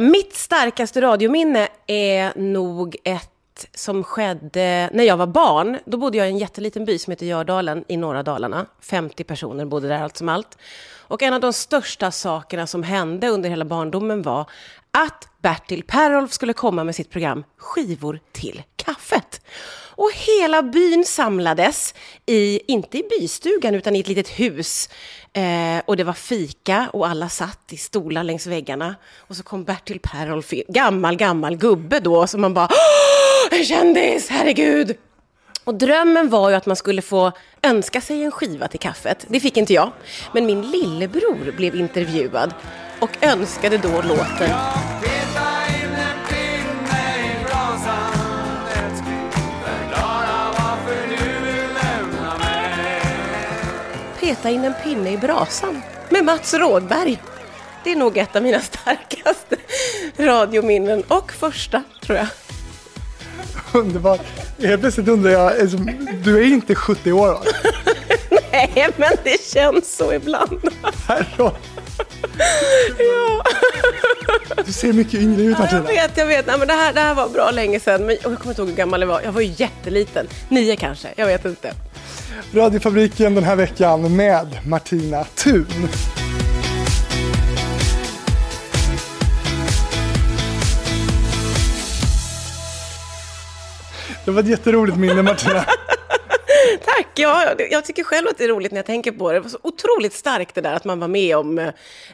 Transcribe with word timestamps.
Mitt 0.00 0.34
starkaste 0.34 1.00
radiominne 1.00 1.68
är 1.86 2.32
nog 2.36 2.96
ett 3.04 3.66
som 3.74 4.04
skedde 4.04 4.90
när 4.92 5.04
jag 5.04 5.16
var 5.16 5.26
barn. 5.26 5.78
Då 5.84 5.96
bodde 5.96 6.18
jag 6.18 6.26
i 6.26 6.30
en 6.30 6.38
jätteliten 6.38 6.84
by 6.84 6.98
som 6.98 7.10
heter 7.10 7.26
Gördalen 7.26 7.84
i 7.88 7.96
norra 7.96 8.22
Dalarna. 8.22 8.66
50 8.80 9.24
personer 9.24 9.64
bodde 9.64 9.88
där 9.88 10.02
allt 10.02 10.16
som 10.16 10.28
allt. 10.28 10.58
Och 10.98 11.22
en 11.22 11.34
av 11.34 11.40
de 11.40 11.52
största 11.52 12.10
sakerna 12.10 12.66
som 12.66 12.82
hände 12.82 13.28
under 13.28 13.50
hela 13.50 13.64
barndomen 13.64 14.22
var 14.22 14.50
att 14.90 15.28
Bertil 15.42 15.82
Perolf 15.86 16.32
skulle 16.32 16.52
komma 16.52 16.84
med 16.84 16.94
sitt 16.94 17.10
program 17.10 17.44
Skivor 17.56 18.20
till 18.32 18.62
kaffet. 18.76 19.40
Och 19.94 20.10
hela 20.14 20.62
byn 20.62 21.04
samlades, 21.04 21.94
i, 22.26 22.60
inte 22.72 22.98
i 22.98 23.02
bystugan 23.10 23.74
utan 23.74 23.96
i 23.96 24.00
ett 24.00 24.08
litet 24.08 24.28
hus. 24.28 24.88
Eh, 25.32 25.82
och 25.84 25.96
det 25.96 26.04
var 26.04 26.12
fika 26.12 26.90
och 26.92 27.08
alla 27.08 27.28
satt 27.28 27.72
i 27.72 27.76
stolar 27.76 28.24
längs 28.24 28.46
väggarna. 28.46 28.94
Och 29.16 29.36
så 29.36 29.42
kom 29.42 29.64
Bertil 29.64 30.00
Perolf, 30.02 30.50
gammal, 30.68 31.16
gammal 31.16 31.56
gubbe 31.56 32.00
då, 32.00 32.26
som 32.26 32.40
man 32.40 32.54
bara 32.54 32.68
en 33.50 33.64
kändis, 33.64 34.28
herregud! 34.28 34.96
Och 35.64 35.74
drömmen 35.74 36.28
var 36.28 36.50
ju 36.50 36.56
att 36.56 36.66
man 36.66 36.76
skulle 36.76 37.02
få 37.02 37.32
önska 37.62 38.00
sig 38.00 38.24
en 38.24 38.30
skiva 38.30 38.68
till 38.68 38.80
kaffet. 38.80 39.26
Det 39.28 39.40
fick 39.40 39.56
inte 39.56 39.72
jag. 39.72 39.92
Men 40.32 40.46
min 40.46 40.70
lillebror 40.70 41.52
blev 41.56 41.76
intervjuad 41.76 42.54
och 43.00 43.24
önskade 43.24 43.78
då 43.78 44.02
låten 44.02 44.50
Peta 54.32 54.50
in 54.50 54.64
en 54.64 54.74
pinne 54.82 55.12
i 55.12 55.16
brasan 55.16 55.82
med 56.08 56.24
Mats 56.24 56.54
Rådberg. 56.54 57.22
Det 57.84 57.92
är 57.92 57.96
nog 57.96 58.16
ett 58.18 58.36
av 58.36 58.42
mina 58.42 58.60
starkaste 58.60 59.56
radiominnen 60.16 61.02
och 61.08 61.32
första, 61.32 61.82
tror 62.02 62.18
jag. 62.18 62.26
Underbart. 63.72 64.20
Helt 64.58 64.80
plötsligt 64.80 65.08
undrar 65.08 65.30
jag, 65.30 65.60
alltså, 65.60 65.76
du 66.24 66.38
är 66.38 66.44
inte 66.44 66.74
70 66.74 67.12
år 67.12 67.28
va? 67.28 67.42
Nej, 68.52 68.88
men 68.96 69.12
det 69.24 69.40
känns 69.52 69.96
så 69.96 70.12
ibland. 70.12 70.60
Herrå. 71.08 71.56
ja. 72.98 73.44
Du 74.66 74.72
ser 74.72 74.92
mycket 74.92 75.14
yngre 75.14 75.42
ut 75.42 75.58
Martina. 75.58 75.82
Ja, 75.86 75.92
jag 75.94 76.02
vet, 76.08 76.16
jag 76.16 76.26
vet. 76.26 76.46
Nej, 76.46 76.58
men 76.58 76.68
det, 76.68 76.74
här, 76.74 76.92
det 76.92 77.00
här 77.00 77.14
var 77.14 77.28
bra 77.28 77.50
länge 77.50 77.80
sedan. 77.80 78.06
Men 78.06 78.16
jag 78.22 78.38
kommer 78.38 78.48
inte 78.48 78.62
ihåg 78.62 78.68
hur 78.68 78.76
gammal 78.76 79.00
jag 79.00 79.08
var. 79.08 79.20
Jag 79.20 79.32
var 79.32 79.40
ju 79.40 79.54
jätteliten. 79.56 80.26
Nio 80.48 80.76
kanske, 80.76 81.08
jag 81.16 81.26
vet 81.26 81.44
inte. 81.44 81.74
Radiofabriken 82.54 83.34
den 83.34 83.44
här 83.44 83.56
veckan 83.56 84.16
med 84.16 84.58
Martina 84.66 85.24
Thun. 85.24 85.66
Det 94.24 94.30
var 94.30 94.40
ett 94.40 94.48
jätteroligt 94.48 94.96
minne 94.96 95.22
Martina. 95.22 95.64
Tack! 96.84 97.06
Ja, 97.14 97.54
jag 97.70 97.84
tycker 97.84 98.04
själv 98.04 98.28
att 98.28 98.38
det 98.38 98.44
är 98.44 98.48
roligt 98.48 98.72
när 98.72 98.78
jag 98.78 98.86
tänker 98.86 99.12
på 99.12 99.32
det. 99.32 99.38
Det 99.38 99.40
var 99.40 99.48
så 99.48 99.58
otroligt 99.62 100.12
starkt 100.12 100.54
det 100.54 100.60
där 100.60 100.74
att 100.74 100.84
man 100.84 101.00
var 101.00 101.08
med 101.08 101.36
om 101.36 101.58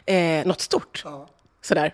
eh, 0.05 0.45
något 0.45 0.61
stort. 0.61 1.01
Ja. 1.05 1.29
Sådär. 1.61 1.93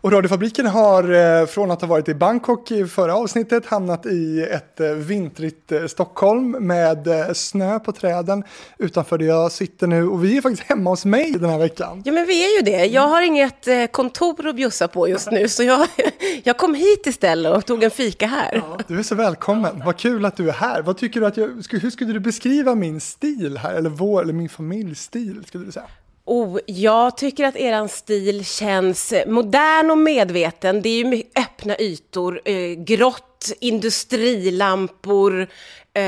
Och 0.00 0.12
Radiofabriken 0.12 0.66
har 0.66 1.12
eh, 1.40 1.46
från 1.46 1.70
att 1.70 1.80
ha 1.80 1.88
varit 1.88 2.08
i 2.08 2.14
Bangkok 2.14 2.70
i 2.70 2.86
förra 2.86 3.14
avsnittet 3.14 3.66
hamnat 3.66 4.06
i 4.06 4.42
ett 4.42 4.80
eh, 4.80 4.90
vintrigt 4.90 5.72
eh, 5.72 5.86
Stockholm 5.86 6.50
med 6.50 7.08
snö 7.34 7.78
på 7.78 7.92
träden 7.92 8.44
utanför 8.78 9.18
där 9.18 9.26
jag 9.26 9.52
sitter 9.52 9.86
nu. 9.86 10.08
Och 10.08 10.24
vi 10.24 10.36
är 10.36 10.42
faktiskt 10.42 10.62
hemma 10.62 10.90
hos 10.90 11.04
mig 11.04 11.32
den 11.32 11.50
här 11.50 11.58
veckan. 11.58 12.02
Ja, 12.04 12.12
men 12.12 12.26
vi 12.26 12.44
är 12.44 12.56
ju 12.56 12.72
det. 12.72 12.84
Jag 12.84 13.08
har 13.08 13.22
inget 13.22 13.92
kontor 13.92 14.48
att 14.48 14.56
bjussa 14.56 14.88
på 14.88 15.08
just 15.08 15.30
nu, 15.30 15.48
så 15.48 15.62
jag, 15.62 15.86
jag 16.42 16.58
kom 16.58 16.74
hit 16.74 17.06
istället 17.06 17.56
och 17.56 17.66
tog 17.66 17.82
en 17.82 17.90
fika 17.90 18.26
här. 18.26 18.54
Ja, 18.54 18.78
du 18.86 18.98
är 18.98 19.02
så 19.02 19.14
välkommen. 19.14 19.82
Vad 19.84 19.96
kul 19.96 20.24
att 20.24 20.36
du 20.36 20.48
är 20.48 20.52
här. 20.52 20.82
Vad 20.82 20.96
tycker 20.98 21.20
du 21.20 21.26
att 21.26 21.36
jag, 21.36 21.48
hur 21.70 21.90
skulle 21.90 22.12
du 22.12 22.20
beskriva 22.20 22.74
min 22.74 23.00
stil 23.00 23.58
här, 23.58 23.74
eller 23.74 23.90
vår, 23.90 24.22
eller 24.22 24.32
min 24.32 24.48
familjs 24.48 25.02
stil, 25.02 25.44
skulle 25.46 25.64
du 25.64 25.72
säga? 25.72 25.86
Oh, 26.28 26.58
jag 26.66 27.16
tycker 27.16 27.44
att 27.44 27.56
er 27.56 27.86
stil 27.86 28.44
känns 28.44 29.14
modern 29.26 29.90
och 29.90 29.98
medveten. 29.98 30.82
Det 30.82 30.88
är 30.88 31.04
ju 31.04 31.22
öppna 31.36 31.76
ytor, 31.78 32.40
eh, 32.44 32.70
grått, 32.70 33.52
industrilampor. 33.60 35.48
Eh, 35.94 36.02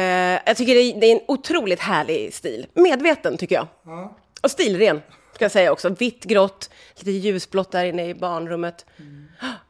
jag 0.47 0.57
tycker 0.57 0.75
det 0.75 0.81
är, 0.81 1.01
det 1.01 1.07
är, 1.07 1.13
en 1.13 1.21
otroligt 1.29 1.81
härlig 1.81 2.35
stil. 2.35 2.67
Medveten, 2.75 3.37
tycker 3.37 3.55
jag. 3.55 3.67
Mm. 3.87 4.09
Och 4.43 4.51
stilren, 4.51 5.03
ska 5.35 5.45
jag 5.45 5.53
säga 5.53 5.73
också. 5.73 5.89
Vitt, 5.89 6.25
grått, 6.25 6.71
lite 6.97 7.11
ljusblått 7.11 7.73
där 7.73 7.85
inne 7.85 8.09
i 8.09 8.15
barnrummet. 8.15 8.87
Mm. 8.99 9.25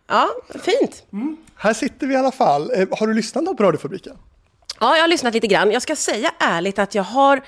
Ja, 0.07 0.29
fint. 0.49 1.05
Mm. 1.13 1.37
Här 1.57 1.73
sitter 1.73 2.07
vi 2.07 2.15
i 2.15 2.17
alla 2.17 2.33
fall. 2.33 2.71
Eh, 2.71 2.89
har 2.91 3.07
du 3.07 3.15
lyssnat 3.15 3.57
på 3.57 3.63
Radiofabriken? 3.63 4.17
Ja, 4.81 4.97
jag 4.97 5.03
har 5.03 5.09
lyssnat 5.09 5.35
lite 5.35 5.47
grann. 5.47 5.71
Jag 5.71 5.83
ska 5.83 5.97
säga 5.97 6.31
ärligt 6.39 6.79
att 6.79 6.95
jag 6.95 7.03
har 7.03 7.43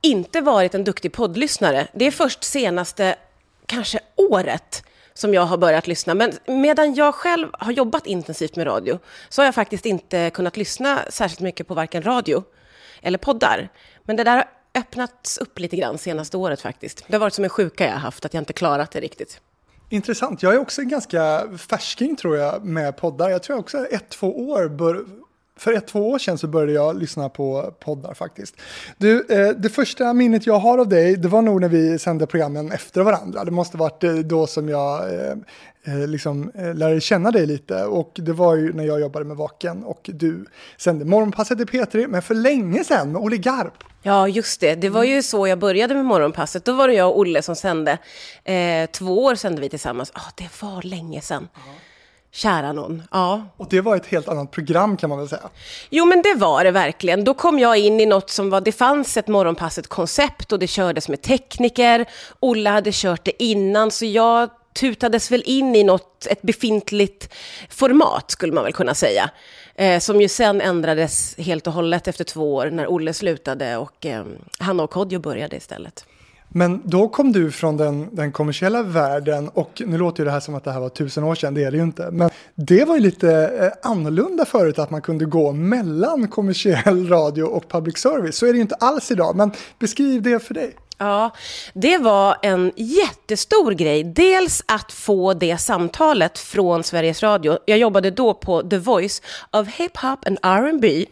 inte 0.00 0.40
varit 0.40 0.74
en 0.74 0.84
duktig 0.84 1.12
poddlyssnare. 1.12 1.88
Det 1.92 2.04
är 2.04 2.10
först 2.10 2.44
senaste, 2.44 3.16
kanske 3.66 4.00
året, 4.16 4.82
som 5.14 5.34
jag 5.34 5.42
har 5.42 5.58
börjat 5.58 5.86
lyssna. 5.86 6.14
Men 6.14 6.32
medan 6.46 6.94
jag 6.94 7.14
själv 7.14 7.48
har 7.52 7.72
jobbat 7.72 8.06
intensivt 8.06 8.56
med 8.56 8.66
radio 8.66 8.98
så 9.28 9.42
har 9.42 9.46
jag 9.46 9.54
faktiskt 9.54 9.86
inte 9.86 10.30
kunnat 10.30 10.56
lyssna 10.56 10.98
särskilt 11.10 11.40
mycket 11.40 11.68
på 11.68 11.74
varken 11.74 12.02
radio 12.02 12.44
eller 13.02 13.18
poddar. 13.18 13.68
Men 14.04 14.16
det 14.16 14.24
där 14.24 14.36
har 14.36 14.48
öppnats 14.74 15.38
upp 15.38 15.58
lite 15.58 15.76
grann 15.76 15.98
senaste 15.98 16.36
året 16.36 16.60
faktiskt. 16.60 17.04
Det 17.06 17.12
har 17.12 17.20
varit 17.20 17.34
som 17.34 17.44
en 17.44 17.50
sjuka 17.50 17.84
jag 17.84 17.92
har 17.92 17.98
haft, 17.98 18.24
att 18.24 18.34
jag 18.34 18.40
inte 18.40 18.52
klarat 18.52 18.90
det 18.90 19.00
riktigt. 19.00 19.40
Intressant. 19.88 20.42
Jag 20.42 20.54
är 20.54 20.58
också 20.58 20.82
ganska 20.82 21.48
färsking 21.58 22.16
tror 22.16 22.36
jag 22.36 22.64
med 22.64 22.96
poddar. 22.96 23.30
Jag 23.30 23.42
tror 23.42 23.54
jag 23.54 23.60
också 23.60 23.86
ett, 23.86 24.08
två 24.08 24.48
år 24.50 24.68
bör, 24.68 25.04
för 25.60 25.72
ett, 25.72 25.86
två 25.86 26.10
år 26.10 26.18
sedan 26.18 26.38
så 26.38 26.46
började 26.46 26.72
jag 26.72 26.98
lyssna 26.98 27.28
på 27.28 27.74
poddar 27.80 28.14
faktiskt. 28.14 28.54
Du, 28.98 29.26
eh, 29.28 29.48
det 29.48 29.68
första 29.68 30.12
minnet 30.12 30.46
jag 30.46 30.58
har 30.58 30.78
av 30.78 30.88
dig, 30.88 31.16
det 31.16 31.28
var 31.28 31.42
nog 31.42 31.60
när 31.60 31.68
vi 31.68 31.98
sände 31.98 32.26
programmen 32.26 32.72
efter 32.72 33.00
varandra. 33.00 33.44
Det 33.44 33.50
måste 33.50 33.76
varit 33.76 34.04
eh, 34.04 34.14
då 34.14 34.46
som 34.46 34.68
jag 34.68 35.14
eh, 35.14 35.34
eh, 35.84 36.08
liksom, 36.08 36.50
eh, 36.54 36.74
lärde 36.74 37.00
känna 37.00 37.30
dig 37.30 37.46
lite. 37.46 37.84
Och 37.84 38.12
det 38.14 38.32
var 38.32 38.56
ju 38.56 38.72
när 38.72 38.84
jag 38.84 39.00
jobbade 39.00 39.24
med 39.24 39.36
Vaken 39.36 39.84
och 39.84 40.10
du 40.12 40.44
sände 40.76 41.04
Morgonpasset 41.04 41.60
i 41.60 41.64
P3, 41.64 42.06
men 42.08 42.22
för 42.22 42.34
länge 42.34 42.84
sedan 42.84 43.12
med 43.12 43.22
Olle 43.22 43.36
Garp. 43.36 43.74
Ja, 44.02 44.28
just 44.28 44.60
det. 44.60 44.74
Det 44.74 44.88
var 44.88 45.04
ju 45.04 45.22
så 45.22 45.46
jag 45.46 45.58
började 45.58 45.94
med 45.94 46.04
Morgonpasset. 46.04 46.64
Då 46.64 46.72
var 46.72 46.88
det 46.88 46.94
jag 46.94 47.08
och 47.08 47.18
Olle 47.18 47.42
som 47.42 47.56
sände. 47.56 47.98
Eh, 48.44 48.90
två 48.90 49.24
år 49.24 49.34
sände 49.34 49.60
vi 49.60 49.68
tillsammans. 49.68 50.10
Oh, 50.10 50.28
det 50.36 50.62
var 50.62 50.82
länge 50.82 51.20
sedan. 51.20 51.48
-huh. 51.54 51.89
Kära 52.32 52.72
någon, 52.72 53.02
ja. 53.10 53.46
Och 53.56 53.66
det 53.70 53.80
var 53.80 53.96
ett 53.96 54.06
helt 54.06 54.28
annat 54.28 54.50
program 54.50 54.96
kan 54.96 55.10
man 55.10 55.18
väl 55.18 55.28
säga? 55.28 55.48
Jo, 55.90 56.04
men 56.04 56.22
det 56.22 56.34
var 56.34 56.64
det 56.64 56.70
verkligen. 56.70 57.24
Då 57.24 57.34
kom 57.34 57.58
jag 57.58 57.78
in 57.78 58.00
i 58.00 58.06
något 58.06 58.30
som 58.30 58.50
var, 58.50 58.60
det 58.60 58.72
fanns 58.72 59.16
ett 59.16 59.28
Morgonpasset-koncept 59.28 60.52
och 60.52 60.58
det 60.58 60.66
kördes 60.66 61.08
med 61.08 61.22
tekniker. 61.22 62.06
Olle 62.40 62.70
hade 62.70 62.90
kört 62.92 63.24
det 63.24 63.42
innan, 63.42 63.90
så 63.90 64.04
jag 64.04 64.50
tutades 64.74 65.30
väl 65.30 65.42
in 65.46 65.76
i 65.76 65.84
något, 65.84 66.26
ett 66.26 66.42
befintligt 66.42 67.34
format, 67.68 68.30
skulle 68.30 68.52
man 68.52 68.64
väl 68.64 68.72
kunna 68.72 68.94
säga. 68.94 69.30
Eh, 69.74 69.98
som 69.98 70.20
ju 70.20 70.28
sen 70.28 70.60
ändrades 70.60 71.34
helt 71.38 71.66
och 71.66 71.72
hållet 71.72 72.08
efter 72.08 72.24
två 72.24 72.54
år 72.54 72.70
när 72.70 72.86
Olle 72.86 73.12
slutade 73.12 73.76
och 73.76 74.06
eh, 74.06 74.24
Hanna 74.58 74.82
och 74.82 74.90
Kodjo 74.90 75.18
började 75.18 75.56
istället. 75.56 76.04
Men 76.52 76.82
då 76.84 77.08
kom 77.08 77.32
du 77.32 77.50
från 77.50 77.76
den, 77.76 78.08
den 78.12 78.32
kommersiella 78.32 78.82
världen 78.82 79.48
och 79.48 79.82
nu 79.86 79.98
låter 79.98 80.20
ju 80.20 80.24
det 80.24 80.30
här 80.30 80.40
som 80.40 80.54
att 80.54 80.64
det 80.64 80.72
här 80.72 80.80
var 80.80 80.88
tusen 80.88 81.24
år 81.24 81.34
sedan, 81.34 81.54
det 81.54 81.64
är 81.64 81.70
det 81.70 81.76
ju 81.76 81.82
inte. 81.82 82.10
Men 82.10 82.30
det 82.54 82.84
var 82.84 82.94
ju 82.94 83.00
lite 83.00 83.32
eh, 83.60 83.90
annorlunda 83.90 84.44
förut 84.44 84.78
att 84.78 84.90
man 84.90 85.02
kunde 85.02 85.24
gå 85.24 85.52
mellan 85.52 86.28
kommersiell 86.28 87.08
radio 87.08 87.42
och 87.42 87.68
public 87.68 87.98
service. 87.98 88.36
Så 88.36 88.46
är 88.46 88.52
det 88.52 88.56
ju 88.56 88.62
inte 88.62 88.74
alls 88.74 89.10
idag, 89.10 89.36
men 89.36 89.50
beskriv 89.78 90.22
det 90.22 90.42
för 90.42 90.54
dig. 90.54 90.76
Ja, 91.02 91.30
det 91.72 91.98
var 91.98 92.36
en 92.42 92.72
jättestor 92.76 93.72
grej. 93.72 94.04
Dels 94.04 94.62
att 94.66 94.92
få 94.92 95.34
det 95.34 95.58
samtalet 95.58 96.38
från 96.38 96.84
Sveriges 96.84 97.22
Radio. 97.22 97.58
Jag 97.66 97.78
jobbade 97.78 98.10
då 98.10 98.34
på 98.34 98.62
The 98.62 98.78
Voice 98.78 99.22
of 99.50 99.68
Hip 99.68 99.96
Hop 99.96 100.26
and 100.26 100.38
R&B. 100.42 101.06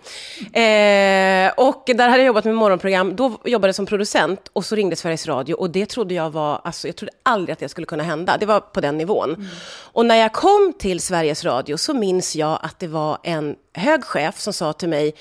Eh, 0.60 1.52
och 1.56 1.82
där 1.86 2.08
hade 2.08 2.18
jag 2.18 2.26
jobbat 2.26 2.44
med 2.44 2.54
morgonprogram. 2.54 3.16
Då 3.16 3.38
jobbade 3.44 3.68
jag 3.68 3.74
som 3.74 3.86
producent 3.86 4.50
och 4.52 4.64
så 4.64 4.74
ringde 4.74 4.96
Sveriges 4.96 5.26
Radio. 5.26 5.54
Och 5.54 5.70
det 5.70 5.86
trodde 5.86 6.14
jag 6.14 6.30
var, 6.30 6.60
alltså 6.64 6.88
jag 6.88 6.96
trodde 6.96 7.12
aldrig 7.22 7.52
att 7.52 7.58
det 7.58 7.68
skulle 7.68 7.86
kunna 7.86 8.02
hända. 8.02 8.36
Det 8.40 8.46
var 8.46 8.60
på 8.60 8.80
den 8.80 8.98
nivån. 8.98 9.34
Mm. 9.34 9.46
Och 9.92 10.06
när 10.06 10.16
jag 10.16 10.32
kom 10.32 10.72
till 10.78 11.00
Sveriges 11.00 11.44
Radio 11.44 11.76
så 11.76 11.94
minns 11.94 12.36
jag 12.36 12.58
att 12.62 12.78
det 12.78 12.88
var 12.88 13.18
en 13.22 13.56
hög 13.74 14.04
chef 14.04 14.40
som 14.40 14.52
sa 14.52 14.72
till 14.72 14.88
mig 14.88 15.14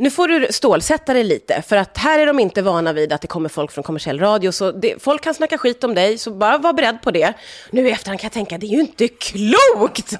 nu 0.00 0.10
får 0.10 0.28
du 0.28 0.46
stålsätta 0.50 1.14
dig 1.14 1.24
lite, 1.24 1.62
för 1.62 1.76
att 1.76 1.98
här 1.98 2.18
är 2.18 2.26
de 2.26 2.38
inte 2.38 2.62
vana 2.62 2.92
vid 2.92 3.12
att 3.12 3.20
det 3.20 3.28
kommer 3.28 3.48
folk 3.48 3.72
från 3.72 3.84
kommersiell 3.84 4.18
radio, 4.20 4.52
så 4.52 4.72
det, 4.72 5.02
folk 5.02 5.22
kan 5.22 5.34
snacka 5.34 5.58
skit 5.58 5.84
om 5.84 5.94
dig, 5.94 6.18
så 6.18 6.30
bara 6.30 6.58
var 6.58 6.72
beredd 6.72 7.02
på 7.02 7.10
det. 7.10 7.32
Nu 7.70 7.88
i 7.88 7.90
efterhand 7.90 8.20
kan 8.20 8.26
jag 8.26 8.32
tänka, 8.32 8.58
det 8.58 8.66
är 8.66 8.68
ju 8.68 8.80
inte 8.80 9.08
klokt 9.08 10.14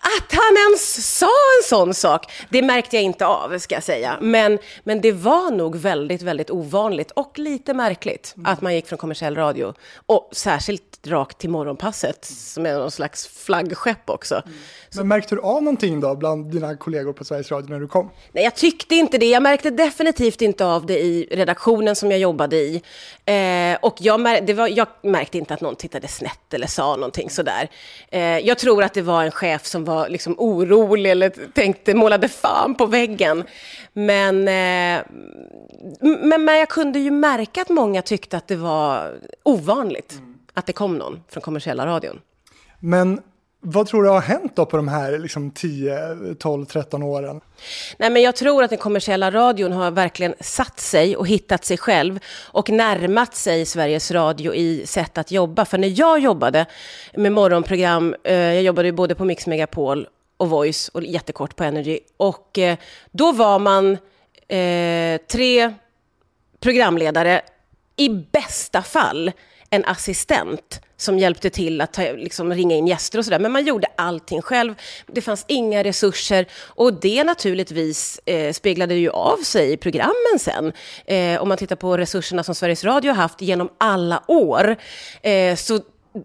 att 0.00 0.32
han 0.32 0.56
ens 0.68 1.16
sa 1.18 1.26
en 1.26 1.68
sån 1.68 1.94
sak. 1.94 2.32
Det 2.48 2.62
märkte 2.62 2.96
jag 2.96 3.02
inte 3.02 3.26
av, 3.26 3.58
ska 3.58 3.74
jag 3.74 3.84
säga. 3.84 4.18
Men, 4.20 4.58
men 4.84 5.00
det 5.00 5.12
var 5.12 5.50
nog 5.50 5.76
väldigt, 5.76 6.22
väldigt 6.22 6.50
ovanligt 6.50 7.10
och 7.10 7.38
lite 7.38 7.74
märkligt 7.74 8.34
mm. 8.36 8.52
att 8.52 8.60
man 8.60 8.74
gick 8.74 8.86
från 8.86 8.98
kommersiell 8.98 9.36
radio, 9.36 9.74
och 10.06 10.28
särskilt 10.32 11.06
rakt 11.06 11.38
till 11.38 11.50
morgonpasset, 11.50 12.24
som 12.24 12.66
är 12.66 12.74
någon 12.74 12.90
slags 12.90 13.26
flaggskepp 13.26 14.10
också. 14.10 14.34
Mm. 14.34 14.58
Men 14.94 15.08
märkte 15.08 15.34
du 15.34 15.40
av 15.40 15.62
någonting 15.62 16.00
då 16.00 16.14
bland 16.14 16.52
dina 16.52 16.76
kollegor 16.76 17.12
på 17.12 17.24
Sveriges 17.24 17.50
Radio 17.50 17.70
när 17.70 17.80
du 17.80 17.88
kom? 17.88 18.10
Nej, 18.32 18.44
jag 18.44 18.56
tyckte 18.56 18.94
inte 18.94 19.18
det. 19.20 19.30
Jag 19.30 19.42
märkte 19.42 19.70
definitivt 19.70 20.42
inte 20.42 20.66
av 20.66 20.86
det 20.86 20.98
i 20.98 21.28
redaktionen 21.30 21.96
som 21.96 22.10
jag 22.10 22.20
jobbade 22.20 22.56
i. 22.56 22.82
Eh, 23.24 23.78
och 23.82 23.96
jag, 23.98 24.20
mär 24.20 24.54
var, 24.54 24.68
jag, 24.68 24.88
märkte 25.02 25.38
inte 25.38 25.54
att 25.54 25.60
någon 25.60 25.76
tittade 25.76 26.08
snett 26.08 26.54
eller 26.54 26.66
sa 26.66 26.96
någonting 26.96 27.30
sådär. 27.30 27.68
Eh, 28.10 28.38
jag 28.38 28.58
tror 28.58 28.82
att 28.82 28.94
det 28.94 29.02
var 29.02 29.24
en 29.24 29.30
chef 29.30 29.66
som 29.66 29.84
var 29.84 30.08
liksom 30.08 30.34
orolig 30.38 31.10
eller 31.10 31.32
tänkte, 31.52 31.94
målade 31.94 32.28
fan 32.28 32.74
på 32.74 32.86
väggen. 32.86 33.44
Men, 33.92 34.48
eh, 34.48 35.02
men, 36.00 36.44
men 36.44 36.58
jag 36.58 36.68
kunde 36.68 36.98
ju 36.98 37.10
märka 37.10 37.62
att 37.62 37.68
många 37.68 38.02
tyckte 38.02 38.36
att 38.36 38.48
det 38.48 38.56
var 38.56 39.18
ovanligt 39.42 40.12
mm. 40.12 40.34
att 40.54 40.66
det 40.66 40.72
kom 40.72 40.98
någon 40.98 41.20
från 41.28 41.40
kommersiella 41.40 41.86
radion. 41.86 42.20
Men 42.80 43.20
vad 43.62 43.86
tror 43.86 44.02
du 44.02 44.08
har 44.08 44.20
hänt 44.20 44.56
då 44.56 44.66
på 44.66 44.76
de 44.76 44.88
här 44.88 45.18
liksom 45.18 45.50
10, 45.50 46.34
12, 46.38 46.64
13 46.66 47.02
åren? 47.02 47.40
Nej, 47.98 48.10
men 48.10 48.22
jag 48.22 48.36
tror 48.36 48.62
att 48.62 48.70
den 48.70 48.78
kommersiella 48.78 49.30
radion 49.30 49.72
har 49.72 49.90
verkligen 49.90 50.34
satt 50.40 50.80
sig 50.80 51.16
och 51.16 51.28
hittat 51.28 51.64
sig 51.64 51.78
själv 51.78 52.18
och 52.52 52.70
närmat 52.70 53.34
sig 53.34 53.66
Sveriges 53.66 54.10
Radio 54.10 54.54
i 54.54 54.86
sätt 54.86 55.18
att 55.18 55.30
jobba. 55.30 55.64
För 55.64 55.78
när 55.78 56.00
jag 56.00 56.18
jobbade 56.18 56.66
med 57.14 57.32
morgonprogram, 57.32 58.14
eh, 58.24 58.34
jag 58.34 58.62
jobbade 58.62 58.92
både 58.92 59.14
på 59.14 59.24
Mix 59.24 59.46
Megapol 59.46 60.08
och 60.36 60.50
Voice 60.50 60.88
och 60.88 61.02
jättekort 61.02 61.56
på 61.56 61.64
Energy. 61.64 61.98
Och 62.16 62.58
eh, 62.58 62.78
då 63.10 63.32
var 63.32 63.58
man 63.58 63.98
eh, 64.48 65.20
tre 65.32 65.74
programledare, 66.60 67.40
i 67.96 68.08
bästa 68.08 68.82
fall 68.82 69.32
en 69.70 69.84
assistent 69.84 70.80
som 70.96 71.18
hjälpte 71.18 71.50
till 71.50 71.80
att 71.80 71.92
ta, 71.92 72.02
liksom, 72.02 72.54
ringa 72.54 72.76
in 72.76 72.86
gäster 72.86 73.18
och 73.18 73.24
sådär. 73.24 73.38
Men 73.38 73.52
man 73.52 73.64
gjorde 73.64 73.86
allting 73.96 74.42
själv. 74.42 74.74
Det 75.06 75.20
fanns 75.20 75.44
inga 75.48 75.84
resurser 75.84 76.46
och 76.54 76.94
det 76.94 77.24
naturligtvis 77.24 78.20
eh, 78.26 78.52
speglade 78.52 78.94
ju 78.94 79.10
av 79.10 79.36
sig 79.36 79.72
i 79.72 79.76
programmen 79.76 80.38
sen. 80.38 80.72
Eh, 81.06 81.42
om 81.42 81.48
man 81.48 81.58
tittar 81.58 81.76
på 81.76 81.96
resurserna 81.96 82.42
som 82.42 82.54
Sveriges 82.54 82.84
Radio 82.84 83.10
har 83.10 83.16
haft 83.16 83.42
genom 83.42 83.68
alla 83.78 84.22
år 84.26 84.76
eh, 85.22 85.56
så 85.56 85.80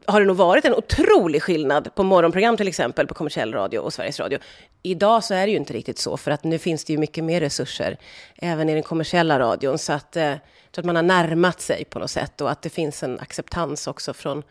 har 0.06 0.20
det 0.20 0.28
nog 0.28 0.38
varit 0.38 0.66
en 0.66 0.74
otrolig 0.74 1.44
skillnad 1.44 1.96
på 1.96 2.04
morgonprogram 2.04 2.58
till 2.58 2.68
exempel 2.68 3.08
på 3.08 3.14
kommersiell 3.14 3.54
radio 3.54 3.80
och 3.80 3.94
Sveriges 3.94 4.20
Radio. 4.20 4.40
Idag 4.84 5.24
så 5.24 5.34
är 5.34 5.46
det 5.46 5.52
ju 5.52 5.58
inte 5.58 5.74
riktigt 5.74 6.00
så, 6.00 6.18
för 6.18 6.32
att 6.32 6.44
nu 6.44 6.58
finns 6.58 6.86
det 6.86 6.94
ju 6.94 7.00
mycket 7.00 7.24
mer 7.24 7.40
resurser 7.40 7.98
även 8.38 8.70
i 8.70 8.74
den 8.74 8.84
kommersiella 8.84 9.40
radion. 9.40 9.78
Så 9.78 9.94
att, 9.94 10.16
eh, 10.16 10.34
så 10.76 10.82
att 10.82 10.86
man 10.86 10.96
har 10.96 11.04
närmat 11.04 11.62
sig 11.62 11.86
på 11.86 12.00
något 12.00 12.12
sätt 12.12 12.42
och 12.42 12.52
att 12.52 12.62
det 12.62 12.70
finns 12.70 13.04
en 13.04 13.20
acceptans 13.20 13.88
också 13.88 14.14
från, 14.14 14.44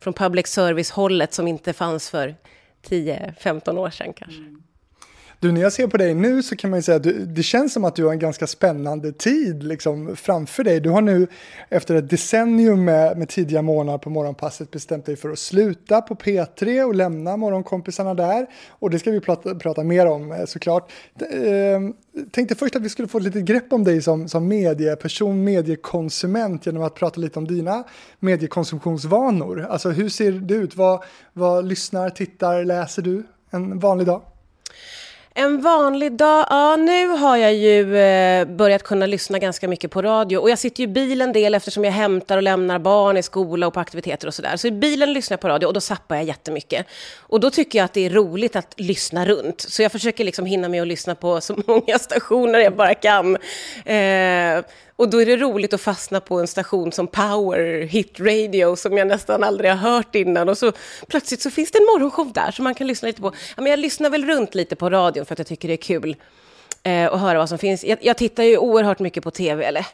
från 0.00 0.14
public 0.14 0.46
service-hållet 0.46 1.34
som 1.34 1.48
inte 1.48 1.72
fanns 1.72 2.10
för 2.10 2.34
10-15 2.82 3.78
år 3.78 3.90
sedan 3.90 4.12
kanske. 4.12 4.40
Mm. 4.40 4.62
Du, 5.40 5.52
när 5.52 5.60
jag 5.60 5.72
ser 5.72 5.86
på 5.86 5.96
dig 5.96 6.14
nu 6.14 6.42
så 6.42 6.56
kan 6.56 6.70
man 6.70 6.78
ju 6.78 6.82
säga 6.82 6.96
att 6.96 7.02
du, 7.02 7.26
det 7.26 7.42
känns 7.42 7.72
som 7.72 7.84
att 7.84 7.96
du 7.96 8.04
har 8.04 8.12
en 8.12 8.18
ganska 8.18 8.46
spännande 8.46 9.12
tid 9.12 9.62
liksom, 9.62 10.16
framför 10.16 10.64
dig. 10.64 10.80
Du 10.80 10.90
har 10.90 11.00
nu 11.00 11.26
efter 11.68 11.94
ett 11.94 12.10
decennium 12.10 12.84
med, 12.84 13.18
med 13.18 13.28
tidiga 13.28 13.62
månader 13.62 13.98
på 13.98 14.10
morgonpasset 14.10 14.70
bestämt 14.70 15.06
dig 15.06 15.16
för 15.16 15.30
att 15.30 15.38
sluta 15.38 16.00
på 16.00 16.14
P3 16.14 16.84
och 16.84 16.94
lämna 16.94 17.36
morgonkompisarna 17.36 18.14
där. 18.14 18.46
Och 18.68 18.90
det 18.90 18.98
ska 18.98 19.10
vi 19.10 19.20
prata, 19.20 19.54
prata 19.54 19.84
mer 19.84 20.06
om 20.06 20.32
eh, 20.32 20.44
såklart. 20.44 20.92
Eh, 21.20 21.80
tänkte 22.30 22.54
först 22.54 22.76
att 22.76 22.82
vi 22.82 22.88
skulle 22.88 23.08
få 23.08 23.18
ett 23.18 23.24
litet 23.24 23.44
grepp 23.44 23.72
om 23.72 23.84
dig 23.84 24.02
som, 24.02 24.28
som 24.28 24.48
medieperson, 24.48 25.44
mediekonsument 25.44 26.66
genom 26.66 26.82
att 26.82 26.94
prata 26.94 27.20
lite 27.20 27.38
om 27.38 27.46
dina 27.46 27.84
mediekonsumtionsvanor. 28.18 29.66
Alltså 29.70 29.90
hur 29.90 30.08
ser 30.08 30.32
det 30.32 30.54
ut? 30.54 30.76
Vad, 30.76 31.02
vad 31.32 31.64
lyssnar, 31.64 32.10
tittar, 32.10 32.64
läser 32.64 33.02
du 33.02 33.22
en 33.50 33.78
vanlig 33.78 34.06
dag? 34.06 34.22
En 35.34 35.60
vanlig 35.60 36.12
dag? 36.12 36.46
Ja, 36.50 36.76
nu 36.76 37.06
har 37.06 37.36
jag 37.36 37.54
ju 37.54 37.96
eh, 37.96 38.44
börjat 38.44 38.82
kunna 38.82 39.06
lyssna 39.06 39.38
ganska 39.38 39.68
mycket 39.68 39.90
på 39.90 40.02
radio. 40.02 40.38
Och 40.38 40.50
jag 40.50 40.58
sitter 40.58 40.80
ju 40.80 40.84
i 40.84 40.92
bilen 40.92 41.28
en 41.28 41.32
del 41.32 41.54
eftersom 41.54 41.84
jag 41.84 41.92
hämtar 41.92 42.36
och 42.36 42.42
lämnar 42.42 42.78
barn 42.78 43.16
i 43.16 43.22
skola 43.22 43.66
och 43.66 43.74
på 43.74 43.80
aktiviteter 43.80 44.26
och 44.28 44.34
sådär. 44.34 44.56
Så 44.56 44.66
i 44.66 44.70
bilen 44.70 45.12
lyssnar 45.12 45.34
jag 45.34 45.40
på 45.40 45.48
radio 45.48 45.66
och 45.66 45.72
då 45.72 45.80
sappar 45.80 46.16
jag 46.16 46.24
jättemycket. 46.24 46.86
Och 47.18 47.40
då 47.40 47.50
tycker 47.50 47.78
jag 47.78 47.84
att 47.84 47.92
det 47.92 48.06
är 48.06 48.10
roligt 48.10 48.56
att 48.56 48.74
lyssna 48.76 49.26
runt. 49.26 49.60
Så 49.60 49.82
jag 49.82 49.92
försöker 49.92 50.24
liksom 50.24 50.46
hinna 50.46 50.68
med 50.68 50.82
att 50.82 50.88
lyssna 50.88 51.14
på 51.14 51.40
så 51.40 51.56
många 51.66 51.98
stationer 51.98 52.58
jag 52.58 52.76
bara 52.76 52.94
kan. 52.94 53.36
Eh, 53.84 54.64
och 55.00 55.08
då 55.08 55.22
är 55.22 55.26
det 55.26 55.36
roligt 55.36 55.72
att 55.72 55.80
fastna 55.80 56.20
på 56.20 56.40
en 56.40 56.46
station 56.46 56.92
som 56.92 57.06
Power 57.06 57.82
Hit 57.82 58.20
Radio 58.20 58.76
som 58.76 58.96
jag 58.96 59.06
nästan 59.06 59.44
aldrig 59.44 59.70
har 59.70 59.76
hört 59.76 60.14
innan. 60.14 60.48
Och 60.48 60.58
så 60.58 60.72
plötsligt 61.08 61.42
så 61.42 61.50
finns 61.50 61.70
det 61.70 61.78
en 61.78 61.84
morgonshow 61.84 62.32
där 62.32 62.50
som 62.50 62.64
man 62.64 62.74
kan 62.74 62.86
lyssna 62.86 63.06
lite 63.06 63.20
på. 63.20 63.32
Ja, 63.56 63.62
men 63.62 63.70
jag 63.70 63.78
lyssnar 63.78 64.10
väl 64.10 64.24
runt 64.24 64.54
lite 64.54 64.76
på 64.76 64.90
radion 64.90 65.26
för 65.26 65.32
att 65.32 65.38
jag 65.38 65.46
tycker 65.46 65.68
det 65.68 65.74
är 65.74 65.76
kul 65.76 66.16
eh, 66.82 67.12
att 67.12 67.20
höra 67.20 67.38
vad 67.38 67.48
som 67.48 67.58
finns. 67.58 67.84
Jag, 67.84 67.98
jag, 68.02 68.16
tittar 68.16 68.42
ju 68.42 68.58
oerhört 68.58 68.98
mycket 68.98 69.24
på 69.24 69.30
tv, 69.30 69.64
eller 69.64 69.86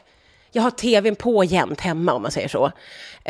jag 0.51 0.63
har 0.63 0.71
tvn 0.71 1.15
på 1.15 1.43
jämt 1.43 1.81
hemma 1.81 2.13
om 2.13 2.21
man 2.21 2.31
säger 2.31 2.47
så. 2.47 2.71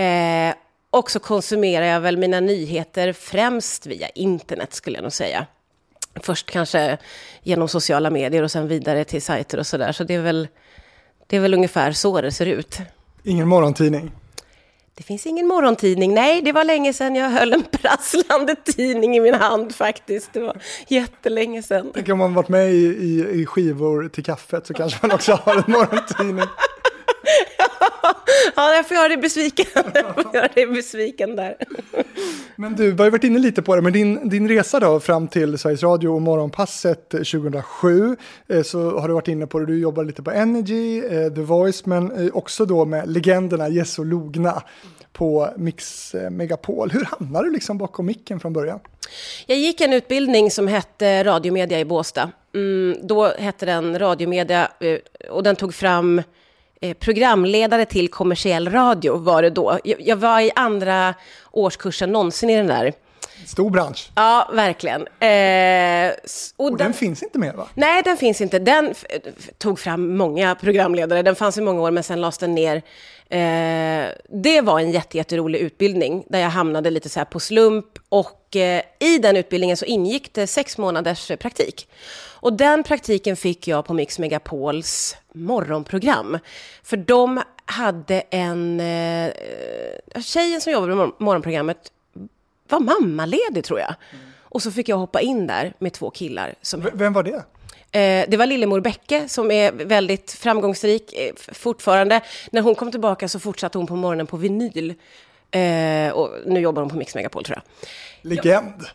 Eh, 0.02 0.54
och 0.90 1.12
så 1.12 1.20
konsumerar 1.20 1.86
jag 1.86 2.00
väl 2.00 2.18
mina 2.18 2.40
nyheter 2.40 3.14
främst 3.14 3.86
via 3.86 4.10
internet 4.10 4.74
skulle 4.74 4.98
jag 4.98 5.04
nog 5.04 5.14
säga. 5.14 5.46
Först 6.22 6.52
kanske 6.52 6.98
genom 7.44 7.68
sociala 7.68 8.10
medier 8.10 8.44
och 8.44 8.52
sen 8.52 8.68
vidare 8.68 9.04
till 9.04 9.22
sajter 9.22 9.58
och 9.58 9.68
sådär. 9.68 9.92
Så 9.92 10.04
det 10.04 10.14
är 10.14 10.22
väl 10.22 10.48
det 11.28 11.36
är 11.36 11.40
väl 11.40 11.54
ungefär 11.54 11.92
så 11.92 12.22
det 12.22 12.32
ser 12.32 12.46
ut. 12.46 12.80
Ingen 13.24 13.48
morgontidning? 13.48 14.12
Det 14.98 15.04
finns 15.04 15.26
ingen 15.26 15.48
morgontidning. 15.48 16.14
Nej, 16.14 16.42
det 16.42 16.52
var 16.52 16.64
länge 16.64 16.94
sedan 16.94 17.16
jag 17.16 17.30
höll 17.30 17.54
en 17.54 17.64
prasslande 17.64 18.56
tidning 18.56 19.16
i 19.16 19.20
min 19.20 19.34
hand 19.34 19.76
faktiskt. 19.76 20.34
Det 20.34 20.40
var 20.40 20.58
jättelänge 20.88 21.64
sedan. 21.64 21.92
Tänk 21.94 22.10
om 22.10 22.18
man 22.18 22.34
varit 22.34 22.50
med 22.50 22.72
i, 22.72 22.86
i, 22.86 23.42
i 23.42 23.46
skivor 23.46 24.10
till 24.10 24.24
kaffet 24.24 24.68
så 24.68 24.74
kanske 24.74 25.08
man 25.08 25.16
också 25.16 25.34
har 25.34 25.56
en 25.56 25.64
morgontidning. 25.68 26.38
ja, 28.56 28.74
jag 28.74 28.88
får 28.88 28.98
göra 28.98 29.08
dig 29.08 29.18
besviken. 29.18 29.66
Jag 29.94 30.14
får 30.14 30.36
göra 30.36 30.48
dig 30.48 30.68
besviken 30.68 31.36
där. 31.36 31.56
Men 32.60 32.76
du, 32.76 32.92
vi 32.92 32.98
har 32.98 33.06
ju 33.06 33.12
varit 33.12 33.24
inne 33.24 33.40
lite 33.40 33.62
på 33.62 33.76
det, 33.76 33.82
men 33.82 33.94
din, 33.94 34.30
din 34.30 34.48
resa 34.48 34.80
då 34.80 35.00
fram 35.00 35.28
till 35.28 35.58
Sveriges 35.58 35.84
Radio 35.84 36.10
och 36.10 36.22
Morgonpasset 36.22 37.14
eh, 37.14 37.18
2007 37.18 38.16
eh, 38.48 38.62
så 38.62 39.00
har 39.00 39.08
du 39.08 39.14
varit 39.14 39.28
inne 39.28 39.48
på 39.48 39.60
det, 39.60 39.66
du 39.66 39.80
jobbar 39.80 40.04
lite 40.04 40.24
på 40.24 40.32
Energy, 40.32 40.98
eh, 41.00 41.34
The 41.34 41.42
Voice, 41.42 41.86
men 41.86 42.12
eh, 42.12 42.34
också 42.34 42.66
då 42.66 42.86
med 42.86 43.10
legenderna 43.10 43.70
Jess 43.70 44.00
och 44.00 44.06
Logna 44.06 44.64
på 45.14 45.50
Mix 45.58 46.16
eh, 46.16 46.30
Megapol. 46.30 46.92
Hur 46.92 47.06
hamnade 47.06 47.48
du 47.48 47.54
liksom 47.54 47.78
bakom 47.78 48.06
micken 48.06 48.40
från 48.40 48.54
början? 48.54 48.80
Jag 49.46 49.58
gick 49.58 49.82
en 49.82 49.94
utbildning 49.94 50.52
som 50.52 50.68
hette 50.68 51.24
radiomedia 51.24 51.80
i 51.80 51.86
Båstad. 51.86 52.32
Mm, 52.56 52.98
då 53.04 53.26
hette 53.26 53.66
den 53.66 54.00
radiomedia 54.00 54.72
eh, 54.80 55.30
och 55.30 55.44
den 55.44 55.56
tog 55.56 55.74
fram 55.74 56.22
programledare 57.00 57.86
till 57.86 58.10
kommersiell 58.10 58.70
radio 58.70 59.18
var 59.18 59.42
det 59.42 59.50
då. 59.50 59.80
Jag, 59.84 60.16
var 60.16 60.42
i 60.42 60.52
andra 60.56 61.14
årskursen 61.58 62.12
någonsin 62.12 62.50
i 62.50 62.56
den 62.56 62.68
där. 62.68 62.94
Stor 63.46 63.70
bransch. 63.70 64.10
Ja, 64.16 64.50
verkligen. 64.54 65.02
Eh, 65.02 66.14
och, 66.58 66.66
och 66.66 66.78
den, 66.78 66.78
den, 66.78 66.94
finns 66.94 67.24
inte 67.24 67.40
mer 67.40 67.54
va? 67.54 67.68
Nej, 67.74 68.04
den 68.04 68.18
finns 68.18 68.42
inte. 68.42 68.60
Den 68.60 68.94
tog 69.58 69.80
fram 69.80 70.18
många 70.18 70.56
programledare. 70.56 71.22
Den 71.22 71.36
fanns 71.36 71.58
i 71.58 71.62
många 71.62 71.82
år, 71.82 71.92
men 71.92 72.04
sen 72.04 72.22
lades 72.22 72.38
den 72.38 72.56
ner. 72.56 72.76
Eh, 73.30 74.10
det 74.30 74.62
var 74.62 74.80
en 74.80 74.92
jätterolig 74.92 75.60
utbildning 75.60 76.24
där 76.30 76.40
jag 76.40 76.50
hamnade 76.50 76.90
lite 76.90 77.10
så 77.10 77.20
här 77.20 77.26
på 77.26 77.40
slump. 77.40 77.86
Och 78.10 78.56
eh, 78.56 78.82
i 79.00 79.18
den 79.18 79.38
utbildningen 79.38 79.78
så 79.78 79.86
ingick 79.86 80.34
det 80.34 80.48
sex 80.48 80.78
månaders 80.78 81.32
praktik. 81.40 81.88
Och 82.40 82.54
den 82.54 82.84
praktiken 82.84 83.36
fick 83.36 83.68
jag 83.68 83.86
på 83.86 83.94
Mix 83.94 84.20
Megapols 84.20 85.18
morgonprogram. 85.34 86.40
För 86.84 86.98
de 86.98 87.42
hade 87.68 88.20
en... 88.30 88.80
Eh, 88.80 89.32
tjejen 90.22 90.62
som 90.62 90.74
jobbade 90.74 90.96
med 90.96 91.12
morgonprogrammet 91.18 91.92
var 92.70 92.80
mammaledig, 92.80 93.64
tror 93.64 93.80
jag. 93.80 93.96
Mm. 94.12 94.26
Och 94.42 94.62
så 94.62 94.72
fick 94.72 94.90
jag 94.90 94.98
hoppa 94.98 95.22
in 95.22 95.48
där 95.48 95.74
med 95.80 95.94
två 95.94 96.10
killar. 96.10 96.56
Som, 96.62 96.90
Vem 96.94 97.14
var 97.14 97.24
det? 97.24 97.44
Eh, 97.92 98.26
det 98.30 98.38
var 98.38 98.46
Lillemor 98.46 98.80
Bäcke 98.80 99.30
som 99.30 99.52
är 99.52 99.72
väldigt 99.72 100.32
framgångsrik 100.32 101.14
eh, 101.14 101.54
fortfarande. 101.54 102.22
När 102.52 102.62
hon 102.62 102.76
kom 102.76 102.92
tillbaka 102.92 103.28
så 103.28 103.40
fortsatte 103.40 103.78
hon 103.78 103.88
på 103.88 103.96
morgonen 103.96 104.28
på 104.28 104.38
vinyl. 104.38 104.94
Eh, 105.52 106.12
och 106.12 106.30
nu 106.46 106.60
jobbar 106.60 106.82
hon 106.82 106.90
på 106.90 106.98
Mix 106.98 107.16
Megapol 107.16 107.44
tror 107.44 107.58
jag. 107.58 107.90
Legend. 108.30 108.86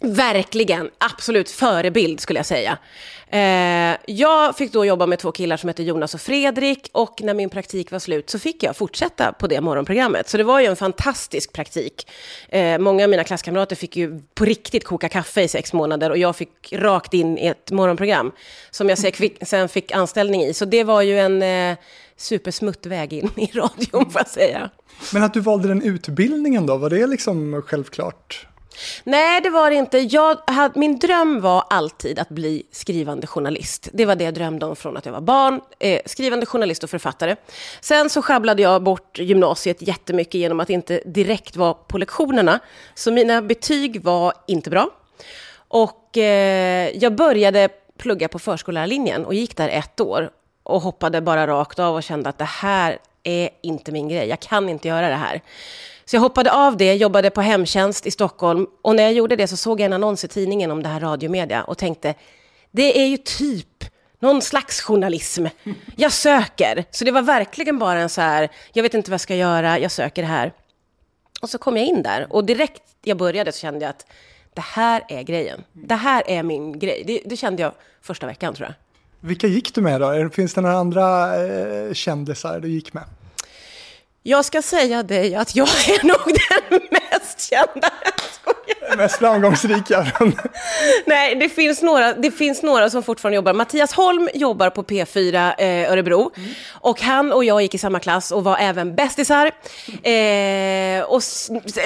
Verkligen, 0.00 0.90
absolut 0.98 1.50
förebild 1.50 2.20
skulle 2.20 2.38
jag 2.38 2.46
säga. 2.46 2.78
Eh, 3.30 3.96
jag 4.06 4.56
fick 4.56 4.72
då 4.72 4.84
jobba 4.84 5.06
med 5.06 5.18
två 5.18 5.32
killar 5.32 5.56
som 5.56 5.68
hette 5.68 5.82
Jonas 5.82 6.14
och 6.14 6.20
Fredrik 6.20 6.90
och 6.92 7.22
när 7.22 7.34
min 7.34 7.50
praktik 7.50 7.90
var 7.90 7.98
slut 7.98 8.30
så 8.30 8.38
fick 8.38 8.62
jag 8.62 8.76
fortsätta 8.76 9.32
på 9.32 9.46
det 9.46 9.60
morgonprogrammet. 9.60 10.28
Så 10.28 10.36
det 10.36 10.44
var 10.44 10.60
ju 10.60 10.66
en 10.66 10.76
fantastisk 10.76 11.52
praktik. 11.52 12.10
Eh, 12.48 12.78
många 12.78 13.04
av 13.04 13.10
mina 13.10 13.24
klasskamrater 13.24 13.76
fick 13.76 13.96
ju 13.96 14.20
på 14.34 14.44
riktigt 14.44 14.84
koka 14.84 15.08
kaffe 15.08 15.42
i 15.42 15.48
sex 15.48 15.72
månader 15.72 16.10
och 16.10 16.18
jag 16.18 16.36
fick 16.36 16.72
rakt 16.72 17.14
in 17.14 17.38
i 17.38 17.46
ett 17.46 17.70
morgonprogram 17.70 18.32
som 18.70 18.88
jag 18.88 18.98
sen 19.42 19.68
fick 19.68 19.92
anställning 19.92 20.42
i. 20.42 20.54
Så 20.54 20.64
det 20.64 20.84
var 20.84 21.02
ju 21.02 21.18
en, 21.18 21.42
eh, 21.42 21.76
supersmutt 22.16 22.86
väg 22.86 23.12
in 23.12 23.30
i 23.36 23.46
radion, 23.54 24.10
får 24.10 24.20
jag 24.20 24.28
säga. 24.28 24.70
Men 25.12 25.22
att 25.22 25.34
du 25.34 25.40
valde 25.40 25.68
den 25.68 25.82
utbildningen 25.82 26.66
då, 26.66 26.76
var 26.76 26.90
det 26.90 27.06
liksom 27.06 27.62
självklart? 27.66 28.46
Nej, 29.04 29.40
det 29.40 29.50
var 29.50 29.70
det 29.70 29.76
inte. 29.76 29.98
Jag 29.98 30.38
hade, 30.46 30.80
min 30.80 30.98
dröm 30.98 31.40
var 31.40 31.64
alltid 31.70 32.18
att 32.18 32.28
bli 32.28 32.62
skrivande 32.72 33.26
journalist. 33.26 33.88
Det 33.92 34.06
var 34.06 34.16
det 34.16 34.24
jag 34.24 34.34
drömde 34.34 34.66
om 34.66 34.76
från 34.76 34.96
att 34.96 35.06
jag 35.06 35.12
var 35.12 35.20
barn. 35.20 35.60
Eh, 35.78 36.00
skrivande 36.06 36.46
journalist 36.46 36.84
och 36.84 36.90
författare. 36.90 37.36
Sen 37.80 38.10
så 38.10 38.22
sjabblade 38.22 38.62
jag 38.62 38.82
bort 38.82 39.18
gymnasiet 39.18 39.82
jättemycket 39.82 40.34
genom 40.34 40.60
att 40.60 40.70
inte 40.70 41.00
direkt 41.04 41.56
vara 41.56 41.74
på 41.74 41.98
lektionerna. 41.98 42.60
Så 42.94 43.12
mina 43.12 43.42
betyg 43.42 44.02
var 44.02 44.32
inte 44.46 44.70
bra. 44.70 44.90
Och 45.68 46.18
eh, 46.18 46.90
jag 46.96 47.14
började 47.14 47.68
plugga 47.98 48.28
på 48.28 48.38
förskollärarlinjen 48.38 49.24
och 49.24 49.34
gick 49.34 49.56
där 49.56 49.68
ett 49.68 50.00
år. 50.00 50.30
Och 50.62 50.80
hoppade 50.80 51.20
bara 51.20 51.46
rakt 51.46 51.78
av 51.78 51.94
och 51.94 52.02
kände 52.02 52.28
att 52.28 52.38
det 52.38 52.44
här 52.44 52.98
är 53.22 53.50
inte 53.62 53.92
min 53.92 54.08
grej. 54.08 54.28
Jag 54.28 54.40
kan 54.40 54.68
inte 54.68 54.88
göra 54.88 55.08
det 55.08 55.14
här. 55.14 55.42
Så 56.06 56.16
jag 56.16 56.20
hoppade 56.20 56.52
av 56.52 56.76
det, 56.76 56.94
jobbade 56.94 57.30
på 57.30 57.40
hemtjänst 57.40 58.06
i 58.06 58.10
Stockholm 58.10 58.66
och 58.82 58.96
när 58.96 59.02
jag 59.02 59.12
gjorde 59.12 59.36
det 59.36 59.48
så 59.48 59.56
såg 59.56 59.80
jag 59.80 59.86
en 59.86 59.92
annons 59.92 60.24
i 60.24 60.28
tidningen 60.28 60.70
om 60.70 60.82
det 60.82 60.88
här 60.88 61.00
radiomedia 61.00 61.64
och 61.64 61.78
tänkte, 61.78 62.14
det 62.70 63.02
är 63.02 63.06
ju 63.06 63.16
typ 63.16 63.84
någon 64.18 64.42
slags 64.42 64.80
journalism. 64.80 65.46
Jag 65.96 66.12
söker. 66.12 66.84
Så 66.90 67.04
det 67.04 67.10
var 67.10 67.22
verkligen 67.22 67.78
bara 67.78 68.00
en 68.00 68.08
så 68.08 68.20
här, 68.20 68.48
jag 68.72 68.82
vet 68.82 68.94
inte 68.94 69.10
vad 69.10 69.14
jag 69.14 69.20
ska 69.20 69.34
göra, 69.34 69.78
jag 69.78 69.90
söker 69.90 70.22
det 70.22 70.28
här. 70.28 70.52
Och 71.42 71.50
så 71.50 71.58
kom 71.58 71.76
jag 71.76 71.86
in 71.86 72.02
där 72.02 72.26
och 72.30 72.44
direkt 72.44 72.82
jag 73.02 73.16
började 73.16 73.52
så 73.52 73.58
kände 73.58 73.80
jag 73.80 73.90
att 73.90 74.06
det 74.54 74.64
här 74.64 75.04
är 75.08 75.22
grejen. 75.22 75.64
Det 75.72 75.94
här 75.94 76.22
är 76.26 76.42
min 76.42 76.78
grej. 76.78 77.04
Det, 77.06 77.20
det 77.24 77.36
kände 77.36 77.62
jag 77.62 77.72
första 78.02 78.26
veckan 78.26 78.54
tror 78.54 78.68
jag. 78.68 78.74
Vilka 79.28 79.46
gick 79.46 79.74
du 79.74 79.80
med 79.80 80.00
då? 80.00 80.30
Finns 80.30 80.54
det 80.54 80.60
några 80.60 80.76
andra 80.76 81.36
eh, 81.46 81.92
kändisar 81.92 82.60
du 82.60 82.68
gick 82.68 82.92
med? 82.92 83.04
Jag 84.28 84.44
ska 84.44 84.62
säga 84.62 85.02
dig 85.02 85.34
att 85.34 85.56
jag 85.56 85.68
är 85.88 86.06
nog 86.06 86.36
den 86.48 86.80
mest 86.90 87.50
kända. 87.50 87.90
Mest 88.96 89.16
framgångsrika. 89.16 90.06
Nej, 91.06 91.34
det 91.34 91.48
finns, 91.48 91.82
några, 91.82 92.12
det 92.14 92.30
finns 92.30 92.62
några 92.62 92.90
som 92.90 93.02
fortfarande 93.02 93.36
jobbar. 93.36 93.52
Mattias 93.52 93.92
Holm 93.92 94.28
jobbar 94.34 94.70
på 94.70 94.82
P4 94.82 95.54
eh, 95.58 95.92
Örebro. 95.92 96.30
Mm. 96.36 96.50
Och 96.72 97.00
han 97.00 97.32
och 97.32 97.44
jag 97.44 97.62
gick 97.62 97.74
i 97.74 97.78
samma 97.78 98.00
klass 98.00 98.32
och 98.32 98.44
var 98.44 98.56
även 98.58 98.94
bästisar. 98.94 99.46
Eh, 99.86 101.04
och 101.04 101.22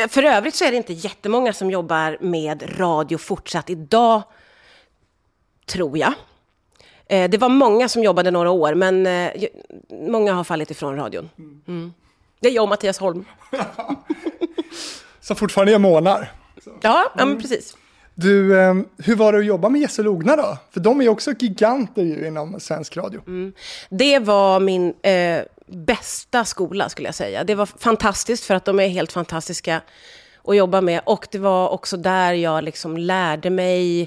för 0.09 0.23
övrigt 0.23 0.55
så 0.55 0.65
är 0.65 0.71
det 0.71 0.77
inte 0.77 0.93
jättemånga 0.93 1.53
som 1.53 1.71
jobbar 1.71 2.19
med 2.21 2.81
radio 2.81 3.19
fortsatt 3.19 3.71
idag, 3.71 4.23
tror 5.67 5.99
jag. 5.99 6.13
Eh, 7.07 7.31
det 7.31 7.39
var 7.39 7.49
många 7.49 7.89
som 7.89 8.03
jobbade 8.03 8.31
några 8.31 8.51
år, 8.51 8.75
men 8.75 9.07
eh, 9.07 9.31
många 10.09 10.33
har 10.33 10.45
fallit 10.45 10.71
ifrån 10.71 10.97
radion. 10.97 11.31
Mm. 11.69 11.93
Det 12.41 12.49
är 12.49 12.53
jag 12.53 12.63
och 12.63 12.69
Mattias 12.69 12.99
Holm. 12.99 13.25
Så 15.21 15.35
fortfarande 15.35 15.73
jag 15.73 15.81
månar. 15.81 16.33
Ja, 16.65 17.13
ja 17.17 17.27
men 17.27 17.41
precis. 17.41 17.77
Du, 18.15 18.61
eh, 18.61 18.75
hur 18.99 19.17
var 19.17 19.33
det 19.33 19.39
att 19.39 19.45
jobba 19.45 19.69
med 19.69 19.81
Jesse 19.81 20.03
Logna 20.03 20.37
då? 20.37 20.59
För 20.71 20.81
de 20.81 21.01
är 21.01 21.05
ju 21.05 21.11
också 21.11 21.33
giganter 21.39 22.03
ju 22.03 22.27
inom 22.27 22.61
svensk 22.61 22.97
radio. 22.97 23.21
Mm. 23.27 23.53
Det 23.89 24.19
var 24.19 24.61
min 24.61 24.95
eh, 25.03 25.43
bästa 25.67 26.45
skola 26.45 26.89
skulle 26.89 27.09
jag 27.09 27.15
säga. 27.15 27.45
Det 27.45 27.55
var 27.55 27.67
fantastiskt 27.67 28.45
för 28.45 28.55
att 28.55 28.65
de 28.65 28.81
är 28.81 28.89
helt 28.89 29.13
fantastiska 29.13 29.81
att 30.45 30.57
jobba 30.57 30.81
med. 30.81 31.01
Och 31.05 31.27
det 31.31 31.39
var 31.39 31.69
också 31.69 31.97
där 31.97 32.33
jag 32.33 32.65
liksom 32.65 32.97
lärde 32.97 33.51
mig, 33.51 34.03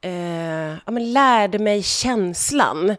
eh, 0.00 0.68
ja, 0.86 0.90
men 0.90 1.12
lärde 1.12 1.58
mig 1.58 1.82
känslan. 1.82 2.84
Mm. 2.84 2.96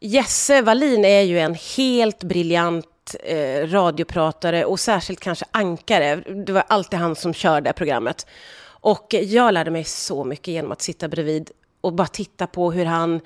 Jesse 0.00 0.62
Wallin 0.62 1.04
är 1.04 1.20
ju 1.20 1.38
en 1.38 1.56
helt 1.76 2.24
briljant 2.24 2.86
eh, 3.24 3.66
radiopratare 3.66 4.64
och 4.64 4.80
särskilt 4.80 5.20
kanske 5.20 5.44
ankare. 5.50 6.16
Det 6.16 6.52
var 6.52 6.64
alltid 6.68 6.98
han 6.98 7.16
som 7.16 7.34
körde 7.34 7.72
programmet. 7.72 8.26
Och 8.64 9.06
jag 9.10 9.54
lärde 9.54 9.70
mig 9.70 9.84
så 9.84 10.24
mycket 10.24 10.48
genom 10.48 10.72
att 10.72 10.82
sitta 10.82 11.08
bredvid 11.08 11.50
och 11.80 11.92
bara 11.92 12.06
titta 12.06 12.46
på 12.46 12.72
hur 12.72 12.84
han 12.84 13.20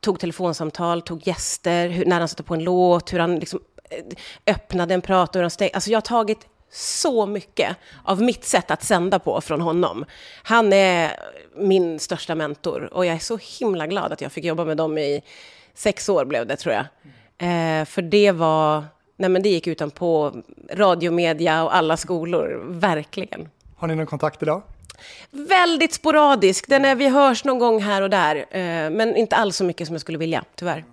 tog 0.00 0.20
telefonsamtal, 0.20 1.02
tog 1.02 1.26
gäster, 1.26 1.88
hur, 1.88 2.04
när 2.04 2.18
han 2.18 2.28
satte 2.28 2.42
på 2.42 2.54
en 2.54 2.64
låt, 2.64 3.12
hur 3.12 3.18
han 3.18 3.38
liksom 3.38 3.60
eh, 3.90 4.54
öppnade 4.54 4.94
en 4.94 5.00
prat 5.00 5.28
och 5.28 5.34
hur 5.34 5.42
han 5.42 5.50
stängde. 5.50 5.74
Alltså 5.74 5.90
jag 5.90 5.96
har 5.96 6.02
tagit 6.02 6.46
så 6.72 7.26
mycket 7.26 7.76
av 8.04 8.22
mitt 8.22 8.44
sätt 8.44 8.70
att 8.70 8.82
sända 8.82 9.18
på 9.18 9.40
från 9.40 9.60
honom. 9.60 10.04
Han 10.42 10.72
är 10.72 11.12
min 11.56 11.98
största 11.98 12.34
mentor 12.34 12.94
och 12.94 13.06
jag 13.06 13.14
är 13.14 13.18
så 13.18 13.38
himla 13.58 13.86
glad 13.86 14.12
att 14.12 14.20
jag 14.20 14.32
fick 14.32 14.44
jobba 14.44 14.64
med 14.64 14.76
dem 14.76 14.98
i 14.98 15.22
sex 15.74 16.08
år 16.08 16.24
blev 16.24 16.46
det 16.46 16.56
tror 16.56 16.74
jag. 16.74 16.84
Eh, 17.38 17.84
för 17.84 18.02
det 18.02 18.32
var 18.32 18.84
nej 19.20 19.30
men 19.30 19.42
det 19.42 19.48
gick 19.48 19.66
utanpå 19.66 20.32
radiomedia 20.72 21.64
och 21.64 21.76
alla 21.76 21.96
skolor, 21.96 22.62
verkligen. 22.68 23.48
Har 23.76 23.88
ni 23.88 23.94
någon 23.94 24.06
kontakt 24.06 24.42
idag? 24.42 24.62
Väldigt 25.30 25.94
sporadisk. 25.94 26.68
Den 26.68 26.84
är, 26.84 26.94
vi 26.94 27.08
hörs 27.08 27.44
någon 27.44 27.58
gång 27.58 27.82
här 27.82 28.02
och 28.02 28.10
där, 28.10 28.36
eh, 28.36 28.90
men 28.90 29.16
inte 29.16 29.36
alls 29.36 29.56
så 29.56 29.64
mycket 29.64 29.86
som 29.86 29.94
jag 29.94 30.00
skulle 30.00 30.18
vilja, 30.18 30.44
tyvärr. 30.54 30.84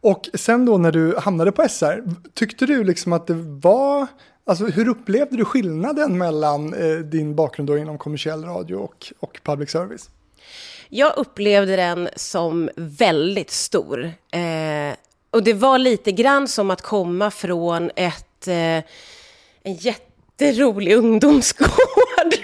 Och 0.00 0.28
sen 0.34 0.66
då 0.66 0.78
när 0.78 0.92
du 0.92 1.16
hamnade 1.16 1.52
på 1.52 1.68
SR, 1.68 2.04
tyckte 2.34 2.66
du 2.66 2.84
liksom 2.84 3.12
att 3.12 3.26
det 3.26 3.34
var, 3.62 4.06
alltså 4.44 4.66
hur 4.66 4.88
upplevde 4.88 5.36
du 5.36 5.44
skillnaden 5.44 6.18
mellan 6.18 6.74
eh, 6.74 6.96
din 6.96 7.34
bakgrund 7.34 7.68
då 7.68 7.78
inom 7.78 7.98
kommersiell 7.98 8.44
radio 8.44 8.76
och, 8.76 9.12
och 9.20 9.40
public 9.42 9.70
service? 9.70 10.10
Jag 10.88 11.16
upplevde 11.16 11.76
den 11.76 12.08
som 12.16 12.70
väldigt 12.76 13.50
stor. 13.50 14.04
Eh, 14.32 14.94
och 15.30 15.42
det 15.42 15.52
var 15.52 15.78
lite 15.78 16.12
grann 16.12 16.48
som 16.48 16.70
att 16.70 16.82
komma 16.82 17.30
från 17.30 17.90
ett, 17.96 18.48
eh, 18.48 18.84
en 19.62 19.74
jätterolig 19.74 20.92
ungdomsgård 20.96 22.34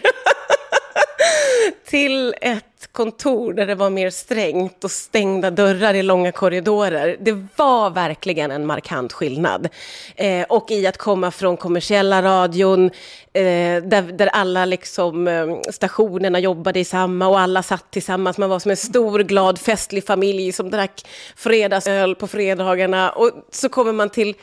till 1.87 2.35
ett 2.41 2.74
kontor 2.95 3.53
där 3.53 3.67
det 3.67 3.75
var 3.75 3.91
mer 3.91 4.11
strängt 4.11 4.85
och 4.85 4.91
stängda 4.91 5.51
dörrar 5.51 5.95
i 5.95 6.03
långa 6.03 6.33
korridorer. 6.33 7.17
Det 7.21 7.47
var 7.57 7.91
verkligen 7.91 8.51
en 8.51 8.67
markant 8.67 9.13
skillnad. 9.13 9.69
Eh, 10.17 10.43
och 10.49 10.71
i 10.71 10.87
att 10.87 10.99
komma 10.99 11.31
från 11.31 11.57
kommersiella 11.57 12.23
radion, 12.23 12.85
eh, 13.33 13.83
där, 13.83 14.13
där 14.13 14.27
alla 14.27 14.65
liksom, 14.65 15.29
eh, 15.29 15.47
stationerna 15.71 16.39
jobbade 16.39 16.81
i 16.81 16.85
samma 16.85 17.29
och 17.29 17.41
alla 17.41 17.63
satt 17.63 17.91
tillsammans. 17.91 18.39
Man 18.39 18.51
var 18.51 18.59
som 18.59 18.71
en 18.71 18.77
stor, 18.77 19.19
glad, 19.19 19.59
festlig 19.59 20.07
familj 20.07 20.53
som 20.53 20.71
drack 20.71 21.07
fredagsöl 21.37 22.15
på 22.15 22.27
fredagarna. 22.27 23.11
Och 23.11 23.31
så 23.51 23.69
kommer 23.69 23.93
man 23.93 24.11
till 24.11 24.35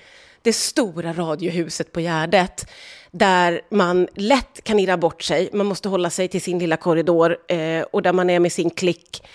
det 0.42 0.54
stora 0.54 1.14
radiohuset 1.14 1.92
på 1.92 2.00
Gärdet 2.00 2.66
där 3.12 3.62
man 3.70 4.08
lätt 4.16 4.64
kan 4.64 4.80
irra 4.80 4.98
bort 4.98 5.24
sig. 5.24 5.50
Man 5.54 5.66
måste 5.66 5.90
hålla 5.90 6.10
sig 6.10 6.28
till 6.28 6.42
sin 6.42 6.60
lilla 6.60 6.78
korridor 6.78 7.38
eh, 7.48 7.82
och 7.82 8.02
där 8.02 8.14
man 8.14 8.30
är 8.30 8.40
med 8.40 8.52
sin 8.52 8.70
klick. 8.70 9.28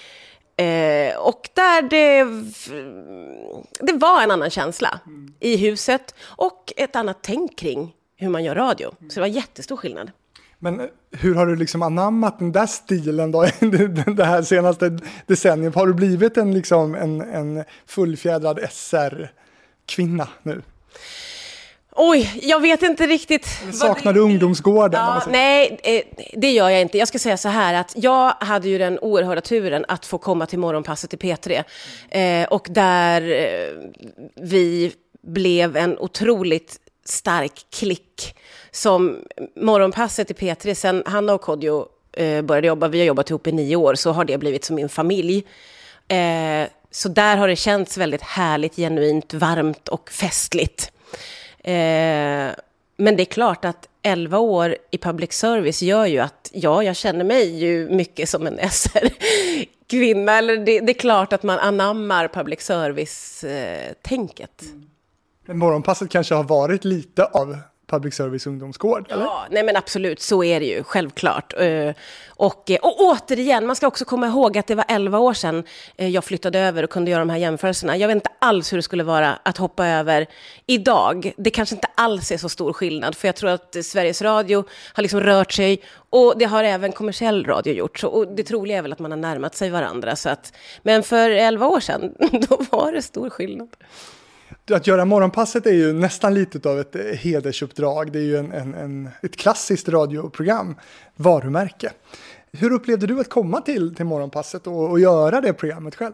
Eh, 0.56 1.16
och 1.16 1.48
där 1.54 1.82
det, 1.82 2.24
det 3.80 3.92
var 3.92 4.22
en 4.22 4.30
annan 4.30 4.50
känsla 4.50 5.00
mm. 5.06 5.34
i 5.40 5.56
huset 5.56 6.14
och 6.22 6.72
ett 6.76 6.96
annat 6.96 7.18
tänk 7.22 7.58
kring 7.58 7.94
hur 8.16 8.28
man 8.28 8.44
gör 8.44 8.54
radio. 8.54 8.90
Så 9.08 9.14
det 9.14 9.20
var 9.20 9.26
jättestor 9.26 9.76
skillnad. 9.76 10.10
Men 10.58 10.80
eh, 10.80 10.86
hur 11.10 11.34
har 11.34 11.46
du 11.46 11.56
liksom 11.56 11.82
anammat 11.82 12.38
den 12.38 12.52
där 12.52 12.66
stilen 12.66 13.32
då, 13.32 13.42
det 14.16 14.24
här 14.24 14.42
senaste 14.42 14.98
decenniet? 15.26 15.74
Har 15.74 15.86
du 15.86 15.94
blivit 15.94 16.36
en, 16.36 16.54
liksom, 16.54 16.94
en, 16.94 17.20
en 17.20 17.64
fullfjädrad 17.86 18.58
SR-kvinna 18.70 20.28
nu? 20.42 20.62
Oj, 21.96 22.40
jag 22.42 22.60
vet 22.60 22.82
inte 22.82 23.06
riktigt. 23.06 23.46
Saknar 23.72 24.12
du 24.12 24.20
ungdomsgården? 24.20 25.00
Ja, 25.00 25.22
nej, 25.28 25.78
eh, 25.82 26.02
det 26.32 26.50
gör 26.50 26.68
jag 26.68 26.80
inte. 26.80 26.98
Jag 26.98 27.08
ska 27.08 27.18
säga 27.18 27.36
så 27.36 27.48
här 27.48 27.74
att 27.74 27.92
jag 27.96 28.30
hade 28.40 28.68
ju 28.68 28.78
den 28.78 28.98
oerhörda 28.98 29.40
turen 29.40 29.84
att 29.88 30.06
få 30.06 30.18
komma 30.18 30.46
till 30.46 30.58
morgonpasset 30.58 31.14
i 31.14 31.16
P3. 31.16 31.64
Eh, 32.08 32.48
och 32.48 32.66
där 32.70 33.22
eh, 33.22 33.90
vi 34.34 34.92
blev 35.22 35.76
en 35.76 35.98
otroligt 35.98 36.76
stark 37.04 37.66
klick. 37.70 38.36
Som 38.70 39.18
morgonpasset 39.56 40.30
i 40.30 40.34
P3, 40.34 40.74
sen 40.74 41.02
Hanna 41.06 41.34
och 41.34 41.40
Kodjo 41.40 41.86
eh, 42.12 42.42
började 42.42 42.66
jobba, 42.66 42.88
vi 42.88 42.98
har 42.98 43.06
jobbat 43.06 43.30
ihop 43.30 43.46
i 43.46 43.52
nio 43.52 43.76
år, 43.76 43.94
så 43.94 44.12
har 44.12 44.24
det 44.24 44.38
blivit 44.38 44.64
som 44.64 44.76
min 44.76 44.88
familj. 44.88 45.44
Eh, 46.08 46.68
så 46.90 47.08
där 47.08 47.36
har 47.36 47.48
det 47.48 47.56
känts 47.56 47.96
väldigt 47.96 48.22
härligt, 48.22 48.76
genuint, 48.76 49.34
varmt 49.34 49.88
och 49.88 50.10
festligt. 50.10 50.92
Eh, 51.66 52.54
men 52.96 53.16
det 53.16 53.22
är 53.22 53.24
klart 53.24 53.64
att 53.64 53.88
11 54.02 54.38
år 54.38 54.76
i 54.90 54.98
public 54.98 55.32
service 55.32 55.82
gör 55.82 56.06
ju 56.06 56.18
att, 56.18 56.50
ja, 56.52 56.82
jag 56.82 56.96
känner 56.96 57.24
mig 57.24 57.58
ju 57.58 57.88
mycket 57.88 58.28
som 58.28 58.46
en 58.46 58.58
SR-kvinna. 58.70 60.38
Eller 60.38 60.56
det, 60.56 60.80
det, 60.80 60.92
är 60.92 60.98
klart 60.98 61.32
att 61.32 61.42
man 61.42 61.58
anammar 61.58 62.28
public 62.28 62.60
service-tänket. 62.60 64.62
Eh, 64.62 64.68
mm. 64.68 64.86
Men 65.46 65.58
morgonpasset 65.58 66.10
kanske 66.10 66.34
har 66.34 66.44
varit 66.44 66.84
lite 66.84 67.24
av 67.24 67.58
public 67.86 68.14
service 68.14 68.46
ungdomsgård, 68.46 69.06
eller? 69.12 69.24
Ja, 69.24 69.46
nej 69.50 69.62
men 69.64 69.76
absolut, 69.76 70.20
så 70.20 70.44
är 70.44 70.60
det 70.60 70.66
ju, 70.66 70.82
självklart. 70.82 71.54
Eh, 71.58 71.94
och, 72.28 72.70
eh, 72.70 72.78
och 72.82 73.00
återigen, 73.00 73.66
man 73.66 73.76
ska 73.76 73.86
också 73.86 74.04
komma 74.04 74.26
ihåg 74.26 74.58
att 74.58 74.66
det 74.66 74.74
var 74.74 74.84
11 74.88 75.18
år 75.18 75.34
sedan 75.34 75.64
eh, 75.96 76.08
jag 76.08 76.24
flyttade 76.24 76.58
över 76.58 76.82
och 76.82 76.90
kunde 76.90 77.10
göra 77.10 77.20
de 77.20 77.30
här 77.30 77.38
jämförelserna. 77.38 77.96
Jag 77.96 78.08
vet 78.08 78.14
inte 78.14 78.30
alls 78.38 78.72
hur 78.72 78.78
det 78.78 78.82
skulle 78.82 79.04
vara 79.04 79.38
att 79.42 79.56
hoppa 79.56 79.86
över 79.86 80.26
idag. 80.66 81.32
Det 81.36 81.50
kanske 81.50 81.74
inte 81.74 81.88
alls 81.94 82.32
är 82.32 82.36
så 82.36 82.48
stor 82.48 82.72
skillnad, 82.72 83.14
för 83.14 83.28
jag 83.28 83.36
tror 83.36 83.50
att 83.50 83.76
Sveriges 83.84 84.22
Radio 84.22 84.64
har 84.92 85.02
liksom 85.02 85.20
rört 85.20 85.52
sig 85.52 85.82
och 86.10 86.38
det 86.38 86.44
har 86.44 86.64
även 86.64 86.92
kommersiell 86.92 87.44
radio 87.44 87.74
gjort. 87.74 87.98
Så, 87.98 88.08
och 88.08 88.28
det 88.28 88.42
troliga 88.42 88.78
är 88.78 88.82
väl 88.82 88.92
att 88.92 88.98
man 88.98 89.10
har 89.10 89.18
närmat 89.18 89.54
sig 89.54 89.70
varandra. 89.70 90.16
Så 90.16 90.28
att, 90.28 90.52
men 90.82 91.02
för 91.02 91.30
11 91.30 91.66
år 91.66 91.80
sedan, 91.80 92.14
då 92.48 92.58
var 92.70 92.92
det 92.92 93.02
stor 93.02 93.30
skillnad. 93.30 93.68
Att 94.70 94.86
göra 94.86 95.04
Morgonpasset 95.04 95.66
är 95.66 95.72
ju 95.72 95.92
nästan 95.92 96.34
lite 96.34 96.68
av 96.68 96.80
ett 96.80 96.94
eh, 96.96 97.02
hedersuppdrag. 97.02 98.12
Det 98.12 98.18
är 98.18 98.22
ju 98.22 98.36
en, 98.36 98.52
en, 98.52 98.74
en, 98.74 99.08
ett 99.22 99.36
klassiskt 99.36 99.88
radioprogram, 99.88 100.76
varumärke. 101.16 101.92
Hur 102.52 102.72
upplevde 102.72 103.06
du 103.06 103.20
att 103.20 103.30
komma 103.30 103.60
till, 103.60 103.94
till 103.94 104.04
Morgonpasset 104.04 104.66
och, 104.66 104.90
och 104.90 105.00
göra 105.00 105.40
det 105.40 105.52
programmet 105.52 105.94
själv? 105.94 106.12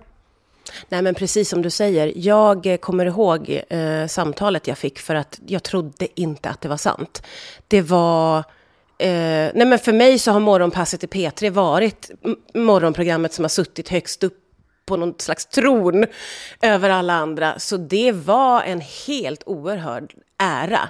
Nej, 0.88 1.02
men 1.02 1.14
precis 1.14 1.48
som 1.48 1.62
du 1.62 1.70
säger. 1.70 2.12
Jag 2.16 2.76
kommer 2.80 3.06
ihåg 3.06 3.62
eh, 3.68 4.06
samtalet 4.06 4.66
jag 4.66 4.78
fick 4.78 4.98
för 4.98 5.14
att 5.14 5.40
jag 5.46 5.62
trodde 5.62 6.20
inte 6.20 6.50
att 6.50 6.60
det 6.60 6.68
var 6.68 6.76
sant. 6.76 7.22
Det 7.68 7.82
var... 7.82 8.38
Eh, 8.98 9.50
nej, 9.54 9.66
men 9.66 9.78
för 9.78 9.92
mig 9.92 10.18
så 10.18 10.32
har 10.32 10.40
Morgonpasset 10.40 11.04
i 11.04 11.06
P3 11.06 11.50
varit 11.50 12.10
morgonprogrammet 12.54 13.32
som 13.32 13.44
har 13.44 13.48
suttit 13.48 13.88
högst 13.88 14.24
upp 14.24 14.41
på 14.86 14.96
någon 14.96 15.14
slags 15.18 15.46
tron 15.46 16.06
över 16.62 16.90
alla 16.90 17.12
andra. 17.12 17.58
Så 17.58 17.76
det 17.76 18.12
var 18.12 18.62
en 18.62 18.80
helt 18.80 19.42
oerhörd 19.46 20.14
ära. 20.38 20.88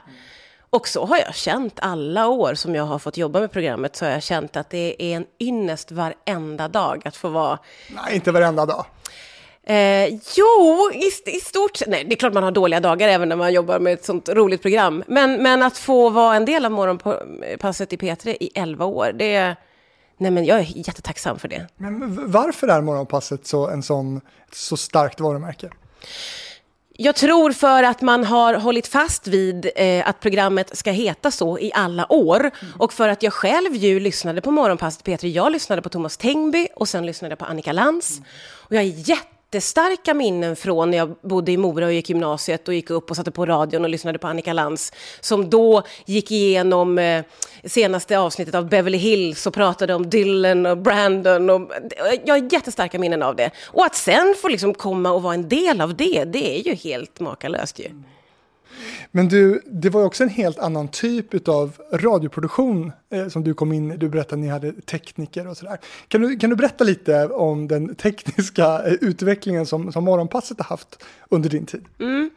Och 0.70 0.88
så 0.88 1.04
har 1.04 1.18
jag 1.18 1.34
känt 1.34 1.78
alla 1.82 2.28
år 2.28 2.54
som 2.54 2.74
jag 2.74 2.84
har 2.84 2.98
fått 2.98 3.16
jobba 3.16 3.40
med 3.40 3.52
programmet, 3.52 3.96
så 3.96 4.04
har 4.04 4.12
jag 4.12 4.22
känt 4.22 4.56
att 4.56 4.70
det 4.70 4.96
är 4.98 5.16
en 5.16 5.26
ynnest 5.40 5.92
varenda 5.92 6.68
dag 6.68 7.02
att 7.04 7.16
få 7.16 7.28
vara... 7.28 7.58
Nej, 7.88 8.14
inte 8.14 8.32
varenda 8.32 8.66
dag. 8.66 8.86
Eh, 9.66 10.08
jo, 10.36 10.90
i, 10.94 11.30
i 11.30 11.40
stort 11.40 11.76
sett. 11.76 11.88
Nej, 11.88 12.04
det 12.04 12.14
är 12.14 12.16
klart 12.16 12.32
man 12.32 12.42
har 12.42 12.50
dåliga 12.50 12.80
dagar 12.80 13.08
även 13.08 13.28
när 13.28 13.36
man 13.36 13.52
jobbar 13.52 13.78
med 13.78 13.92
ett 13.92 14.04
sånt 14.04 14.28
roligt 14.28 14.62
program. 14.62 15.04
Men, 15.06 15.42
men 15.42 15.62
att 15.62 15.78
få 15.78 16.10
vara 16.10 16.36
en 16.36 16.44
del 16.44 16.64
av 16.64 16.70
Morgonpasset 16.70 17.92
i 17.92 17.96
P3 17.96 18.36
i 18.40 18.50
11 18.54 18.84
år, 18.84 19.12
det, 19.14 19.56
Nej, 20.22 20.30
men 20.30 20.44
jag 20.44 20.58
är 20.58 20.86
jättetacksam 20.86 21.38
för 21.38 21.48
det. 21.48 21.66
Men 21.76 22.30
varför 22.32 22.68
är 22.68 22.80
Morgonpasset 22.80 23.46
så, 23.46 23.68
en 23.68 23.82
sån, 23.82 24.20
så 24.52 24.76
starkt 24.76 25.20
varumärke? 25.20 25.70
Jag 26.96 27.16
tror 27.16 27.52
för 27.52 27.82
att 27.82 28.00
man 28.00 28.24
har 28.24 28.54
hållit 28.54 28.86
fast 28.86 29.26
vid 29.26 29.70
eh, 29.76 30.08
att 30.08 30.20
programmet 30.20 30.76
ska 30.76 30.90
heta 30.90 31.30
så 31.30 31.58
i 31.58 31.72
alla 31.74 32.12
år. 32.12 32.40
Mm. 32.40 32.74
Och 32.78 32.92
för 32.92 33.08
att 33.08 33.22
jag 33.22 33.32
själv 33.32 33.74
ju 33.74 34.00
lyssnade 34.00 34.40
på 34.40 34.50
Morgonpasset 34.50 35.04
P3. 35.04 35.26
Jag 35.26 35.52
lyssnade 35.52 35.82
på 35.82 35.88
Thomas 35.88 36.16
Tengby 36.16 36.68
och 36.76 36.88
sen 36.88 37.06
lyssnade 37.06 37.36
på 37.36 37.44
Annika 37.44 37.72
Lantz. 37.72 38.16
Mm. 38.16 38.28
Och 38.40 38.74
jag 38.74 38.82
är 38.82 39.08
jätte 39.08 39.26
jättestarka 39.54 40.14
minnen 40.14 40.56
från 40.56 40.90
när 40.90 40.98
jag 40.98 41.14
bodde 41.22 41.52
i 41.52 41.56
Mora 41.56 41.86
och 41.86 41.92
gick 41.92 42.08
gymnasiet 42.08 42.68
och 42.68 42.74
gick 42.74 42.90
upp 42.90 43.10
och 43.10 43.16
satte 43.16 43.30
på 43.30 43.46
radion 43.46 43.84
och 43.84 43.90
lyssnade 43.90 44.18
på 44.18 44.26
Annika 44.26 44.52
Lantz 44.52 44.92
som 45.20 45.50
då 45.50 45.82
gick 46.06 46.30
igenom 46.30 46.98
eh, 46.98 47.24
senaste 47.64 48.18
avsnittet 48.18 48.54
av 48.54 48.68
Beverly 48.68 48.98
Hills 48.98 49.46
och 49.46 49.54
pratade 49.54 49.94
om 49.94 50.10
Dylan 50.10 50.66
och 50.66 50.78
Brandon. 50.78 51.50
Och, 51.50 51.60
eh, 51.60 52.20
jag 52.24 52.34
har 52.34 52.52
jättestarka 52.52 52.98
minnen 52.98 53.22
av 53.22 53.36
det. 53.36 53.50
Och 53.66 53.84
att 53.84 53.94
sen 53.94 54.34
få 54.42 54.48
liksom 54.48 54.74
komma 54.74 55.10
och 55.10 55.22
vara 55.22 55.34
en 55.34 55.48
del 55.48 55.80
av 55.80 55.96
det, 55.96 56.24
det 56.24 56.58
är 56.58 56.66
ju 56.66 56.74
helt 56.74 57.20
makalöst 57.20 57.78
ju. 57.78 57.88
Men 59.10 59.28
du, 59.28 59.62
det 59.66 59.90
var 59.90 60.04
också 60.04 60.22
en 60.22 60.28
helt 60.28 60.58
annan 60.58 60.88
typ 60.88 61.48
av 61.48 61.72
radioproduktion 61.92 62.92
eh, 63.10 63.28
som 63.28 63.44
du 63.44 63.54
kom 63.54 63.72
in 63.72 63.92
i. 63.92 63.96
Du 63.96 64.08
berättade 64.08 64.34
att 64.34 64.40
ni 64.40 64.48
hade 64.48 64.72
tekniker 64.72 65.48
och 65.48 65.56
sådär. 65.56 65.78
Kan 66.08 66.20
du, 66.20 66.38
kan 66.38 66.50
du 66.50 66.56
berätta 66.56 66.84
lite 66.84 67.26
om 67.26 67.68
den 67.68 67.94
tekniska 67.94 68.64
eh, 68.86 68.92
utvecklingen 69.00 69.66
som, 69.66 69.92
som 69.92 70.04
Morgonpasset 70.04 70.58
har 70.58 70.64
haft 70.64 71.04
under 71.28 71.50
din 71.50 71.66
tid? 71.66 71.84
Mm. 72.00 72.30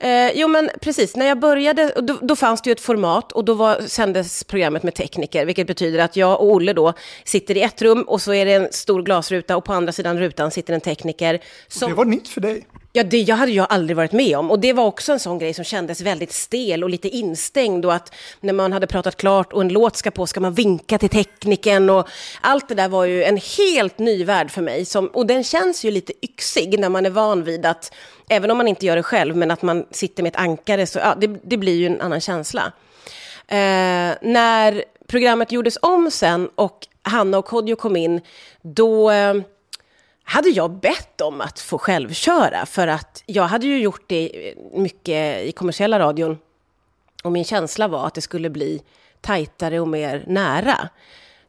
Eh, 0.00 0.30
jo, 0.34 0.48
men 0.48 0.70
precis. 0.80 1.16
När 1.16 1.26
jag 1.26 1.40
började, 1.40 1.92
då, 2.02 2.18
då 2.22 2.36
fanns 2.36 2.62
det 2.62 2.70
ju 2.70 2.72
ett 2.72 2.80
format 2.80 3.32
och 3.32 3.44
då 3.44 3.54
var, 3.54 3.80
sändes 3.86 4.44
programmet 4.44 4.82
med 4.82 4.94
tekniker, 4.94 5.46
vilket 5.46 5.66
betyder 5.66 5.98
att 5.98 6.16
jag 6.16 6.40
och 6.40 6.46
Olle 6.46 6.72
då 6.72 6.92
sitter 7.24 7.56
i 7.56 7.62
ett 7.62 7.82
rum 7.82 8.02
och 8.02 8.22
så 8.22 8.32
är 8.32 8.46
det 8.46 8.52
en 8.52 8.68
stor 8.72 9.02
glasruta 9.02 9.56
och 9.56 9.64
på 9.64 9.72
andra 9.72 9.92
sidan 9.92 10.18
rutan 10.18 10.50
sitter 10.50 10.74
en 10.74 10.80
tekniker. 10.80 11.40
Som... 11.68 11.90
Det 11.90 11.96
var 11.96 12.04
nytt 12.04 12.28
för 12.28 12.40
dig. 12.40 12.66
Ja, 12.92 13.04
det 13.04 13.20
jag 13.20 13.36
hade 13.36 13.52
jag 13.52 13.66
aldrig 13.70 13.96
varit 13.96 14.12
med 14.12 14.38
om. 14.38 14.50
Och 14.50 14.58
det 14.58 14.72
var 14.72 14.84
också 14.84 15.12
en 15.12 15.20
sån 15.20 15.38
grej 15.38 15.54
som 15.54 15.64
kändes 15.64 16.00
väldigt 16.00 16.32
stel 16.32 16.84
och 16.84 16.90
lite 16.90 17.08
instängd. 17.08 17.84
Och 17.84 17.94
att 17.94 18.14
när 18.40 18.52
man 18.52 18.72
hade 18.72 18.86
pratat 18.86 19.16
klart 19.16 19.52
och 19.52 19.60
en 19.60 19.68
låt 19.68 19.96
ska 19.96 20.10
på 20.10 20.26
ska 20.26 20.40
man 20.40 20.54
vinka 20.54 20.98
till 20.98 21.08
tekniken. 21.08 21.90
Och 21.90 22.08
allt 22.40 22.68
det 22.68 22.74
där 22.74 22.88
var 22.88 23.04
ju 23.04 23.24
en 23.24 23.36
helt 23.58 23.98
ny 23.98 24.24
värld 24.24 24.50
för 24.50 24.62
mig. 24.62 24.84
Som, 24.84 25.06
och 25.06 25.26
den 25.26 25.44
känns 25.44 25.84
ju 25.84 25.90
lite 25.90 26.12
yxig 26.22 26.80
när 26.80 26.88
man 26.88 27.06
är 27.06 27.10
van 27.10 27.44
vid 27.44 27.66
att, 27.66 27.94
även 28.28 28.50
om 28.50 28.56
man 28.56 28.68
inte 28.68 28.86
gör 28.86 28.96
det 28.96 29.02
själv, 29.02 29.36
men 29.36 29.50
att 29.50 29.62
man 29.62 29.86
sitter 29.90 30.22
med 30.22 30.30
ett 30.30 30.40
ankare, 30.40 30.86
så 30.86 30.98
ja, 30.98 31.14
det, 31.20 31.26
det 31.26 31.56
blir 31.56 31.76
ju 31.76 31.86
en 31.86 32.00
annan 32.00 32.20
känsla. 32.20 32.72
Eh, 33.48 34.14
när 34.22 34.84
programmet 35.06 35.52
gjordes 35.52 35.78
om 35.82 36.10
sen 36.10 36.48
och 36.54 36.86
Hanna 37.02 37.38
och 37.38 37.44
Kodjo 37.44 37.76
kom 37.76 37.96
in, 37.96 38.20
då... 38.62 39.10
Eh, 39.10 39.34
hade 40.30 40.48
jag 40.48 40.70
bett 40.70 41.20
om 41.20 41.40
att 41.40 41.60
få 41.60 41.78
självköra 41.78 42.66
för 42.66 42.86
att 42.88 43.22
jag 43.26 43.42
hade 43.42 43.66
ju 43.66 43.78
gjort 43.78 44.02
det 44.06 44.54
mycket 44.72 45.44
i 45.44 45.52
kommersiella 45.52 45.98
radion 45.98 46.38
och 47.24 47.32
min 47.32 47.44
känsla 47.44 47.88
var 47.88 48.06
att 48.06 48.14
det 48.14 48.20
skulle 48.20 48.50
bli 48.50 48.82
tajtare 49.20 49.80
och 49.80 49.88
mer 49.88 50.24
nära. 50.26 50.88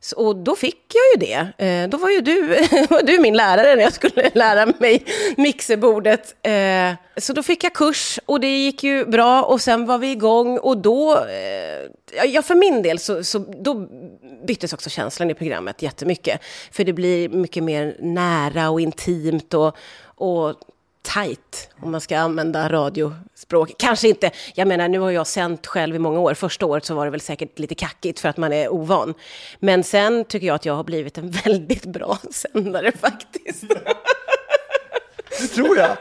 Så, 0.02 0.18
och 0.28 0.36
då 0.36 0.56
fick 0.56 0.94
jag 0.94 1.04
ju 1.14 1.28
det. 1.28 1.66
Eh, 1.66 1.90
då 1.90 1.98
var 1.98 2.10
ju 2.10 2.22
du, 2.22 2.48
var 2.90 3.04
du 3.04 3.20
min 3.20 3.38
lärare 3.38 3.76
när 3.76 3.84
jag 3.84 3.94
skulle 3.94 4.30
lära 4.34 4.74
mig 4.80 5.06
mixerbordet. 5.38 6.36
Eh, 6.46 6.94
så 7.18 7.34
då 7.34 7.44
fick 7.44 7.64
jag 7.64 7.74
kurs 7.74 8.20
och 8.26 8.40
det 8.40 8.58
gick 8.58 8.84
ju 8.84 9.06
bra 9.06 9.44
och 9.44 9.62
sen 9.62 9.86
var 9.86 9.98
vi 9.98 10.12
igång 10.12 10.58
och 10.58 10.78
då, 10.78 11.16
eh, 11.16 12.26
ja 12.26 12.42
för 12.42 12.56
min 12.56 12.82
del 12.82 13.00
så, 13.00 13.24
så 13.24 13.40
då 13.40 13.88
byttes 14.48 14.74
också 14.74 14.90
känslan 14.90 15.30
i 15.30 15.34
programmet 15.34 15.82
jättemycket. 15.82 16.42
För 16.72 16.84
det 16.84 16.94
blir 16.94 17.30
mycket 17.30 17.64
mer 17.64 17.98
nära 18.00 18.70
och 18.70 18.82
intimt 18.82 19.54
och, 19.54 19.78
och 20.16 20.56
tight, 21.02 21.70
om 21.82 21.92
man 21.92 22.02
ska 22.02 22.18
använda 22.18 22.70
radiospråk. 22.70 23.72
Kanske 23.78 24.08
inte, 24.08 24.32
jag 24.56 24.68
menar 24.68 24.88
nu 24.88 25.00
har 25.00 25.12
jag 25.12 25.28
sänt 25.28 25.68
själv 25.68 25.96
i 25.96 26.00
många 26.00 26.20
år. 26.20 26.34
Första 26.34 26.66
året 26.66 26.86
så 26.86 26.96
var 26.96 27.06
det 27.06 27.12
väl 27.12 27.22
säkert 27.22 27.60
lite 27.60 27.76
kackigt 27.76 28.20
för 28.20 28.30
att 28.30 28.38
man 28.38 28.54
är 28.54 28.74
ovan. 28.74 29.14
Men 29.60 29.84
sen 29.84 30.26
tycker 30.26 30.48
jag 30.48 30.56
att 30.56 30.66
jag 30.66 30.74
har 30.74 30.84
blivit 30.84 31.18
en 31.18 31.32
väldigt 31.46 31.86
bra 31.86 32.18
sändare 32.32 32.92
faktiskt. 32.92 33.64
Det 35.42 35.48
tror 35.56 35.78
jag. 35.78 35.98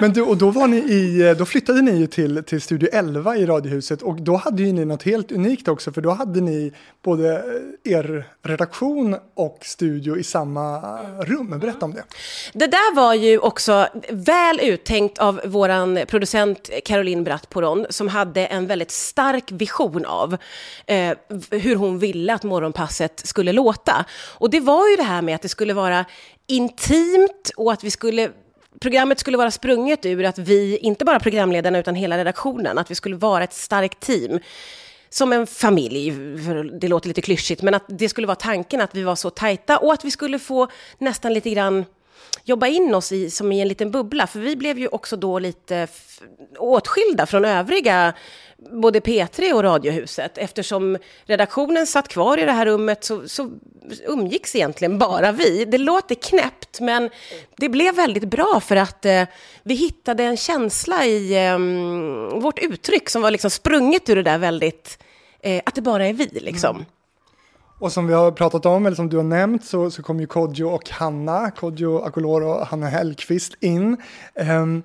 Men 0.00 0.12
du, 0.12 0.22
och 0.22 0.36
då, 0.36 0.50
var 0.50 0.66
ni 0.66 0.76
i, 0.76 1.34
då 1.38 1.44
flyttade 1.44 1.82
ni 1.82 1.98
ju 1.98 2.06
till, 2.06 2.44
till 2.44 2.60
Studio 2.60 2.88
11 2.92 3.36
i 3.36 3.46
Radiohuset 3.46 4.02
och 4.02 4.22
då 4.22 4.36
hade 4.36 4.62
ju 4.62 4.72
ni 4.72 4.84
något 4.84 5.02
helt 5.02 5.32
unikt 5.32 5.68
också 5.68 5.92
för 5.92 6.00
då 6.00 6.10
hade 6.10 6.40
ni 6.40 6.72
både 7.02 7.44
er 7.84 8.28
redaktion 8.42 9.16
och 9.34 9.58
studio 9.62 10.16
i 10.16 10.22
samma 10.22 10.98
rum. 11.22 11.58
Berätta 11.58 11.84
om 11.84 11.94
det. 11.94 12.04
Det 12.52 12.66
där 12.66 12.94
var 12.94 13.14
ju 13.14 13.38
också 13.38 13.88
väl 14.10 14.60
uttänkt 14.60 15.18
av 15.18 15.40
vår 15.44 16.04
producent 16.04 16.70
Caroline 16.84 17.24
Bratt 17.24 17.48
Poron 17.48 17.86
som 17.90 18.08
hade 18.08 18.46
en 18.46 18.66
väldigt 18.66 18.90
stark 18.90 19.52
vision 19.52 20.04
av 20.04 20.36
eh, 20.86 21.16
hur 21.50 21.76
hon 21.76 21.98
ville 21.98 22.34
att 22.34 22.42
morgonpasset 22.42 23.26
skulle 23.26 23.52
låta. 23.52 24.04
Och 24.38 24.50
det 24.50 24.60
var 24.60 24.88
ju 24.88 24.96
det 24.96 25.02
här 25.02 25.22
med 25.22 25.34
att 25.34 25.42
det 25.42 25.48
skulle 25.48 25.74
vara 25.74 26.04
intimt 26.46 27.50
och 27.56 27.72
att 27.72 27.84
vi 27.84 27.90
skulle 27.90 28.30
programmet 28.80 29.18
skulle 29.18 29.38
vara 29.38 29.50
sprunget 29.50 30.06
ur 30.06 30.24
att 30.24 30.38
vi, 30.38 30.76
inte 30.76 31.04
bara 31.04 31.20
programledarna 31.20 31.78
utan 31.78 31.94
hela 31.94 32.18
redaktionen, 32.18 32.78
att 32.78 32.90
vi 32.90 32.94
skulle 32.94 33.16
vara 33.16 33.44
ett 33.44 33.52
starkt 33.52 34.00
team. 34.00 34.40
Som 35.12 35.32
en 35.32 35.46
familj, 35.46 36.10
det 36.80 36.88
låter 36.88 37.08
lite 37.08 37.22
klyschigt, 37.22 37.62
men 37.62 37.74
att 37.74 37.84
det 37.88 38.08
skulle 38.08 38.26
vara 38.26 38.36
tanken 38.36 38.80
att 38.80 38.94
vi 38.94 39.02
var 39.02 39.16
så 39.16 39.30
tajta 39.30 39.78
och 39.78 39.92
att 39.92 40.04
vi 40.04 40.10
skulle 40.10 40.38
få 40.38 40.68
nästan 40.98 41.34
lite 41.34 41.50
grann 41.50 41.84
jobba 42.44 42.66
in 42.66 42.94
oss 42.94 43.12
i, 43.12 43.30
som 43.30 43.52
i 43.52 43.60
en 43.60 43.68
liten 43.68 43.90
bubbla. 43.90 44.26
För 44.26 44.40
vi 44.40 44.56
blev 44.56 44.78
ju 44.78 44.88
också 44.88 45.16
då 45.16 45.38
lite 45.38 45.88
åtskilda 46.58 47.26
från 47.26 47.44
övriga 47.44 48.14
både 48.70 49.00
P3 49.00 49.52
och 49.52 49.62
Radiohuset. 49.62 50.38
Eftersom 50.38 50.98
redaktionen 51.24 51.86
satt 51.86 52.08
kvar 52.08 52.38
i 52.38 52.44
det 52.44 52.52
här 52.52 52.66
rummet 52.66 53.04
så, 53.04 53.28
så 53.28 53.50
umgicks 54.06 54.56
egentligen 54.56 54.98
bara 54.98 55.32
vi. 55.32 55.64
Det 55.64 55.78
låter 55.78 56.14
knäppt, 56.14 56.80
men 56.80 57.10
det 57.56 57.68
blev 57.68 57.94
väldigt 57.94 58.24
bra 58.24 58.60
för 58.60 58.76
att 58.76 59.04
eh, 59.04 59.22
vi 59.62 59.74
hittade 59.74 60.24
en 60.24 60.36
känsla 60.36 61.04
i 61.06 61.46
eh, 61.46 61.58
vårt 62.40 62.58
uttryck 62.58 63.08
som 63.08 63.22
var 63.22 63.30
liksom 63.30 63.50
sprunget 63.50 64.08
ur 64.08 64.16
det 64.16 64.22
där 64.22 64.38
väldigt, 64.38 64.98
eh, 65.40 65.62
att 65.66 65.74
det 65.74 65.82
bara 65.82 66.06
är 66.06 66.12
vi 66.12 66.28
liksom. 66.32 66.76
Mm. 66.76 66.86
Och 67.80 67.92
som 67.92 68.06
vi 68.06 68.14
har 68.14 68.30
pratat 68.30 68.66
om, 68.66 68.86
eller 68.86 68.96
som 68.96 69.08
du 69.08 69.16
har 69.16 69.24
nämnt, 69.24 69.64
så, 69.64 69.90
så 69.90 70.02
kom 70.02 70.20
ju 70.20 70.26
Kodjo 70.26 70.68
och 70.68 70.90
Hanna, 70.90 71.50
Kodjo 71.50 71.98
Akolor 71.98 72.42
och 72.42 72.66
Hanna 72.66 72.86
Hellqvist 72.86 73.54
in. 73.60 73.96
Um, 74.34 74.82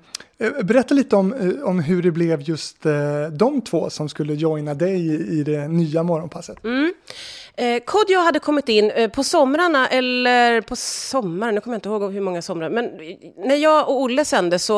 berätta 0.64 0.94
lite 0.94 1.16
om, 1.16 1.34
eh, 1.34 1.70
om 1.70 1.80
hur 1.80 2.04
det 2.04 2.12
blev 2.12 2.42
just 2.42 2.86
uh, 2.86 3.28
de 3.32 3.62
två 3.62 3.90
som 3.90 4.10
skulle 4.10 4.34
joina 4.34 4.74
dig 4.74 4.96
i, 4.96 5.40
i 5.40 5.44
det 5.44 5.68
nya 5.68 6.04
morgonpasset. 6.04 6.64
Mm. 6.64 6.94
Eh, 7.58 7.80
Kodjo 7.86 8.20
hade 8.20 8.40
kommit 8.40 8.70
in 8.70 8.92
eh, 8.92 9.10
på 9.10 9.24
somrarna, 9.24 9.88
eller 9.88 10.62
på 10.62 10.76
sommaren, 10.76 11.56
nu 11.56 11.62
kommer 11.62 11.76
jag 11.76 11.78
inte 11.78 11.90
ihåg 11.90 12.14
hur 12.14 12.22
många 12.22 12.42
somrar, 12.42 12.70
men 12.70 12.92
när 13.38 13.56
jag 13.56 13.90
och 13.90 14.02
Olle 14.02 14.26
sände 14.26 14.60
så 14.60 14.78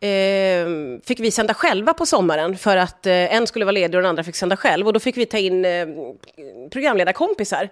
eh, 0.00 0.66
fick 1.04 1.20
vi 1.20 1.30
sända 1.30 1.54
själva 1.54 1.94
på 1.94 2.06
sommaren 2.06 2.58
för 2.58 2.76
att 2.76 3.06
eh, 3.06 3.34
en 3.34 3.46
skulle 3.46 3.64
vara 3.64 3.72
ledig 3.72 3.98
och 3.98 4.02
den 4.02 4.08
andra 4.08 4.24
fick 4.24 4.36
sända 4.36 4.56
själv. 4.56 4.86
Och 4.86 4.92
då 4.92 5.00
fick 5.00 5.16
vi 5.16 5.26
ta 5.26 5.38
in 5.38 5.64
eh, 5.64 5.86
programledarkompisar. 6.70 7.68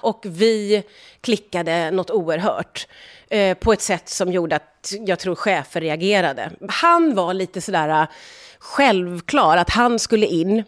Och 0.00 0.20
vi 0.28 0.82
klickade 1.20 1.90
något 1.90 2.10
oerhört 2.10 2.86
eh, 3.28 3.58
på 3.58 3.72
ett 3.72 3.82
sätt 3.82 4.08
som 4.08 4.32
gjorde 4.32 4.56
att 4.56 4.92
jag 5.06 5.18
tror 5.18 5.34
chefer 5.34 5.80
reagerade. 5.80 6.50
Han 6.68 7.14
var 7.14 7.34
lite 7.34 7.60
sådär 7.60 7.88
eh, 7.88 8.06
självklar 8.58 9.56
att 9.56 9.70
han 9.70 9.98
skulle 9.98 10.26
in. 10.26 10.64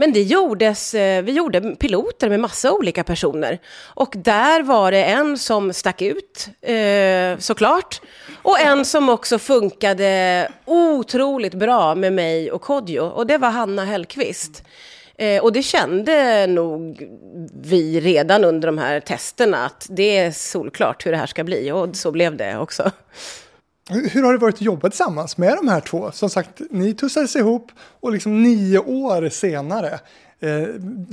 Men 0.00 0.12
det 0.12 0.22
gjordes, 0.22 0.94
eh, 0.94 1.22
vi 1.22 1.32
gjorde 1.32 1.60
piloter 1.60 2.28
med 2.28 2.40
massa 2.40 2.72
olika 2.72 3.04
personer. 3.04 3.58
Och 3.94 4.14
där 4.16 4.62
var 4.62 4.92
det 4.92 5.04
en 5.04 5.38
som 5.38 5.72
stack 5.72 6.02
ut, 6.02 6.48
eh, 6.60 7.38
såklart. 7.38 8.00
Och 8.42 8.60
en 8.60 8.84
som 8.84 9.08
också 9.08 9.38
funkade 9.38 10.48
otroligt 10.64 11.54
bra 11.54 11.94
med 11.94 12.12
mig 12.12 12.52
och 12.52 12.62
Kodjo. 12.62 13.04
Och 13.04 13.26
det 13.26 13.38
var 13.38 13.50
Hanna 13.50 13.84
Hellqvist. 13.84 14.62
Eh, 15.18 15.42
och 15.42 15.52
det 15.52 15.62
kände 15.62 16.46
nog 16.46 17.08
vi 17.62 18.00
redan 18.00 18.44
under 18.44 18.68
de 18.68 18.78
här 18.78 19.00
testerna 19.00 19.66
att 19.66 19.86
det 19.90 20.18
är 20.18 20.30
solklart 20.30 21.06
hur 21.06 21.10
det 21.10 21.18
här 21.18 21.26
ska 21.26 21.44
bli. 21.44 21.72
Och 21.72 21.96
så 21.96 22.10
blev 22.10 22.36
det 22.36 22.58
också. 22.58 22.90
Hur 23.90 24.22
har 24.22 24.32
det 24.32 24.38
varit 24.38 24.54
att 24.54 24.60
jobba 24.60 24.88
tillsammans 24.88 25.36
med 25.36 25.56
de 25.56 25.68
här 25.68 25.80
två? 25.80 26.12
Som 26.12 26.30
sagt, 26.30 26.60
ni 26.70 26.94
tussades 26.94 27.36
ihop 27.36 27.72
och 28.00 28.12
liksom 28.12 28.42
nio 28.42 28.78
år 28.78 29.28
senare, 29.28 30.00
eh, 30.40 30.68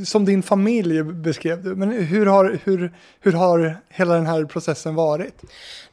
som 0.06 0.26
din 0.26 0.44
familj 0.44 1.04
beskrev 1.04 1.64
du, 1.64 1.76
men 1.76 1.92
hur 1.92 2.26
har, 2.26 2.60
hur, 2.64 2.94
hur 3.20 3.32
har 3.32 3.78
hela 3.90 4.14
den 4.14 4.26
här 4.26 4.46
processen 4.46 4.96
varit? 4.96 5.42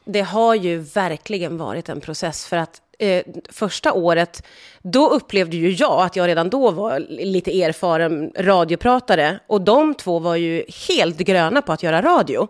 Det 0.05 0.21
har 0.21 0.55
ju 0.55 0.77
verkligen 0.77 1.57
varit 1.57 1.89
en 1.89 2.01
process 2.01 2.45
för 2.45 2.57
att 2.57 2.81
eh, 2.99 3.23
första 3.49 3.93
året, 3.93 4.43
då 4.81 5.09
upplevde 5.09 5.57
ju 5.57 5.71
jag 5.71 6.05
att 6.05 6.15
jag 6.15 6.27
redan 6.27 6.49
då 6.49 6.71
var 6.71 6.99
lite 7.09 7.63
erfaren 7.63 8.31
radiopratare 8.37 9.39
och 9.47 9.61
de 9.61 9.93
två 9.93 10.19
var 10.19 10.35
ju 10.35 10.65
helt 10.87 11.17
gröna 11.17 11.61
på 11.61 11.73
att 11.73 11.83
göra 11.83 12.01
radio. 12.01 12.47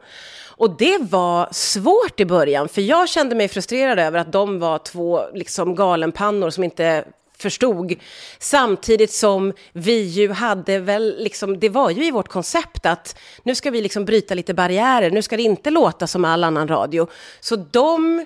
Och 0.57 0.77
det 0.77 0.97
var 1.01 1.49
svårt 1.51 2.19
i 2.19 2.25
början, 2.25 2.69
för 2.69 2.81
jag 2.81 3.09
kände 3.09 3.35
mig 3.35 3.47
frustrerad 3.47 3.99
över 3.99 4.19
att 4.19 4.31
de 4.31 4.59
var 4.59 4.77
två 4.77 5.21
liksom, 5.33 5.75
galenpannor 5.75 6.49
som 6.49 6.63
inte 6.63 7.05
förstod. 7.37 7.95
Samtidigt 8.39 9.11
som 9.11 9.53
vi 9.73 10.01
ju 10.01 10.31
hade 10.31 10.79
väl, 10.79 11.15
liksom, 11.17 11.59
det 11.59 11.69
var 11.69 11.89
ju 11.89 12.05
i 12.05 12.11
vårt 12.11 12.27
koncept 12.27 12.85
att 12.85 13.17
nu 13.43 13.55
ska 13.55 13.71
vi 13.71 13.81
liksom 13.81 14.05
bryta 14.05 14.33
lite 14.33 14.53
barriärer, 14.53 15.11
nu 15.11 15.21
ska 15.21 15.37
det 15.37 15.43
inte 15.43 15.69
låta 15.69 16.07
som 16.07 16.25
all 16.25 16.43
annan 16.43 16.67
radio. 16.67 17.07
Så 17.39 17.55
de 17.55 18.25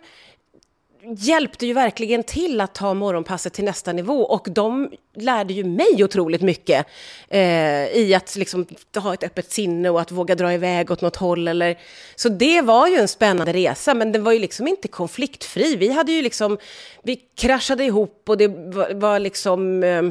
hjälpte 1.03 1.65
ju 1.65 1.73
verkligen 1.73 2.23
till 2.23 2.61
att 2.61 2.75
ta 2.75 2.93
morgonpasset 2.93 3.53
till 3.53 3.65
nästa 3.65 3.93
nivå 3.93 4.21
och 4.21 4.47
de 4.51 4.91
lärde 5.15 5.53
ju 5.53 5.63
mig 5.63 6.03
otroligt 6.03 6.41
mycket 6.41 6.85
eh, 7.27 7.87
i 7.87 8.13
att 8.15 8.35
liksom 8.35 8.65
ha 8.95 9.13
ett 9.13 9.23
öppet 9.23 9.51
sinne 9.51 9.89
och 9.89 10.01
att 10.01 10.11
våga 10.11 10.35
dra 10.35 10.53
iväg 10.53 10.91
åt 10.91 11.01
något 11.01 11.15
håll. 11.15 11.47
Eller, 11.47 11.79
så 12.15 12.29
det 12.29 12.61
var 12.61 12.87
ju 12.87 12.95
en 12.95 13.07
spännande 13.07 13.53
resa, 13.53 13.93
men 13.93 14.11
den 14.11 14.23
var 14.23 14.31
ju 14.31 14.39
liksom 14.39 14.67
inte 14.67 14.87
konfliktfri. 14.87 15.75
Vi 15.75 15.91
hade 15.91 16.11
ju 16.11 16.21
liksom, 16.21 16.57
vi 17.03 17.15
kraschade 17.15 17.83
ihop 17.83 18.23
och 18.27 18.37
det 18.37 18.47
var, 18.47 18.93
var 18.93 19.19
liksom 19.19 19.83
eh, 19.83 20.03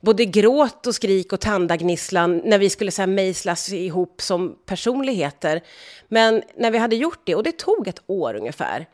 både 0.00 0.24
gråt 0.24 0.86
och 0.86 0.94
skrik 0.94 1.32
och 1.32 1.40
tandagnisslan 1.40 2.42
när 2.44 2.58
vi 2.58 2.70
skulle 2.70 2.90
så 2.90 3.02
här, 3.02 3.06
mejslas 3.06 3.72
ihop 3.72 4.22
som 4.22 4.56
personligheter. 4.66 5.60
Men 6.08 6.42
när 6.56 6.70
vi 6.70 6.78
hade 6.78 6.96
gjort 6.96 7.20
det, 7.24 7.34
och 7.34 7.42
det 7.42 7.58
tog 7.58 7.88
ett 7.88 8.02
år 8.06 8.34
ungefär, 8.34 8.86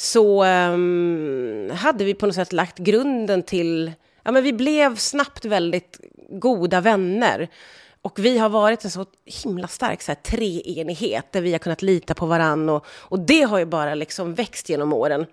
så 0.00 0.44
um, 0.44 1.70
hade 1.70 2.04
vi 2.04 2.14
på 2.14 2.26
något 2.26 2.34
sätt 2.34 2.52
lagt 2.52 2.78
grunden 2.78 3.42
till... 3.42 3.92
Ja, 4.22 4.32
men 4.32 4.42
vi 4.42 4.52
blev 4.52 4.96
snabbt 4.96 5.44
väldigt 5.44 6.00
goda 6.28 6.80
vänner. 6.80 7.48
Och 8.02 8.18
vi 8.18 8.38
har 8.38 8.48
varit 8.48 8.84
en 8.84 8.90
så 8.90 9.06
himla 9.44 9.68
stark 9.68 10.02
så 10.02 10.12
här, 10.12 10.16
treenighet 10.16 11.32
där 11.32 11.40
vi 11.40 11.52
har 11.52 11.58
kunnat 11.58 11.82
lita 11.82 12.14
på 12.14 12.26
varandra. 12.26 12.74
Och, 12.74 12.86
och 12.88 13.18
det 13.18 13.42
har 13.42 13.58
ju 13.58 13.64
bara 13.64 13.94
liksom 13.94 14.34
växt 14.34 14.68
genom 14.68 14.92
åren. 14.92 15.26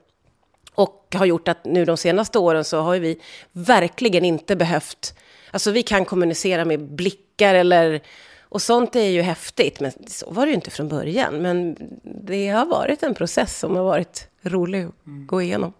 Och 0.75 1.15
har 1.17 1.25
gjort 1.25 1.47
att 1.47 1.65
nu 1.65 1.85
de 1.85 1.97
senaste 1.97 2.39
åren 2.39 2.63
så 2.63 2.79
har 2.79 2.97
vi 2.97 3.21
verkligen 3.51 4.25
inte 4.25 4.55
behövt... 4.55 5.13
Alltså 5.51 5.71
vi 5.71 5.83
kan 5.83 6.05
kommunicera 6.05 6.65
med 6.65 6.79
blickar 6.79 7.55
eller 7.55 8.01
och 8.49 8.61
sånt 8.61 8.95
är 8.95 9.09
ju 9.09 9.21
häftigt, 9.21 9.79
men 9.79 9.91
så 10.07 10.31
var 10.31 10.45
det 10.45 10.49
ju 10.49 10.55
inte 10.55 10.71
från 10.71 10.87
början. 10.87 11.41
Men 11.41 11.75
det 12.03 12.47
har 12.47 12.65
varit 12.65 13.03
en 13.03 13.15
process 13.15 13.59
som 13.59 13.75
har 13.75 13.83
varit 13.83 14.27
rolig 14.49 14.83
att 14.83 15.07
mm. 15.07 15.27
gå 15.27 15.41
igenom. 15.41 15.73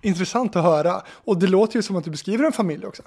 Intressant 0.00 0.56
att 0.56 0.62
höra. 0.62 1.02
Och 1.08 1.38
det 1.38 1.46
låter 1.46 1.76
ju 1.76 1.82
som 1.82 1.96
att 1.96 2.04
du 2.04 2.10
beskriver 2.10 2.44
en 2.44 2.52
familj 2.52 2.86
också. 2.86 3.02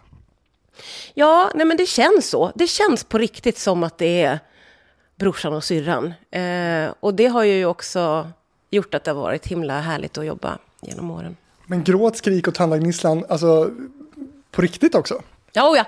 Ja, 1.13 1.51
nej 1.55 1.65
men 1.65 1.77
det 1.77 1.85
känns 1.85 2.29
så. 2.29 2.51
Det 2.55 2.67
känns 2.67 3.03
på 3.03 3.17
riktigt 3.17 3.57
som 3.57 3.83
att 3.83 3.97
det 3.97 4.23
är 4.23 4.39
brorsan 5.15 5.53
och 5.53 5.63
syrran. 5.63 6.13
Eh, 6.31 6.93
och 6.99 7.13
det 7.13 7.27
har 7.27 7.43
ju 7.43 7.65
också 7.65 8.31
gjort 8.69 8.93
att 8.93 9.03
det 9.03 9.11
har 9.11 9.21
varit 9.21 9.47
himla 9.47 9.79
härligt 9.79 10.17
att 10.17 10.25
jobba 10.25 10.57
genom 10.81 11.11
åren. 11.11 11.37
Men 11.65 11.83
gråt, 11.83 12.17
skrik 12.17 12.47
och 12.47 12.55
tandagnisslan, 12.55 13.25
alltså 13.29 13.71
på 14.51 14.61
riktigt 14.61 14.95
också? 14.95 15.21
Ja, 15.51 15.77
ja. 15.77 15.85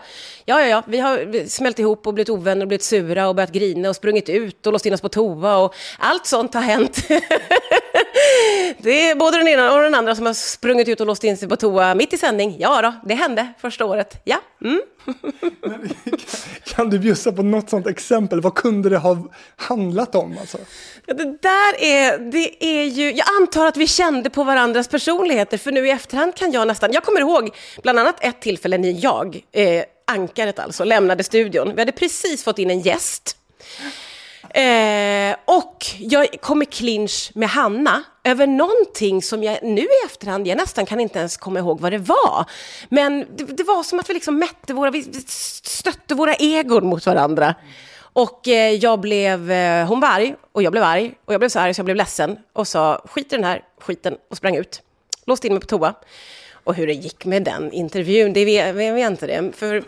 Ja, 0.51 0.61
ja, 0.61 0.67
ja. 0.67 0.83
Vi 0.87 0.97
har 0.97 1.47
smält 1.47 1.79
ihop 1.79 2.07
och 2.07 2.13
blivit 2.13 2.29
ovänner 2.29 2.61
och 2.61 2.67
blivit 2.67 2.83
sura 2.83 3.27
och 3.27 3.35
börjat 3.35 3.51
grina 3.51 3.89
och 3.89 3.95
sprungit 3.95 4.29
ut 4.29 4.67
och 4.67 4.73
låst 4.73 4.85
in 4.85 4.93
oss 4.93 5.01
på 5.01 5.09
toa 5.09 5.57
och 5.57 5.75
allt 5.99 6.25
sånt 6.25 6.53
har 6.53 6.61
hänt. 6.61 7.07
det 8.77 9.09
är 9.09 9.15
både 9.15 9.37
den 9.37 9.47
ena 9.47 9.73
och 9.73 9.81
den 9.81 9.95
andra 9.95 10.15
som 10.15 10.25
har 10.25 10.33
sprungit 10.33 10.87
ut 10.87 11.01
och 11.01 11.07
låst 11.07 11.23
in 11.23 11.37
sig 11.37 11.49
på 11.49 11.55
toa 11.55 11.95
mitt 11.95 12.13
i 12.13 12.17
sändning. 12.17 12.55
Ja 12.59 12.81
då, 12.81 12.93
det 13.05 13.13
hände 13.13 13.47
första 13.61 13.85
året. 13.85 14.21
Ja. 14.23 14.37
Mm. 14.61 14.81
kan 16.63 16.89
du 16.89 16.99
bjussa 16.99 17.31
på 17.31 17.43
något 17.43 17.69
sånt 17.69 17.87
exempel? 17.87 18.41
Vad 18.41 18.55
kunde 18.55 18.89
det 18.89 18.97
ha 18.97 19.17
handlat 19.55 20.15
om? 20.15 20.37
Alltså? 20.39 20.57
Ja, 21.05 21.13
det 21.13 21.37
där 21.41 21.83
är, 21.83 22.17
det 22.31 22.65
är 22.65 22.85
ju, 22.85 23.11
jag 23.11 23.27
antar 23.41 23.65
att 23.65 23.77
vi 23.77 23.87
kände 23.87 24.29
på 24.29 24.43
varandras 24.43 24.87
personligheter, 24.87 25.57
för 25.57 25.71
nu 25.71 25.87
i 25.87 25.91
efterhand 25.91 26.35
kan 26.35 26.51
jag 26.51 26.67
nästan, 26.67 26.93
jag 26.93 27.03
kommer 27.03 27.19
ihåg 27.19 27.49
bland 27.83 27.99
annat 27.99 28.15
ett 28.21 28.41
tillfälle 28.41 28.77
när 28.77 29.03
jag, 29.03 29.39
eh, 29.51 29.83
ankaret 30.11 30.59
alltså, 30.59 30.83
lämnade 30.83 31.23
studion. 31.23 31.75
Vi 31.75 31.81
hade 31.81 31.91
precis 31.91 32.43
fått 32.43 32.59
in 32.59 32.69
en 32.69 32.79
gäst. 32.79 33.37
Eh, 34.49 35.35
och 35.45 35.85
jag 35.99 36.27
kom 36.41 36.61
i 36.61 36.65
clinch 36.65 37.31
med 37.33 37.49
Hanna 37.49 38.03
över 38.23 38.47
någonting 38.47 39.21
som 39.21 39.43
jag 39.43 39.63
nu 39.63 39.81
i 39.81 40.05
efterhand, 40.05 40.47
jag 40.47 40.57
nästan 40.57 40.85
kan 40.85 40.99
inte 40.99 41.19
ens 41.19 41.37
komma 41.37 41.59
ihåg 41.59 41.79
vad 41.79 41.91
det 41.91 41.97
var. 41.97 42.45
Men 42.89 43.25
det, 43.35 43.43
det 43.43 43.63
var 43.63 43.83
som 43.83 43.99
att 43.99 44.09
vi 44.09 44.13
liksom 44.13 44.39
mätte 44.39 44.73
våra, 44.73 44.91
vi 44.91 45.03
stötte 45.23 46.15
våra 46.15 46.33
egon 46.35 46.85
mot 46.87 47.05
varandra. 47.05 47.55
Och 48.13 48.47
eh, 48.47 48.73
jag 48.73 48.99
blev, 48.99 49.51
eh, 49.51 49.87
hon 49.87 49.99
var 49.99 50.07
arg 50.07 50.35
och 50.51 50.63
jag 50.63 50.71
blev 50.71 50.83
arg 50.83 51.13
och 51.25 51.33
jag 51.33 51.41
blev 51.41 51.49
så 51.49 51.59
arg 51.59 51.73
så 51.73 51.79
jag 51.79 51.85
blev 51.85 51.97
ledsen 51.97 52.37
och 52.53 52.67
sa 52.67 53.01
skit 53.05 53.33
i 53.33 53.35
den 53.35 53.45
här 53.45 53.63
skiten 53.79 54.17
och 54.29 54.37
sprang 54.37 54.55
ut. 54.55 54.81
Låste 55.25 55.47
in 55.47 55.53
mig 55.53 55.61
på 55.61 55.67
toa. 55.67 55.93
Och 56.63 56.75
hur 56.75 56.87
det 56.87 56.93
gick 56.93 57.25
med 57.25 57.43
den 57.43 57.71
intervjun, 57.71 58.33
det 58.33 58.45
vet, 58.45 58.65
jag 58.65 58.93
vet 58.93 59.11
inte 59.11 59.27
det. 59.27 59.51
För 59.55 59.83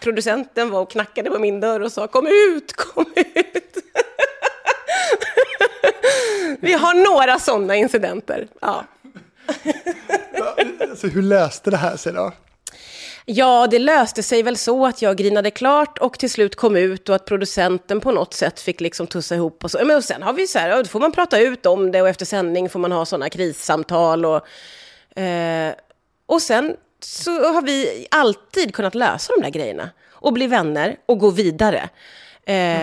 producenten 0.00 0.70
var 0.70 0.80
och 0.80 0.90
knackade 0.90 1.30
på 1.30 1.38
min 1.38 1.60
dörr 1.60 1.80
och 1.80 1.92
sa 1.92 2.06
kom 2.06 2.26
ut, 2.26 2.72
kom 2.72 3.06
ut. 3.16 3.76
Vi 6.60 6.72
har 6.72 6.94
några 6.94 7.38
sådana 7.38 7.76
incidenter. 7.76 8.48
Ja. 8.60 8.84
alltså, 10.90 11.06
hur 11.06 11.22
löste 11.22 11.70
det 11.70 11.76
här 11.76 11.96
sig 11.96 12.12
då? 12.12 12.32
Ja, 13.28 13.66
det 13.66 13.78
löste 13.78 14.22
sig 14.22 14.42
väl 14.42 14.56
så 14.56 14.86
att 14.86 15.02
jag 15.02 15.16
grinade 15.16 15.50
klart 15.50 15.98
och 15.98 16.18
till 16.18 16.30
slut 16.30 16.56
kom 16.56 16.76
ut 16.76 17.08
och 17.08 17.14
att 17.14 17.24
producenten 17.24 18.00
på 18.00 18.12
något 18.12 18.34
sätt 18.34 18.60
fick 18.60 18.80
liksom 18.80 19.06
tussa 19.06 19.34
ihop 19.34 19.64
och 19.64 19.70
så. 19.70 19.84
Men 19.84 19.96
och 19.96 20.04
sen 20.04 20.22
har 20.22 20.32
vi 20.32 20.46
så 20.46 20.58
här, 20.58 20.76
då 20.76 20.84
får 20.84 21.00
man 21.00 21.12
prata 21.12 21.38
ut 21.38 21.66
om 21.66 21.92
det 21.92 22.02
och 22.02 22.08
efter 22.08 22.26
sändning 22.26 22.68
får 22.68 22.78
man 22.78 22.92
ha 22.92 23.04
sådana 23.04 23.28
krissamtal 23.28 24.24
och... 24.24 24.46
Eh, 25.20 25.74
och 26.26 26.42
sen 26.42 26.76
så 27.00 27.52
har 27.52 27.62
vi 27.62 28.06
alltid 28.10 28.74
kunnat 28.74 28.94
lösa 28.94 29.32
de 29.36 29.42
där 29.42 29.50
grejerna 29.50 29.90
och 30.10 30.32
bli 30.32 30.46
vänner 30.46 30.96
och 31.06 31.18
gå 31.18 31.30
vidare. 31.30 31.88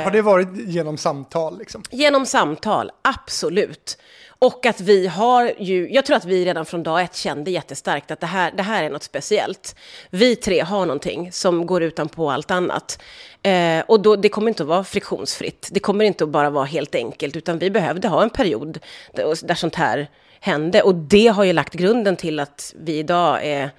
Har 0.03 0.11
det 0.11 0.21
varit 0.21 0.47
genom 0.67 0.97
samtal? 0.97 1.59
Liksom? 1.59 1.83
Genom 1.91 2.25
samtal, 2.25 2.91
absolut. 3.01 3.97
Och 4.39 4.65
att 4.65 4.81
vi 4.81 5.07
har 5.07 5.51
ju, 5.59 5.89
jag 5.91 6.05
tror 6.05 6.17
att 6.17 6.25
vi 6.25 6.45
redan 6.45 6.65
från 6.65 6.83
dag 6.83 7.01
ett 7.01 7.15
kände 7.15 7.51
jättestarkt 7.51 8.11
att 8.11 8.19
det 8.19 8.27
här, 8.27 8.51
det 8.51 8.63
här 8.63 8.83
är 8.83 8.89
något 8.89 9.03
speciellt. 9.03 9.75
Vi 10.09 10.35
tre 10.35 10.59
har 10.59 10.85
någonting 10.85 11.31
som 11.31 11.65
går 11.65 11.83
utanpå 11.83 12.31
allt 12.31 12.51
annat. 12.51 13.01
Eh, 13.43 13.83
och 13.87 14.01
då, 14.01 14.15
det 14.15 14.29
kommer 14.29 14.47
inte 14.47 14.63
att 14.63 14.69
vara 14.69 14.83
friktionsfritt. 14.83 15.69
Det 15.71 15.79
kommer 15.79 16.05
inte 16.05 16.23
att 16.23 16.29
bara 16.29 16.49
vara 16.49 16.65
helt 16.65 16.95
enkelt, 16.95 17.35
utan 17.35 17.59
vi 17.59 17.69
behövde 17.69 18.07
ha 18.07 18.23
en 18.23 18.29
period 18.29 18.79
där, 19.13 19.47
där 19.47 19.55
sånt 19.55 19.75
här 19.75 20.09
hände. 20.43 20.81
Och 20.81 20.95
det 20.95 21.27
har 21.27 21.43
ju 21.43 21.53
lagt 21.53 21.73
grunden 21.73 22.15
till 22.15 22.39
att 22.39 22.73
vi 22.77 22.97
idag 22.97 23.45
är, 23.45 23.71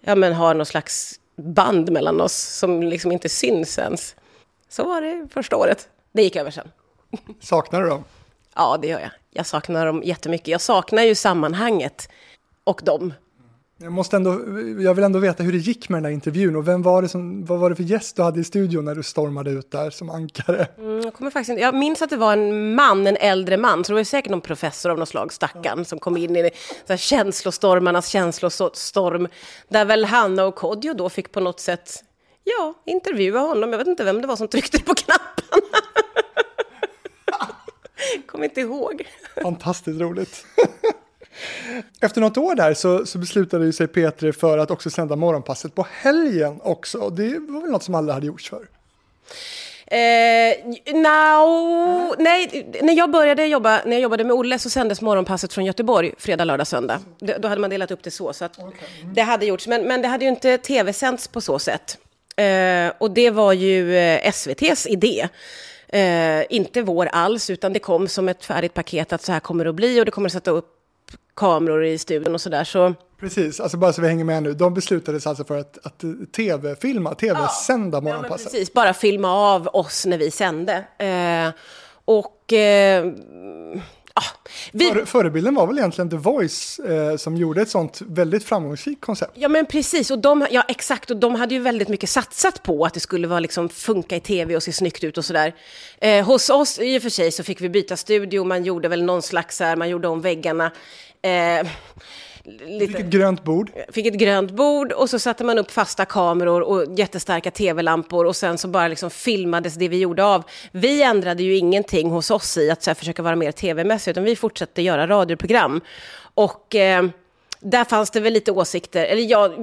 ja 0.00 0.14
men 0.14 0.32
har 0.32 0.54
någon 0.54 0.66
slags 0.66 1.20
band 1.36 1.92
mellan 1.92 2.20
oss 2.20 2.34
som 2.34 2.82
liksom 2.82 3.12
inte 3.12 3.28
syns 3.28 3.78
ens. 3.78 4.16
Så 4.68 4.84
var 4.84 5.00
det 5.00 5.28
första 5.32 5.56
året. 5.56 5.88
Det 6.12 6.22
gick 6.22 6.36
över 6.36 6.50
sen. 6.50 6.70
Saknar 7.40 7.82
du 7.82 7.88
dem? 7.88 8.04
Ja, 8.54 8.78
det 8.82 8.88
gör 8.88 9.00
jag. 9.00 9.10
Jag 9.30 9.46
saknar 9.46 9.86
dem 9.86 10.02
jättemycket. 10.04 10.48
Jag 10.48 10.60
saknar 10.60 11.02
ju 11.02 11.14
sammanhanget 11.14 12.08
och 12.64 12.80
dem. 12.84 13.14
Jag, 13.82 13.92
måste 13.92 14.16
ändå, 14.16 14.30
jag 14.82 14.94
vill 14.94 15.04
ändå 15.04 15.18
veta 15.18 15.42
hur 15.42 15.52
det 15.52 15.58
gick 15.58 15.88
med 15.88 15.96
den 15.96 16.02
där 16.02 16.10
intervjun 16.10 16.56
och 16.56 16.68
vem 16.68 16.82
var 16.82 17.02
det 17.02 17.08
som, 17.08 17.44
vad 17.44 17.58
var 17.58 17.70
det 17.70 17.76
för 17.76 17.82
gäst 17.82 18.16
du 18.16 18.22
hade 18.22 18.40
i 18.40 18.44
studion 18.44 18.84
när 18.84 18.94
du 18.94 19.02
stormade 19.02 19.50
ut 19.50 19.70
där 19.70 19.90
som 19.90 20.10
ankare? 20.10 20.66
Mm, 20.78 21.00
jag, 21.00 21.14
kommer 21.14 21.30
faktiskt 21.30 21.50
inte, 21.50 21.62
jag 21.62 21.74
minns 21.74 22.02
att 22.02 22.10
det 22.10 22.16
var 22.16 22.32
en 22.32 22.74
man, 22.74 23.06
en 23.06 23.16
äldre 23.16 23.56
man, 23.56 23.84
så 23.84 23.92
det 23.92 23.96
var 23.96 24.04
säkert 24.04 24.30
någon 24.30 24.40
professor 24.40 24.90
av 24.90 24.98
något 24.98 25.08
slag, 25.08 25.32
stackarn, 25.32 25.78
ja. 25.78 25.84
som 25.84 25.98
kom 25.98 26.16
in 26.16 26.36
i 26.36 26.50
så 26.86 26.92
här, 26.92 26.96
känslostormarnas 26.96 28.08
känslostorm, 28.08 29.28
där 29.68 29.84
väl 29.84 30.04
Hanna 30.04 30.44
och 30.44 30.54
Kodjo 30.54 30.94
då 30.94 31.08
fick 31.08 31.32
på 31.32 31.40
något 31.40 31.60
sätt, 31.60 32.04
ja, 32.44 32.74
intervjua 32.86 33.40
honom. 33.40 33.70
Jag 33.70 33.78
vet 33.78 33.88
inte 33.88 34.04
vem 34.04 34.20
det 34.20 34.26
var 34.26 34.36
som 34.36 34.48
tryckte 34.48 34.78
på 34.78 34.94
knapparna. 34.94 35.76
Kommer 38.26 38.44
inte 38.44 38.60
ihåg. 38.60 39.02
Fantastiskt 39.42 40.00
roligt. 40.00 40.46
Efter 42.00 42.20
något 42.20 42.36
år 42.36 42.54
där 42.54 42.74
så, 42.74 43.06
så 43.06 43.18
beslutade 43.18 43.72
sig 43.72 43.88
Petri 43.88 44.32
för 44.32 44.58
att 44.58 44.70
också 44.70 44.90
sända 44.90 45.16
morgonpasset 45.16 45.74
på 45.74 45.86
helgen 45.90 46.60
också. 46.62 47.10
Det 47.10 47.38
var 47.38 47.60
väl 47.60 47.70
något 47.70 47.82
som 47.82 47.94
aldrig 47.94 48.14
hade 48.14 48.26
gjorts 48.26 48.50
förr? 48.50 48.68
Eh, 49.86 50.54
no, 50.94 52.14
nej, 52.18 52.70
när 52.82 52.96
jag 52.96 53.10
började 53.10 53.46
jobba, 53.46 53.80
när 53.84 53.92
jag 53.92 54.00
jobbade 54.00 54.24
med 54.24 54.36
Olle 54.36 54.58
så 54.58 54.70
sändes 54.70 55.00
morgonpasset 55.00 55.52
från 55.52 55.64
Göteborg 55.64 56.12
fredag, 56.18 56.44
lördag, 56.44 56.66
söndag. 56.66 57.00
Då 57.38 57.48
hade 57.48 57.60
man 57.60 57.70
delat 57.70 57.90
upp 57.90 58.02
det 58.02 58.10
så, 58.10 58.32
så 58.32 58.44
att 58.44 58.58
okay. 58.58 58.88
mm. 59.02 59.14
det 59.14 59.22
hade 59.22 59.46
gjorts. 59.46 59.68
Men, 59.68 59.88
men 59.88 60.02
det 60.02 60.08
hade 60.08 60.24
ju 60.24 60.30
inte 60.30 60.58
tv-sänts 60.58 61.28
på 61.28 61.40
så 61.40 61.58
sätt. 61.58 61.98
Eh, 62.36 62.92
och 62.98 63.10
det 63.10 63.30
var 63.30 63.52
ju 63.52 63.96
eh, 63.96 64.28
SVTs 64.28 64.86
idé. 64.86 65.28
Eh, 65.88 66.42
inte 66.50 66.82
vår 66.82 67.06
alls, 67.06 67.50
utan 67.50 67.72
det 67.72 67.78
kom 67.78 68.08
som 68.08 68.28
ett 68.28 68.44
färdigt 68.44 68.74
paket 68.74 69.12
att 69.12 69.22
så 69.22 69.32
här 69.32 69.40
kommer 69.40 69.64
det 69.64 69.70
att 69.70 69.76
bli 69.76 70.00
och 70.00 70.04
det 70.04 70.10
kommer 70.10 70.28
att 70.28 70.32
sätta 70.32 70.50
upp 70.50 70.81
kameror 71.36 71.84
i 71.84 71.98
studion 71.98 72.34
och 72.34 72.40
sådär. 72.40 72.64
Så... 72.64 72.94
Precis, 73.20 73.60
alltså 73.60 73.76
bara 73.76 73.92
så 73.92 74.02
vi 74.02 74.08
hänger 74.08 74.24
med 74.24 74.42
nu. 74.42 74.54
De 74.54 74.74
beslutades 74.74 75.26
alltså 75.26 75.44
för 75.44 75.58
att, 75.58 75.86
att 75.86 76.04
tv-filma, 76.36 77.14
tv-sända 77.14 77.96
ja, 77.96 78.00
morgonpasset. 78.00 78.44
Ja, 78.44 78.50
precis, 78.50 78.72
bara 78.72 78.94
filma 78.94 79.32
av 79.32 79.68
oss 79.72 80.06
när 80.06 80.18
vi 80.18 80.30
sände. 80.30 80.84
Eh, 80.98 81.50
och 82.04 82.52
eh, 82.52 83.12
Ah, 84.14 84.24
vi... 84.72 84.90
För, 84.90 85.04
förebilden 85.04 85.54
var 85.54 85.66
väl 85.66 85.78
egentligen 85.78 86.10
The 86.10 86.16
Voice 86.16 86.78
eh, 86.78 87.16
som 87.16 87.36
gjorde 87.36 87.62
ett 87.62 87.70
sånt 87.70 88.02
väldigt 88.06 88.44
framgångsrikt 88.44 89.00
koncept. 89.00 89.32
Ja 89.34 89.48
men 89.48 89.66
precis, 89.66 90.10
och 90.10 90.18
de, 90.18 90.46
ja, 90.50 90.64
exakt, 90.68 91.10
och 91.10 91.16
de 91.16 91.34
hade 91.34 91.54
ju 91.54 91.60
väldigt 91.60 91.88
mycket 91.88 92.10
satsat 92.10 92.62
på 92.62 92.84
att 92.84 92.94
det 92.94 93.00
skulle 93.00 93.28
vara, 93.28 93.40
liksom, 93.40 93.68
funka 93.68 94.16
i 94.16 94.20
tv 94.20 94.56
och 94.56 94.62
se 94.62 94.72
snyggt 94.72 95.04
ut 95.04 95.18
och 95.18 95.24
sådär. 95.24 95.54
Eh, 96.00 96.24
hos 96.24 96.50
oss 96.50 96.78
i 96.78 96.98
och 96.98 97.02
för 97.02 97.10
sig 97.10 97.32
så 97.32 97.42
fick 97.44 97.60
vi 97.60 97.68
byta 97.68 97.96
studio, 97.96 98.44
man 98.44 98.64
gjorde 98.64 98.88
väl 98.88 99.02
någon 99.02 99.22
slags, 99.22 99.60
här, 99.60 99.76
man 99.76 99.88
gjorde 99.88 100.08
om 100.08 100.20
väggarna. 100.20 100.72
Eh, 101.22 101.66
lite, 102.44 102.86
fick 102.86 103.00
ett 103.00 103.10
grönt 103.10 103.44
bord. 103.44 103.70
Fick 103.92 104.06
ett 104.06 104.14
grönt 104.14 104.50
bord 104.50 104.92
och 104.92 105.10
så 105.10 105.18
satte 105.18 105.44
man 105.44 105.58
upp 105.58 105.70
fasta 105.70 106.04
kameror 106.04 106.60
och 106.60 106.98
jättestarka 106.98 107.50
tv-lampor 107.50 108.26
och 108.26 108.36
sen 108.36 108.58
så 108.58 108.68
bara 108.68 108.88
liksom 108.88 109.10
filmades 109.10 109.74
det 109.74 109.88
vi 109.88 109.98
gjorde 109.98 110.24
av. 110.24 110.42
Vi 110.72 111.02
ändrade 111.02 111.42
ju 111.42 111.56
ingenting 111.56 112.10
hos 112.10 112.30
oss 112.30 112.56
i 112.56 112.70
att 112.70 112.86
här, 112.86 112.94
försöka 112.94 113.22
vara 113.22 113.36
mer 113.36 113.52
tv-mässig, 113.52 114.10
utan 114.10 114.24
vi 114.24 114.36
fortsatte 114.36 114.82
göra 114.82 115.06
radioprogram. 115.06 115.80
Och 116.34 116.74
eh, 116.74 117.04
där 117.60 117.84
fanns 117.84 118.10
det 118.10 118.20
väl 118.20 118.32
lite 118.32 118.52
åsikter, 118.52 119.04
eller 119.04 119.22
ja, 119.22 119.54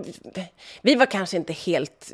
vi 0.81 0.95
var 0.95 1.05
kanske 1.05 1.37
inte 1.37 1.53
helt 1.53 2.13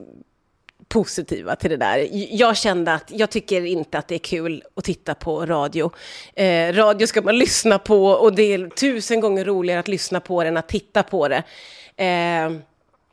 positiva 0.89 1.55
till 1.55 1.69
det 1.69 1.77
där. 1.77 2.07
Jag 2.11 2.57
kände 2.57 2.93
att 2.93 3.11
jag 3.11 3.29
tycker 3.29 3.65
inte 3.65 3.97
att 3.97 4.07
det 4.07 4.15
är 4.15 4.19
kul 4.19 4.63
att 4.75 4.83
titta 4.83 5.15
på 5.15 5.45
radio. 5.45 5.91
Eh, 6.33 6.73
radio 6.73 7.07
ska 7.07 7.21
man 7.21 7.37
lyssna 7.37 7.79
på 7.79 8.05
och 8.07 8.35
det 8.35 8.53
är 8.53 8.69
tusen 8.69 9.19
gånger 9.19 9.45
roligare 9.45 9.79
att 9.79 9.87
lyssna 9.87 10.19
på 10.19 10.43
det 10.43 10.49
än 10.49 10.57
att 10.57 10.67
titta 10.67 11.03
på 11.03 11.27
det. 11.27 11.43
Eh, 12.03 12.51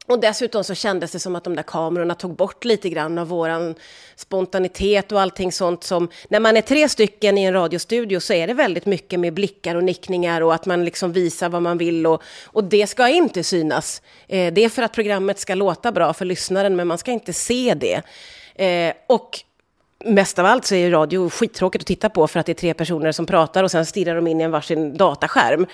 och 0.06 0.20
dessutom 0.20 0.64
så 0.64 0.74
kändes 0.74 1.12
det 1.12 1.18
som 1.18 1.36
att 1.36 1.44
de 1.44 1.56
där 1.56 1.62
kamerorna 1.62 2.14
tog 2.14 2.36
bort 2.36 2.64
lite 2.64 2.88
grann 2.88 3.18
av 3.18 3.28
våran 3.28 3.74
spontanitet 4.16 5.12
och 5.12 5.20
allting 5.20 5.52
sånt 5.52 5.84
som... 5.84 6.08
När 6.28 6.40
man 6.40 6.56
är 6.56 6.60
tre 6.60 6.88
stycken 6.88 7.38
i 7.38 7.44
en 7.44 7.52
radiostudio 7.52 8.20
så 8.20 8.32
är 8.32 8.46
det 8.46 8.54
väldigt 8.54 8.86
mycket 8.86 9.20
med 9.20 9.34
blickar 9.34 9.74
och 9.74 9.84
nickningar 9.84 10.40
och 10.40 10.54
att 10.54 10.66
man 10.66 10.84
liksom 10.84 11.12
visar 11.12 11.48
vad 11.48 11.62
man 11.62 11.78
vill 11.78 12.06
och, 12.06 12.22
och 12.44 12.64
det 12.64 12.86
ska 12.86 13.08
inte 13.08 13.44
synas. 13.44 14.02
Eh, 14.28 14.52
det 14.52 14.64
är 14.64 14.68
för 14.68 14.82
att 14.82 14.92
programmet 14.92 15.38
ska 15.38 15.54
låta 15.54 15.92
bra 15.92 16.12
för 16.12 16.24
lyssnaren 16.24 16.76
men 16.76 16.86
man 16.86 16.98
ska 16.98 17.10
inte 17.10 17.32
se 17.32 17.74
det. 17.74 18.02
Eh, 18.64 18.94
och 19.06 19.40
mest 20.04 20.38
av 20.38 20.46
allt 20.46 20.64
så 20.64 20.74
är 20.74 20.90
radio 20.90 21.30
skittråkigt 21.30 21.82
att 21.82 21.86
titta 21.86 22.10
på 22.10 22.26
för 22.26 22.40
att 22.40 22.46
det 22.46 22.52
är 22.52 22.54
tre 22.54 22.74
personer 22.74 23.12
som 23.12 23.26
pratar 23.26 23.64
och 23.64 23.70
sen 23.70 23.86
stirrar 23.86 24.14
de 24.16 24.26
in 24.26 24.40
i 24.40 24.44
en 24.44 24.50
varsin 24.50 24.96
dataskärm. 24.96 25.66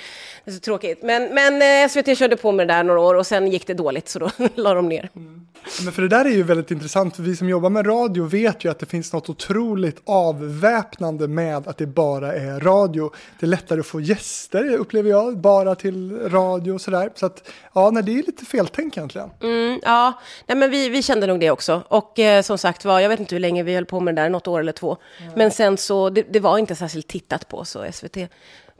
Det 0.44 0.50
är 0.50 0.54
så 0.54 0.60
tråkigt. 0.60 1.02
Men, 1.02 1.34
men 1.34 1.82
eh, 1.84 1.88
SVT 1.88 2.18
körde 2.18 2.36
på 2.36 2.52
med 2.52 2.68
det 2.68 2.74
där 2.74 2.82
några 2.82 3.00
år 3.00 3.14
och 3.14 3.26
sen 3.26 3.46
gick 3.46 3.66
det 3.66 3.74
dåligt 3.74 4.08
så 4.08 4.18
då 4.18 4.30
la 4.54 4.74
de 4.74 4.88
ner. 4.88 5.10
Mm. 5.16 5.46
Men 5.84 5.92
för 5.92 6.02
det 6.02 6.08
där 6.08 6.24
är 6.24 6.30
ju 6.30 6.42
väldigt 6.42 6.70
intressant, 6.70 7.16
för 7.16 7.22
vi 7.22 7.36
som 7.36 7.48
jobbar 7.48 7.70
med 7.70 7.86
radio 7.86 8.24
vet 8.24 8.64
ju 8.64 8.70
att 8.70 8.78
det 8.78 8.86
finns 8.86 9.12
något 9.12 9.28
otroligt 9.28 10.02
avväpnande 10.04 11.28
med 11.28 11.68
att 11.68 11.78
det 11.78 11.86
bara 11.86 12.32
är 12.32 12.60
radio. 12.60 13.12
Det 13.40 13.46
är 13.46 13.48
lättare 13.48 13.80
att 13.80 13.86
få 13.86 14.00
gäster, 14.00 14.76
upplever 14.76 15.10
jag, 15.10 15.38
bara 15.38 15.74
till 15.74 16.18
radio 16.28 16.72
och 16.72 16.80
sådär. 16.80 17.10
Så 17.14 17.26
att, 17.26 17.50
ja, 17.74 17.90
nej, 17.90 18.02
det 18.02 18.12
är 18.12 18.16
lite 18.16 18.44
feltänk 18.44 18.96
egentligen. 18.96 19.30
Mm, 19.42 19.80
ja, 19.82 20.20
nej, 20.46 20.58
men 20.58 20.70
vi, 20.70 20.88
vi 20.88 21.02
kände 21.02 21.26
nog 21.26 21.40
det 21.40 21.50
också. 21.50 21.82
Och 21.88 22.18
eh, 22.18 22.42
som 22.42 22.58
sagt 22.58 22.84
var, 22.84 23.00
jag 23.00 23.08
vet 23.08 23.20
inte 23.20 23.34
hur 23.34 23.40
länge 23.40 23.62
vi 23.62 23.74
höll 23.74 23.86
på 23.86 24.00
med 24.00 24.14
där, 24.18 24.28
något 24.28 24.48
år 24.48 24.60
eller 24.60 24.72
två. 24.72 24.96
Mm. 25.20 25.32
Men 25.36 25.50
sen 25.50 25.76
så, 25.76 26.10
det, 26.10 26.22
det 26.22 26.40
var 26.40 26.58
inte 26.58 26.74
särskilt 26.74 27.08
tittat 27.08 27.48
på, 27.48 27.64
så 27.64 27.92
SVT 27.92 28.16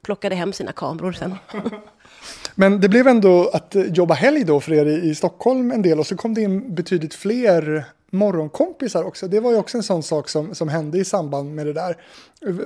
plockade 0.03 0.35
hem 0.35 0.53
sina 0.53 0.73
kameror 0.73 1.13
sen. 1.13 1.35
Men 2.55 2.81
det 2.81 2.89
blev 2.89 3.09
ändå 3.09 3.51
att 3.53 3.77
jobba 3.89 4.15
helg 4.15 4.45
då 4.45 4.61
för 4.61 4.73
er 4.73 4.87
i, 4.87 5.09
i 5.09 5.15
Stockholm 5.15 5.71
en 5.71 5.83
del 5.83 5.99
och 5.99 6.07
så 6.07 6.17
kom 6.17 6.35
det 6.35 6.41
in 6.41 6.75
betydligt 6.75 7.15
fler 7.15 7.85
morgonkompisar 8.11 9.05
också. 9.05 9.29
Det 9.29 9.41
var 9.41 9.51
ju 9.51 9.57
också 9.57 9.77
en 9.77 9.83
sån 9.83 10.03
sak 10.03 10.29
som, 10.29 10.55
som 10.55 10.69
hände 10.69 10.99
i 10.99 11.05
samband 11.05 11.55
med 11.55 11.67
det 11.67 11.73
där. 11.73 11.97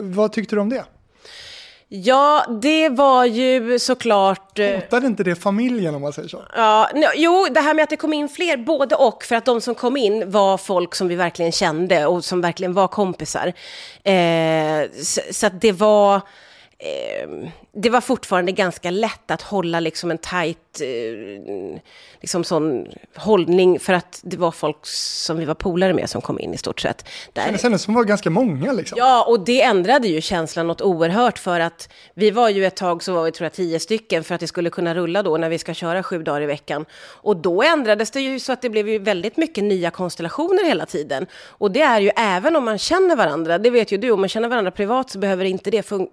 Vad 0.01 0.33
tyckte 0.33 0.57
du 0.57 0.61
om 0.61 0.69
det? 0.69 0.85
Ja, 1.95 2.45
det 2.63 2.89
var 2.89 3.25
ju 3.25 3.79
såklart... 3.79 4.59
Eh, 4.59 4.75
Hotade 4.75 5.07
inte 5.07 5.25
det 5.25 5.35
familjen 5.35 5.95
om 5.95 6.03
man 6.03 6.13
säger 6.13 6.29
så? 6.29 6.43
Ja, 6.55 6.91
jo, 7.15 7.47
det 7.51 7.61
här 7.61 7.75
med 7.75 7.83
att 7.83 7.91
det 7.91 7.97
kom 7.97 8.13
in 8.13 8.29
fler, 8.29 8.57
både 8.57 8.95
och, 8.95 9.25
för 9.25 9.37
att 9.37 9.45
de 9.45 9.61
som 9.61 9.75
kom 9.75 9.97
in 9.97 10.31
var 10.31 10.59
folk 10.59 10.95
som 10.95 11.09
vi 11.09 11.15
verkligen 11.15 11.53
kände 11.53 12.07
och 12.07 12.25
som 12.25 12.41
verkligen 12.41 12.73
var 12.73 12.89
kompisar. 12.89 13.53
Eh, 14.05 14.91
så, 15.03 15.21
så 15.31 15.47
att 15.47 15.61
det 15.61 15.73
var 15.73 16.21
det 17.73 17.91
var 17.91 18.01
fortfarande 18.01 18.53
ganska 18.53 18.91
lätt 18.91 19.31
att 19.31 19.43
hålla 19.43 19.81
liksom 19.81 20.11
en 20.11 20.19
tajt 20.19 20.81
eh, 20.81 21.81
liksom 22.21 22.45
sån 22.45 22.87
hållning 23.17 23.81
för 23.81 23.93
att 23.93 24.21
det 24.23 24.37
var 24.37 24.51
folk 24.51 24.87
som 24.87 25.39
vi 25.39 25.45
var 25.45 25.55
polare 25.55 25.95
med 25.95 26.11
som 26.11 26.21
kom 26.21 26.41
in 26.41 26.55
i 26.55 26.59
stort 26.59 26.81
sett. 26.81 27.09
Där... 27.33 27.59
Kändes 27.59 27.83
som 27.83 27.95
var 27.95 28.05
ganska 28.05 28.31
många 28.31 28.73
liksom. 28.73 28.99
Ja, 28.99 29.25
och 29.29 29.45
det 29.45 29.63
ändrade 29.63 30.09
ju 30.09 30.21
känslan 30.21 30.67
något 30.67 30.81
oerhört 30.81 31.39
för 31.39 31.61
att 31.61 31.89
vi 32.15 32.31
var 32.31 32.49
ju 32.49 32.67
ett 32.67 32.77
tag 32.77 33.03
så 33.03 33.15
var 33.15 33.25
vi 33.25 33.33
tror 33.33 33.45
jag 33.45 33.53
tio 33.53 33.81
stycken 33.81 34.25
för 34.25 34.35
att 34.35 34.41
det 34.41 34.47
skulle 34.47 34.71
kunna 34.71 34.95
rulla 34.95 35.23
då 35.23 35.37
när 35.37 35.49
vi 35.49 35.59
ska 35.59 35.75
köra 35.75 36.03
sju 36.03 36.23
dagar 36.23 36.41
i 36.41 36.47
veckan. 36.47 36.85
Och 37.05 37.37
då 37.37 37.63
ändrades 37.63 38.11
det 38.11 38.21
ju 38.21 38.41
så 38.41 38.53
att 38.53 38.63
det 38.63 38.71
blev 38.71 38.89
ju 38.89 38.99
väldigt 38.99 39.37
mycket 39.37 39.65
nya 39.65 39.91
konstellationer 39.91 40.65
hela 40.65 40.87
tiden. 40.87 41.27
Och 41.47 41.71
det 41.71 41.83
är 41.83 42.01
ju 42.01 42.11
även 42.17 42.57
om 42.57 42.65
man 42.65 42.79
känner 42.79 43.17
varandra, 43.17 43.59
det 43.59 43.71
vet 43.71 43.93
ju 43.93 43.99
du, 43.99 44.11
om 44.11 44.21
man 44.21 44.29
känner 44.29 44.49
varandra 44.49 44.71
privat 44.71 45.11
så 45.11 45.19
behöver 45.19 45.45
inte 45.45 45.71
det 45.71 45.83
funka 45.83 46.13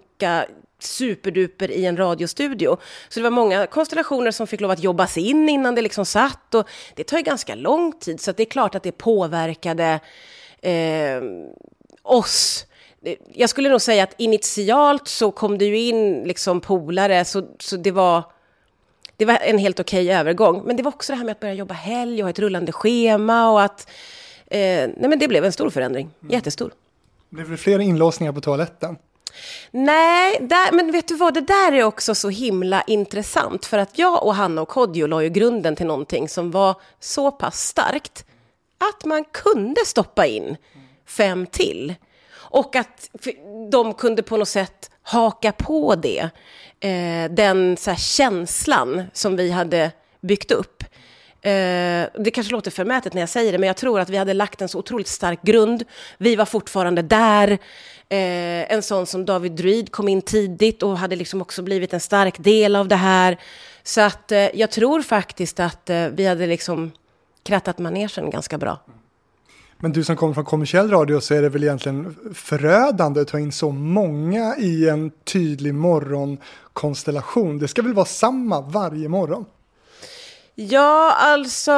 superduper 0.78 1.70
i 1.70 1.84
en 1.86 1.96
radiostudio. 1.96 2.76
Så 3.08 3.20
det 3.20 3.24
var 3.24 3.30
många 3.30 3.66
konstellationer 3.66 4.30
som 4.30 4.46
fick 4.46 4.60
lov 4.60 4.70
att 4.70 4.82
jobbas 4.82 5.18
in 5.18 5.48
innan 5.48 5.74
det 5.74 5.82
liksom 5.82 6.06
satt. 6.06 6.54
Och 6.54 6.68
det 6.94 7.04
tar 7.04 7.16
ju 7.16 7.22
ganska 7.22 7.54
lång 7.54 7.92
tid, 7.92 8.20
så 8.20 8.32
det 8.32 8.42
är 8.42 8.50
klart 8.50 8.74
att 8.74 8.82
det 8.82 8.92
påverkade 8.92 10.00
eh, 10.60 11.22
oss. 12.02 12.66
Jag 13.34 13.50
skulle 13.50 13.68
nog 13.68 13.80
säga 13.80 14.02
att 14.02 14.14
initialt 14.18 15.08
så 15.08 15.30
kom 15.30 15.58
det 15.58 15.64
ju 15.64 15.78
in 15.78 16.22
liksom 16.22 16.60
polare, 16.60 17.24
så, 17.24 17.48
så 17.58 17.76
det 17.76 17.90
var 17.90 18.22
det 19.16 19.24
var 19.24 19.38
en 19.42 19.58
helt 19.58 19.80
okej 19.80 20.12
övergång. 20.12 20.62
Men 20.66 20.76
det 20.76 20.82
var 20.82 20.92
också 20.94 21.12
det 21.12 21.16
här 21.16 21.24
med 21.24 21.32
att 21.32 21.40
börja 21.40 21.54
jobba 21.54 21.74
helg 21.74 22.22
och 22.22 22.26
ha 22.26 22.30
ett 22.30 22.38
rullande 22.38 22.72
schema 22.72 23.50
och 23.50 23.62
att 23.62 23.90
nej 24.50 24.94
men 24.96 25.18
det 25.18 25.28
blev 25.28 25.44
en 25.44 25.52
stor 25.52 25.70
förändring, 25.70 26.10
jättestor. 26.20 26.72
Blev 27.28 27.50
det 27.50 27.56
fler 27.56 27.78
inlåsningar 27.78 28.32
på 28.32 28.40
toaletten? 28.40 28.96
Nej, 29.70 30.38
där, 30.40 30.72
men 30.72 30.92
vet 30.92 31.08
du 31.08 31.14
vad, 31.14 31.34
det 31.34 31.40
där 31.40 31.72
är 31.72 31.82
också 31.82 32.14
så 32.14 32.28
himla 32.28 32.82
intressant. 32.82 33.66
För 33.66 33.78
att 33.78 33.98
jag 33.98 34.24
och 34.26 34.34
Hanna 34.34 34.62
och 34.62 34.68
Kodjo 34.68 35.06
la 35.06 35.22
ju 35.22 35.28
grunden 35.28 35.76
till 35.76 35.86
någonting 35.86 36.28
som 36.28 36.50
var 36.50 36.74
så 37.00 37.30
pass 37.30 37.66
starkt 37.66 38.24
att 38.90 39.04
man 39.04 39.24
kunde 39.24 39.80
stoppa 39.86 40.26
in 40.26 40.56
fem 41.06 41.46
till. 41.46 41.94
Och 42.32 42.76
att 42.76 43.10
de 43.70 43.94
kunde 43.94 44.22
på 44.22 44.36
något 44.36 44.48
sätt 44.48 44.90
haka 45.02 45.52
på 45.52 45.94
det. 45.94 46.30
Eh, 46.80 47.30
den 47.30 47.76
så 47.76 47.90
här, 47.90 47.98
känslan 47.98 49.02
som 49.12 49.36
vi 49.36 49.50
hade 49.50 49.90
byggt 50.20 50.50
upp. 50.50 50.82
Eh, 51.42 52.06
det 52.14 52.30
kanske 52.34 52.52
låter 52.52 52.70
förmätet 52.70 53.14
när 53.14 53.22
jag 53.22 53.28
säger 53.28 53.52
det, 53.52 53.58
men 53.58 53.66
jag 53.66 53.76
tror 53.76 54.00
att 54.00 54.08
vi 54.08 54.16
hade 54.16 54.34
lagt 54.34 54.62
en 54.62 54.68
så 54.68 54.78
otroligt 54.78 55.08
stark 55.08 55.42
grund. 55.42 55.84
Vi 56.18 56.36
var 56.36 56.44
fortfarande 56.44 57.02
där. 57.02 57.58
Eh, 58.12 58.72
en 58.72 58.82
sån 58.82 59.06
som 59.06 59.24
David 59.24 59.52
Druid 59.52 59.92
kom 59.92 60.08
in 60.08 60.22
tidigt 60.22 60.82
och 60.82 60.98
hade 60.98 61.16
liksom 61.16 61.42
också 61.42 61.62
blivit 61.62 61.92
en 61.92 62.00
stark 62.00 62.38
del 62.38 62.76
av 62.76 62.88
det 62.88 62.96
här. 62.96 63.40
Så 63.82 64.00
att 64.00 64.32
eh, 64.32 64.38
jag 64.38 64.70
tror 64.70 65.02
faktiskt 65.02 65.60
att 65.60 65.90
eh, 65.90 66.06
vi 66.06 66.26
hade 66.26 66.46
liksom 66.46 66.90
krattat 67.42 67.78
manegen 67.78 68.30
ganska 68.30 68.58
bra. 68.58 68.80
Men 69.78 69.92
du 69.92 70.04
som 70.04 70.16
kommer 70.16 70.34
från 70.34 70.44
kommersiell 70.44 70.90
radio 70.90 71.20
så 71.20 71.34
är 71.34 71.42
det 71.42 71.48
väl 71.48 71.62
egentligen 71.62 72.16
förödande 72.34 73.20
att 73.20 73.28
ta 73.28 73.38
in 73.38 73.52
så 73.52 73.70
många 73.70 74.56
i 74.56 74.88
en 74.88 75.10
tydlig 75.10 75.74
morgonkonstellation. 75.74 77.58
Det 77.58 77.68
ska 77.68 77.82
väl 77.82 77.94
vara 77.94 78.06
samma 78.06 78.60
varje 78.60 79.08
morgon? 79.08 79.44
Ja, 80.68 81.12
alltså, 81.18 81.70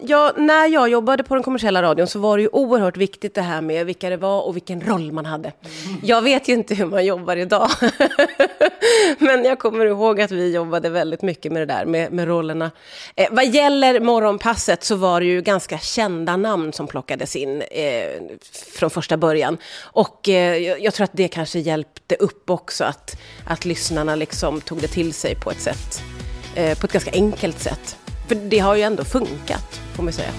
ja, 0.00 0.32
när 0.36 0.66
jag 0.66 0.88
jobbade 0.88 1.22
på 1.22 1.34
den 1.34 1.42
kommersiella 1.42 1.82
radion 1.82 2.06
så 2.06 2.18
var 2.18 2.36
det 2.36 2.42
ju 2.42 2.48
oerhört 2.52 2.96
viktigt 2.96 3.34
det 3.34 3.42
här 3.42 3.60
med 3.60 3.86
vilka 3.86 4.10
det 4.10 4.16
var 4.16 4.42
och 4.42 4.56
vilken 4.56 4.80
roll 4.80 5.12
man 5.12 5.26
hade. 5.26 5.52
Jag 6.02 6.22
vet 6.22 6.48
ju 6.48 6.52
inte 6.52 6.74
hur 6.74 6.86
man 6.86 7.06
jobbar 7.06 7.36
idag. 7.36 7.68
Men 9.18 9.44
jag 9.44 9.58
kommer 9.58 9.86
ihåg 9.86 10.20
att 10.20 10.30
vi 10.30 10.54
jobbade 10.54 10.88
väldigt 10.88 11.22
mycket 11.22 11.52
med 11.52 11.62
det 11.62 11.66
där, 11.66 11.84
med, 11.84 12.12
med 12.12 12.28
rollerna. 12.28 12.70
Eh, 13.16 13.28
vad 13.30 13.46
gäller 13.46 14.00
morgonpasset 14.00 14.84
så 14.84 14.96
var 14.96 15.20
det 15.20 15.26
ju 15.26 15.42
ganska 15.42 15.78
kända 15.78 16.36
namn 16.36 16.72
som 16.72 16.86
plockades 16.86 17.36
in 17.36 17.62
eh, 17.62 18.22
från 18.74 18.90
första 18.90 19.16
början. 19.16 19.58
Och 19.82 20.28
eh, 20.28 20.56
jag 20.56 20.94
tror 20.94 21.04
att 21.04 21.12
det 21.14 21.28
kanske 21.28 21.58
hjälpte 21.58 22.14
upp 22.14 22.50
också, 22.50 22.84
att, 22.84 23.16
att 23.46 23.64
lyssnarna 23.64 24.14
liksom 24.14 24.60
tog 24.60 24.80
det 24.80 24.88
till 24.88 25.12
sig 25.12 25.34
på 25.34 25.50
ett 25.50 25.60
sätt. 25.60 26.02
Eh, 26.54 26.78
på 26.78 26.86
ett 26.86 26.92
ganska 26.92 27.10
enkelt 27.10 27.60
sätt. 27.60 27.96
För 28.28 28.34
det 28.34 28.58
har 28.58 28.76
ju 28.76 28.82
ändå 28.82 29.04
funkat, 29.04 29.80
får 29.94 30.02
man 30.02 30.12
säga. 30.12 30.30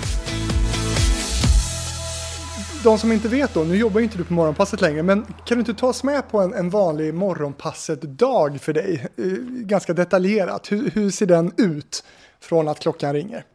De 2.84 2.98
som 2.98 3.12
inte 3.12 3.28
vet 3.28 3.54
då, 3.54 3.64
nu 3.64 3.76
jobbar 3.76 4.00
ju 4.00 4.04
inte 4.04 4.18
du 4.18 4.24
på 4.24 4.34
morgonpasset 4.34 4.82
längre, 4.82 5.04
men 5.04 5.26
kan 5.46 5.58
du 5.58 5.60
inte 5.60 5.74
ta 5.74 5.88
oss 5.88 6.04
med 6.04 6.32
på 6.32 6.40
en, 6.40 6.54
en 6.54 6.70
vanlig 6.70 7.14
morgonpasset-dag 7.14 8.62
för 8.62 8.74
dig? 8.74 9.08
Eh, 9.18 9.24
ganska 9.48 9.94
detaljerat. 9.94 10.72
Hur, 10.72 10.90
hur 10.90 11.12
ser 11.12 11.26
den 11.26 11.52
ut 11.58 12.04
från 12.40 12.68
att 12.68 12.80
klockan 12.80 13.14
ringer? 13.14 13.46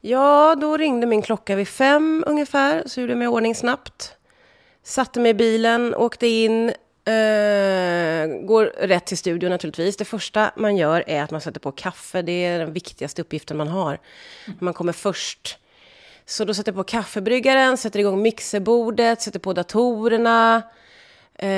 Ja, 0.00 0.54
då 0.60 0.76
ringde 0.76 1.06
min 1.06 1.22
klocka 1.22 1.56
vid 1.56 1.68
fem 1.68 2.24
ungefär, 2.26 2.82
så 2.86 3.00
gjorde 3.00 3.12
jag 3.12 3.18
mig 3.18 3.24
i 3.24 3.28
ordning 3.28 3.54
snabbt. 3.54 4.12
Satte 4.82 5.20
mig 5.20 5.30
i 5.30 5.34
bilen, 5.34 5.94
åkte 5.94 6.26
in, 6.26 6.72
Uh, 7.08 8.46
går 8.46 8.64
rätt 8.78 9.06
till 9.06 9.18
studion 9.18 9.50
naturligtvis. 9.50 9.96
Det 9.96 10.04
första 10.04 10.50
man 10.56 10.76
gör 10.76 11.04
är 11.06 11.22
att 11.22 11.30
man 11.30 11.40
sätter 11.40 11.60
på 11.60 11.72
kaffe. 11.72 12.22
Det 12.22 12.44
är 12.44 12.58
den 12.58 12.72
viktigaste 12.72 13.22
uppgiften 13.22 13.56
man 13.56 13.68
har. 13.68 13.98
Man 14.58 14.74
kommer 14.74 14.92
först. 14.92 15.58
Så 16.24 16.44
då 16.44 16.54
sätter 16.54 16.72
jag 16.72 16.76
på 16.76 16.84
kaffebryggaren, 16.84 17.76
sätter 17.76 18.00
igång 18.00 18.22
mixerbordet, 18.22 19.22
sätter 19.22 19.38
på 19.38 19.52
datorerna. 19.52 20.62
Uh, 21.42 21.48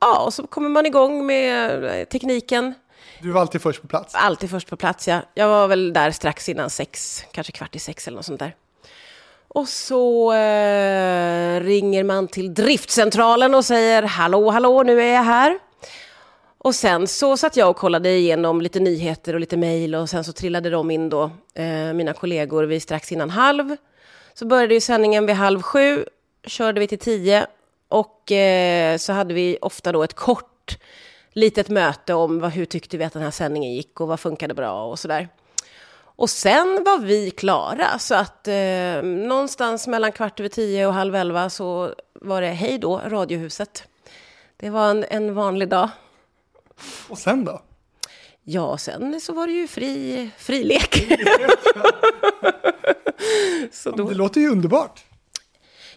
ja, 0.00 0.24
och 0.24 0.34
så 0.34 0.46
kommer 0.46 0.68
man 0.68 0.86
igång 0.86 1.26
med 1.26 2.08
tekniken. 2.08 2.74
Du 3.22 3.30
var 3.30 3.40
alltid 3.40 3.62
först 3.62 3.82
på 3.82 3.88
plats? 3.88 4.14
Alltid 4.14 4.50
först 4.50 4.68
på 4.68 4.76
plats, 4.76 5.08
ja. 5.08 5.22
Jag 5.34 5.48
var 5.48 5.68
väl 5.68 5.92
där 5.92 6.10
strax 6.10 6.48
innan 6.48 6.70
sex, 6.70 7.24
kanske 7.32 7.52
kvart 7.52 7.76
i 7.76 7.78
sex 7.78 8.06
eller 8.06 8.16
något 8.16 8.26
sånt 8.26 8.40
där. 8.40 8.54
Och 9.54 9.68
så 9.68 10.32
eh, 10.32 11.60
ringer 11.60 12.04
man 12.04 12.28
till 12.28 12.54
driftcentralen 12.54 13.54
och 13.54 13.64
säger 13.64 14.02
hallå, 14.02 14.50
hallå, 14.50 14.82
nu 14.82 15.02
är 15.02 15.14
jag 15.14 15.22
här. 15.22 15.58
Och 16.58 16.74
sen 16.74 17.06
så 17.06 17.36
satt 17.36 17.56
jag 17.56 17.70
och 17.70 17.76
kollade 17.76 18.10
igenom 18.10 18.60
lite 18.60 18.80
nyheter 18.80 19.34
och 19.34 19.40
lite 19.40 19.56
mejl 19.56 19.94
och 19.94 20.10
sen 20.10 20.24
så 20.24 20.32
trillade 20.32 20.70
de 20.70 20.90
in 20.90 21.08
då, 21.08 21.30
eh, 21.54 21.92
mina 21.94 22.12
kollegor, 22.12 22.64
vid 22.64 22.82
strax 22.82 23.12
innan 23.12 23.30
halv. 23.30 23.76
Så 24.34 24.46
började 24.46 24.74
ju 24.74 24.80
sändningen 24.80 25.26
vid 25.26 25.36
halv 25.36 25.62
sju, 25.62 26.04
körde 26.46 26.80
vi 26.80 26.86
till 26.86 26.98
tio 26.98 27.46
och 27.88 28.32
eh, 28.32 28.96
så 28.96 29.12
hade 29.12 29.34
vi 29.34 29.58
ofta 29.60 29.92
då 29.92 30.02
ett 30.02 30.14
kort 30.14 30.78
litet 31.32 31.68
möte 31.68 32.14
om 32.14 32.40
vad, 32.40 32.50
hur 32.50 32.64
tyckte 32.64 32.96
vi 32.96 33.04
att 33.04 33.12
den 33.12 33.22
här 33.22 33.30
sändningen 33.30 33.72
gick 33.72 34.00
och 34.00 34.08
vad 34.08 34.20
funkade 34.20 34.54
bra 34.54 34.84
och 34.84 34.98
sådär. 34.98 35.28
Och 36.20 36.30
sen 36.30 36.82
var 36.84 36.98
vi 36.98 37.30
klara, 37.30 37.98
så 37.98 38.14
att 38.14 38.48
eh, 38.48 39.02
någonstans 39.02 39.86
mellan 39.86 40.12
kvart 40.12 40.40
över 40.40 40.48
tio 40.48 40.86
och 40.86 40.94
halv 40.94 41.14
elva 41.14 41.50
så 41.50 41.94
var 42.14 42.40
det 42.42 42.48
hej 42.48 42.78
då, 42.78 43.00
Radiohuset. 43.06 43.84
Det 44.56 44.70
var 44.70 44.90
en, 44.90 45.04
en 45.10 45.34
vanlig 45.34 45.68
dag. 45.68 45.88
Och 47.08 47.18
sen 47.18 47.44
då? 47.44 47.62
Ja, 48.42 48.78
sen 48.78 49.20
så 49.20 49.32
var 49.32 49.46
det 49.46 49.52
ju 49.52 49.68
fri, 49.68 50.30
fri 50.38 50.64
lek. 50.64 51.12
så 53.72 53.90
då... 53.90 54.08
Det 54.08 54.14
låter 54.14 54.40
ju 54.40 54.48
underbart. 54.48 55.04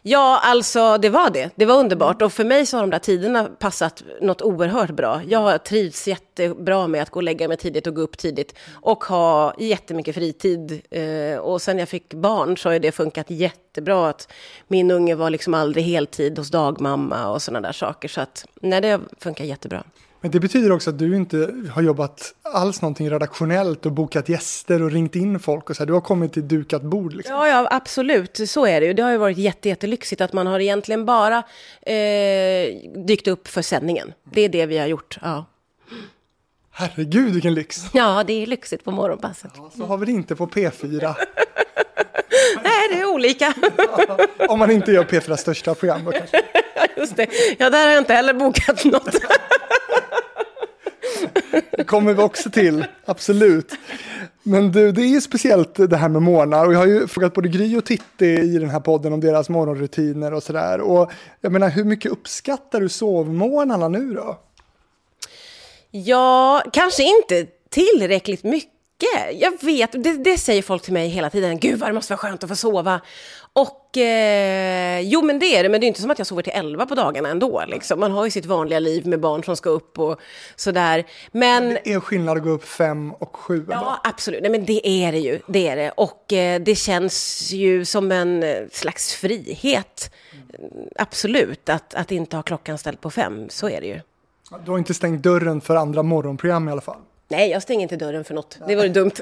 Ja, 0.06 0.40
alltså 0.44 0.98
det 0.98 1.10
var 1.10 1.30
det. 1.30 1.50
Det 1.56 1.66
var 1.66 1.80
underbart. 1.80 2.22
Och 2.22 2.34
för 2.34 2.44
mig 2.44 2.66
så 2.66 2.78
har 2.78 2.82
de 2.82 2.90
där 2.90 3.00
tiderna 3.00 3.44
passat 3.44 4.04
något 4.22 4.42
oerhört 4.42 4.92
bra. 4.92 5.22
Jag 5.28 5.40
har 5.40 5.58
trivts 5.58 6.08
jättebra 6.08 6.88
med 6.88 7.02
att 7.02 7.10
gå 7.10 7.20
och 7.20 7.24
lägga 7.24 7.48
mig 7.48 7.58
tidigt 7.58 7.88
och 7.88 7.96
gå 7.96 8.02
upp 8.02 8.18
tidigt. 8.18 8.56
Och 8.74 9.04
ha 9.04 9.54
jättemycket 9.58 10.16
fritid. 10.16 10.82
Eh, 10.92 11.38
och 11.38 11.62
sen 11.62 11.80
jag 11.80 11.90
fick 11.90 12.14
barn 12.14 12.58
så 12.58 12.70
har 12.70 12.80
det 12.80 12.92
funkat 12.92 13.30
jättebra. 13.30 14.10
Att 14.10 14.32
min 14.68 14.92
unge 14.92 15.16
var 15.16 15.30
liksom 15.30 15.54
aldrig 15.54 15.86
heltid 15.86 16.38
hos 16.38 16.50
dagmamma 16.50 17.30
och 17.30 17.42
sådana 17.42 17.68
där 17.68 17.74
saker. 17.74 18.08
Så 18.08 18.22
att, 18.22 18.46
nej, 18.62 18.82
det 18.82 19.00
funkar 19.20 19.46
jättebra. 19.46 19.84
Men 20.24 20.32
det 20.32 20.40
betyder 20.40 20.72
också 20.72 20.90
att 20.90 21.00
du 21.00 21.16
inte 21.16 21.54
har 21.72 21.82
jobbat 21.82 22.34
alls 22.42 22.82
någonting 22.82 23.10
redaktionellt 23.10 23.86
och 23.86 23.92
bokat 23.92 24.30
gäster 24.30 24.82
och 24.82 24.92
ringt 24.92 25.16
in 25.16 25.40
folk 25.40 25.70
och 25.70 25.76
så 25.76 25.82
här. 25.82 25.88
Du 25.88 25.94
har 25.94 26.02
kommit 26.02 26.34
till 26.34 26.48
dukat 26.48 26.82
bord. 26.82 27.14
Liksom. 27.14 27.36
Ja, 27.36 27.48
ja, 27.48 27.68
absolut. 27.72 28.50
Så 28.50 28.66
är 28.66 28.82
det 28.82 28.88
ju. 28.88 28.94
Det 28.94 29.04
har 29.04 29.12
ju 29.12 29.18
varit 29.18 29.38
jätte, 29.38 29.70
jättelyxigt 29.70 30.22
att 30.22 30.34
man 30.34 30.48
har 30.48 30.60
egentligen 30.60 31.06
bara 31.06 31.38
eh, 31.82 31.94
dykt 33.08 33.28
upp 33.28 33.48
för 33.48 33.62
sändningen. 33.62 34.14
Det 34.24 34.42
är 34.42 34.50
det 34.50 34.66
vi 34.66 34.78
har 34.78 34.88
gjort. 34.88 35.18
Ja. 35.22 35.46
Herregud, 36.72 37.34
vilken 37.34 37.54
lyx! 37.54 37.86
Ja, 37.94 38.24
det 38.28 38.44
är 38.44 38.48
lyxigt 38.48 38.84
på 38.84 38.92
morgonpasset. 38.92 39.52
Ja, 39.56 39.72
så 39.78 39.86
har 39.86 39.98
vi 39.98 40.06
det 40.06 40.12
inte 40.12 40.36
på 40.36 40.48
P4. 40.48 40.90
Nej, 42.64 42.90
det 42.92 43.00
är 43.00 43.06
olika. 43.06 43.54
Om 44.50 44.60
man 44.60 44.72
inte 44.72 44.92
gör 44.92 45.04
P4 45.04 45.36
största 45.36 45.76
program 45.76 46.06
då 46.06 46.12
kanske. 46.12 46.42
Just 46.98 47.16
det. 47.16 47.28
Ja, 47.58 47.70
där 47.70 47.86
har 47.86 47.94
jag 47.94 48.02
inte 48.02 48.14
heller 48.14 48.34
bokat 48.34 48.86
något. 48.86 49.16
Det 51.72 51.84
kommer 51.84 52.14
vi 52.14 52.22
också 52.22 52.50
till, 52.50 52.86
absolut. 53.06 53.74
Men 54.44 54.72
du, 54.72 54.92
det 54.92 55.02
är 55.02 55.08
ju 55.08 55.22
speciellt 55.22 55.90
det 55.90 55.98
här 55.98 56.10
med 56.10 56.22
morgnar 56.22 56.66
och 56.66 56.74
jag 56.74 56.80
har 56.80 56.86
ju 56.86 57.08
frågat 57.08 57.34
både 57.34 57.50
Gry 57.50 57.78
och 57.78 57.86
Titti 57.86 58.26
i 58.26 58.58
den 58.60 58.70
här 58.70 58.80
podden 58.80 59.14
om 59.14 59.20
deras 59.20 59.50
morgonrutiner 59.50 60.34
och 60.34 60.44
sådär. 60.44 60.82
Och 60.82 61.12
jag 61.42 61.52
menar, 61.52 61.70
hur 61.70 61.84
mycket 61.84 62.12
uppskattar 62.12 62.82
du 62.82 62.90
sovmorgnarna 62.90 63.88
nu 63.88 64.14
då? 64.14 64.40
Ja, 65.92 66.64
kanske 66.74 67.04
inte 67.04 67.46
tillräckligt 67.70 68.44
mycket. 68.44 68.70
Jag 69.34 69.64
vet, 69.64 69.92
det, 69.92 70.14
det, 70.14 70.38
säger 70.38 70.62
folk 70.62 70.84
till 70.84 70.94
mig 70.94 71.08
hela 71.08 71.30
tiden. 71.30 71.60
Gud 71.60 71.80
vad 71.80 71.90
det 71.90 71.94
måste 71.94 72.14
vara 72.14 72.18
skönt 72.18 72.44
att 72.44 72.50
få 72.50 72.56
sova. 72.56 73.02
Och 73.56 73.98
eh, 73.98 75.00
jo 75.00 75.22
men 75.22 75.40
det 75.40 75.46
är 75.46 75.64
det, 75.64 75.70
men 75.70 75.82
det 75.82 75.86
är 75.86 75.88
inte 75.88 76.02
som 76.02 76.12
att 76.12 76.18
jag 76.18 76.28
sover 76.28 76.44
till 76.44 76.54
elva 76.56 76.86
på 76.86 76.96
dagarna 76.96 77.30
ändå. 77.30 77.64
Liksom. 77.68 78.00
Man 78.00 78.12
har 78.12 78.26
ju 78.26 78.32
sitt 78.32 78.46
vanliga 78.46 78.80
liv 78.80 79.08
med 79.08 79.20
barn 79.20 79.44
som 79.44 79.56
ska 79.56 79.70
upp 79.70 80.00
och 80.00 80.20
sådär. 80.56 81.06
Men... 81.32 81.70
Det 81.84 81.94
är 81.94 82.00
skillnad 82.00 82.38
att 82.38 82.44
gå 82.44 82.50
upp 82.50 82.64
fem 82.64 83.12
och 83.12 83.36
sju? 83.36 83.66
Ja, 83.70 83.78
ändå. 83.78 83.98
absolut. 84.04 84.42
Nej, 84.42 84.52
men 84.52 84.66
det 84.66 84.88
är 84.88 85.12
det 85.12 85.18
ju. 85.18 85.40
Det 85.48 85.68
är 85.68 85.76
det. 85.76 85.92
Och 85.92 86.34
eh, 86.34 86.62
det 86.62 86.76
känns 86.76 87.52
ju 87.52 87.86
som 87.86 88.12
en 88.12 88.46
slags 88.72 89.16
frihet. 89.16 90.14
Mm. 90.60 90.88
Absolut, 90.96 91.70
att, 91.70 91.94
att 91.94 92.12
inte 92.12 92.36
ha 92.36 92.44
klockan 92.44 92.78
ställd 92.78 93.02
på 93.02 93.10
fem. 93.10 93.50
Så 93.50 93.70
är 93.70 93.82
det 93.82 93.88
ju. 93.88 94.00
Du 94.66 94.72
har 94.72 94.78
inte 94.78 94.94
stängt 94.94 95.24
dörren 95.24 95.62
för 95.62 95.76
andra 95.76 96.04
morgonprogram 96.04 96.70
i 96.70 96.72
alla 96.72 96.82
fall? 96.82 97.00
Nej, 97.28 97.50
jag 97.50 97.62
stänger 97.62 97.82
inte 97.82 97.96
dörren 97.96 98.24
för 98.24 98.34
något. 98.34 98.60
Det 98.68 98.76
vore 98.76 98.88
dumt. 98.88 99.12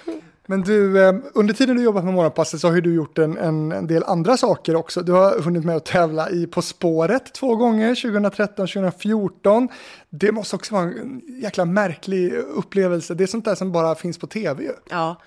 Men 0.54 0.62
du, 0.62 1.04
ehm, 1.04 1.24
under 1.34 1.54
tiden 1.54 1.78
du 1.78 1.84
jobbat 1.84 2.04
med 2.04 2.14
Morgonpasset 2.14 2.62
så 2.62 2.68
har 2.68 2.82
du 2.82 2.96
gjort 2.96 3.18
en, 3.18 3.38
en, 3.38 3.88
del 3.88 4.04
andra 4.04 4.38
saker 4.38 4.76
också. 4.76 5.02
Du 5.02 5.12
har 5.12 5.40
hunnit 5.40 5.66
med 5.66 5.76
att 5.76 5.86
tävla 5.86 6.30
i 6.30 6.48
På 6.48 6.62
spåret 6.62 7.34
två 7.34 7.56
gånger, 7.56 7.96
2013 7.96 8.68
2014. 8.68 9.70
Det 10.10 10.32
måste 10.32 10.56
också 10.56 10.74
vara 10.74 10.84
en 10.84 11.22
jäkla 11.42 11.66
märklig 11.66 12.34
upplevelse. 12.34 13.14
Det 13.14 13.24
är 13.24 13.28
sånt 13.28 13.46
där 13.46 13.56
som 13.56 13.72
bara 13.72 13.96
finns 13.96 14.18
på 14.18 14.28
tv. 14.28 14.72
Ja, 14.90 15.22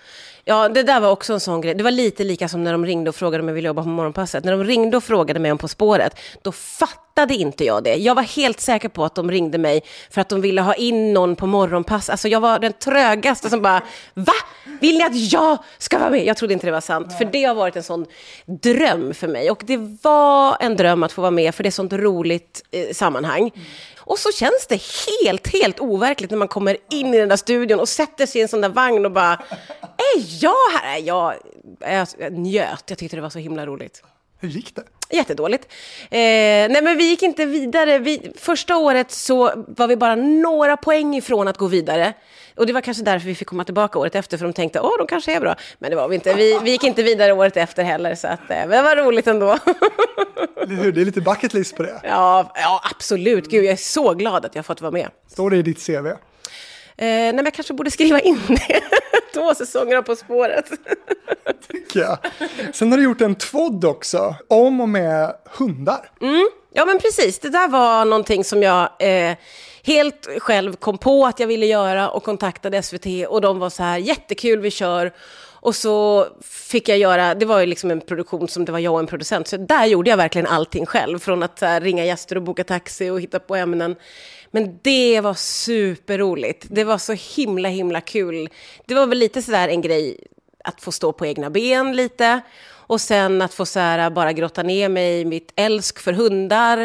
Ja, 0.49 0.69
det 0.69 0.83
där 0.83 1.01
var 1.01 1.11
också 1.11 1.33
en 1.33 1.41
sån 1.41 1.61
grej. 1.61 1.75
Det 1.75 1.85
var 1.85 1.91
lite 1.91 2.25
lika 2.25 2.49
som 2.49 2.65
när 2.65 2.73
de 2.73 2.87
ringde 2.87 3.11
och 3.11 3.17
frågade 3.17 3.43
om 3.43 3.49
jag 3.49 3.55
ville 3.55 3.69
jobba 3.69 3.83
på 3.83 3.89
Morgonpasset. 3.89 4.45
När 4.45 4.53
de 4.53 4.65
ringde 4.65 4.97
och 4.97 5.05
frågade 5.05 5.41
mig 5.41 5.53
om 5.53 5.59
På 5.59 5.69
spåret, 5.69 6.19
då 6.43 6.53
fattade 6.53 7.06
inte 7.25 7.65
jag 7.65 7.85
det. 7.85 7.95
Jag 7.95 8.15
var 8.15 8.23
helt 8.23 8.61
säker 8.61 8.89
på 8.89 9.05
att 9.05 9.15
de 9.15 9.31
ringde 9.31 9.59
mig 9.59 9.83
för 10.11 10.21
att 10.21 10.29
de 10.29 10.41
ville 10.41 10.61
ha 10.61 10.75
in 10.75 11.15
någon 11.15 11.37
på 11.37 11.47
Morgonpass. 11.47 12.11
Alltså 12.11 12.29
jag 12.29 12.41
var 12.41 12.59
den 12.59 12.73
trögaste 12.73 13.51
som 13.51 13.63
bara, 13.63 13.83
va? 14.15 14.33
Vill 14.81 14.99
ni 14.99 15.05
att 15.05 15.33
jag 15.33 15.59
ska 15.79 15.99
vara 15.99 16.11
med? 16.11 16.27
Jag 16.27 16.37
trodde 16.37 16.55
inte 16.55 16.67
det 16.67 16.73
var 16.73 16.81
sant, 16.81 17.19
för 17.19 17.25
det 17.25 17.45
har 17.45 17.55
varit 17.55 17.77
en 17.77 17.83
sån 17.83 18.07
dröm 18.47 19.15
för 19.15 19.29
mig. 19.29 19.51
Och 19.51 19.63
det 19.67 19.77
var 20.03 20.57
en 20.61 20.77
dröm 20.77 21.03
att 21.03 21.13
få 21.13 21.21
vara 21.21 21.31
med, 21.31 21.55
för 21.55 21.63
det 21.63 21.67
är 21.67 21.69
ett 21.69 21.75
sånt 21.75 21.93
roligt 21.93 22.63
eh, 22.71 22.93
sammanhang. 22.93 23.51
Och 23.99 24.19
så 24.19 24.33
känns 24.33 24.67
det 24.69 24.83
helt, 25.23 25.53
helt 25.53 25.81
overkligt 25.81 26.31
när 26.31 26.39
man 26.39 26.49
kommer 26.49 26.77
in 26.91 27.15
i 27.15 27.19
den 27.19 27.29
där 27.29 27.37
studion 27.37 27.81
och 27.81 27.89
sätter 27.89 28.27
sig 28.27 28.39
i 28.39 28.43
en 28.43 28.49
sån 28.49 28.61
där 28.61 28.69
vagn 28.69 29.05
och 29.05 29.13
bara, 29.13 29.33
är 29.97 30.43
jag 30.43 30.71
här? 30.83 30.99
Jag, 30.99 31.35
jag, 31.81 32.09
jag 32.19 32.33
njöt, 32.33 32.85
jag 32.87 32.99
tyckte 32.99 33.17
det 33.17 33.23
var 33.23 33.31
så 33.31 33.39
himla 33.39 33.67
roligt. 33.67 34.03
Hur 34.41 34.49
gick 34.49 34.75
det? 34.75 34.83
Jättedåligt. 35.11 35.65
Eh, 36.11 36.19
nej, 36.19 36.83
men 36.83 36.97
vi 36.97 37.05
gick 37.09 37.23
inte 37.23 37.45
vidare. 37.45 37.99
Vi, 37.99 38.33
första 38.39 38.77
året 38.77 39.11
så 39.11 39.65
var 39.69 39.89
vi 39.89 39.97
bara 39.97 40.15
några 40.15 40.77
poäng 40.77 41.17
ifrån 41.17 41.49
att 41.49 41.59
gå 41.59 41.67
vidare. 41.67 42.13
Och 42.57 42.67
det 42.67 42.73
var 42.73 42.81
kanske 42.81 43.03
därför 43.03 43.27
vi 43.27 43.35
fick 43.35 43.49
komma 43.49 43.65
tillbaka 43.65 43.99
året 43.99 44.15
efter, 44.15 44.39
för 44.39 44.45
de 44.45 44.53
tänkte, 44.53 44.81
åh, 44.81 44.99
de 44.99 45.07
kanske 45.07 45.37
är 45.37 45.41
bra. 45.41 45.57
Men 45.79 45.91
det 45.91 45.97
var 45.97 46.09
vi 46.09 46.15
inte. 46.15 46.35
Vi, 46.35 46.59
vi 46.63 46.71
gick 46.71 46.85
inte 46.85 47.03
vidare 47.03 47.33
året 47.33 47.57
efter 47.57 47.83
heller, 47.83 48.15
så 48.15 48.29
att, 48.29 48.51
eh, 48.51 48.69
det 48.69 48.83
var 48.83 48.97
roligt 48.97 49.27
ändå. 49.27 49.59
hur? 50.69 50.93
Det 50.93 51.01
är 51.01 51.05
lite 51.05 51.21
bucket 51.21 51.55
list 51.55 51.77
på 51.77 51.83
det. 51.83 52.01
Ja, 52.05 52.53
ja, 52.55 52.81
absolut. 52.95 53.51
Gud, 53.51 53.65
jag 53.65 53.73
är 53.73 53.77
så 53.77 54.15
glad 54.15 54.45
att 54.45 54.55
jag 54.55 54.67
fått 54.67 54.81
vara 54.81 54.93
med. 54.93 55.09
Står 55.29 55.51
det 55.51 55.57
i 55.57 55.63
ditt 55.63 55.87
CV? 55.87 56.07
Eh, 56.99 57.07
nej, 57.07 57.33
men 57.33 57.45
jag 57.45 57.55
kanske 57.55 57.75
borde 57.75 57.91
skriva 57.91 58.21
in 58.21 58.41
det. 58.49 58.81
Två 59.35 59.55
säsonger 59.55 60.03
På 60.03 60.17
spåret. 60.17 60.71
Tycker 61.69 62.01
jag. 62.01 62.19
Sen 62.73 62.91
har 62.91 62.99
du 62.99 63.05
gjort 63.05 63.21
en 63.21 63.35
tvådd 63.35 63.85
också, 63.85 64.35
om 64.49 64.81
och 64.81 64.89
med 64.89 65.33
hundar. 65.45 66.11
Mm. 66.21 66.49
Ja, 66.73 66.85
men 66.85 66.99
precis. 66.99 67.39
Det 67.39 67.49
där 67.49 67.69
var 67.69 68.05
någonting 68.05 68.45
som 68.45 68.63
jag 68.63 68.91
eh, 68.99 69.37
helt 69.83 70.29
själv 70.39 70.77
kom 70.77 70.99
på 70.99 71.27
att 71.27 71.41
jag 71.41 71.47
ville 71.47 71.67
göra 71.67 72.11
och 72.11 72.23
kontaktade 72.23 72.83
SVT 72.83 73.07
och 73.29 73.41
de 73.41 73.59
var 73.59 73.71
så 73.71 73.83
här, 73.83 73.99
jättekul, 73.99 74.61
vi 74.61 74.71
kör. 74.71 75.13
Och 75.61 75.75
så 75.75 76.27
fick 76.45 76.89
jag 76.89 76.99
göra, 76.99 77.35
det 77.35 77.47
var 77.47 77.61
ju 77.61 77.67
liksom 77.67 77.91
en 77.91 78.01
produktion 78.01 78.49
som 78.49 78.65
det 78.65 78.73
var 78.73 78.79
jag 78.79 78.93
och 78.93 79.01
en 79.01 79.07
producent, 79.07 79.49
så 79.49 79.57
där 79.57 79.87
gjorde 79.87 80.11
jag 80.11 80.17
verkligen 80.17 80.47
allting 80.47 80.87
själv, 80.87 81.19
från 81.19 81.43
att 81.43 81.61
här, 81.61 81.81
ringa 81.81 82.05
gäster 82.05 82.37
och 82.37 82.43
boka 82.43 82.65
taxi 82.65 83.11
och 83.11 83.21
hitta 83.21 83.39
på 83.39 83.57
ämnen. 83.57 83.97
Men 84.57 84.79
det 84.83 85.21
var 85.21 85.35
superroligt. 85.35 86.67
Det 86.71 86.85
var 86.85 86.99
så 86.99 87.13
himla, 87.13 87.69
himla 87.69 88.01
kul. 88.01 88.49
Det 88.87 88.95
var 88.95 89.07
väl 89.07 89.19
lite 89.19 89.43
sådär 89.43 89.69
en 89.69 89.81
grej 89.81 90.17
att 90.65 90.81
få 90.81 90.93
stå 90.93 91.13
på 91.13 91.27
egna 91.27 91.51
ben 91.51 91.97
lite. 91.97 92.41
Och 92.69 93.01
sen 93.01 93.43
att 93.43 93.55
få 93.55 93.67
så 93.67 93.81
här, 93.81 94.11
bara 94.11 94.33
grotta 94.33 94.63
ner 94.63 94.89
mig 94.89 95.21
i 95.21 95.25
mitt 95.25 95.53
älsk 95.57 95.99
för 95.99 96.13
hundar. 96.13 96.79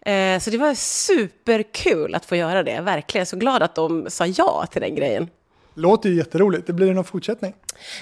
Eh, 0.00 0.38
så 0.40 0.50
det 0.50 0.58
var 0.58 0.74
superkul 0.74 2.14
att 2.14 2.24
få 2.24 2.36
göra 2.36 2.62
det, 2.62 2.80
verkligen. 2.80 3.26
Så 3.26 3.36
glad 3.36 3.62
att 3.62 3.74
de 3.74 4.10
sa 4.10 4.26
ja 4.26 4.66
till 4.70 4.80
den 4.80 4.94
grejen. 4.94 5.30
Låter 5.74 6.08
ju 6.08 6.16
jätteroligt. 6.16 6.66
Det 6.66 6.72
blir 6.72 6.86
det 6.86 6.94
någon 6.94 7.04
fortsättning? 7.04 7.54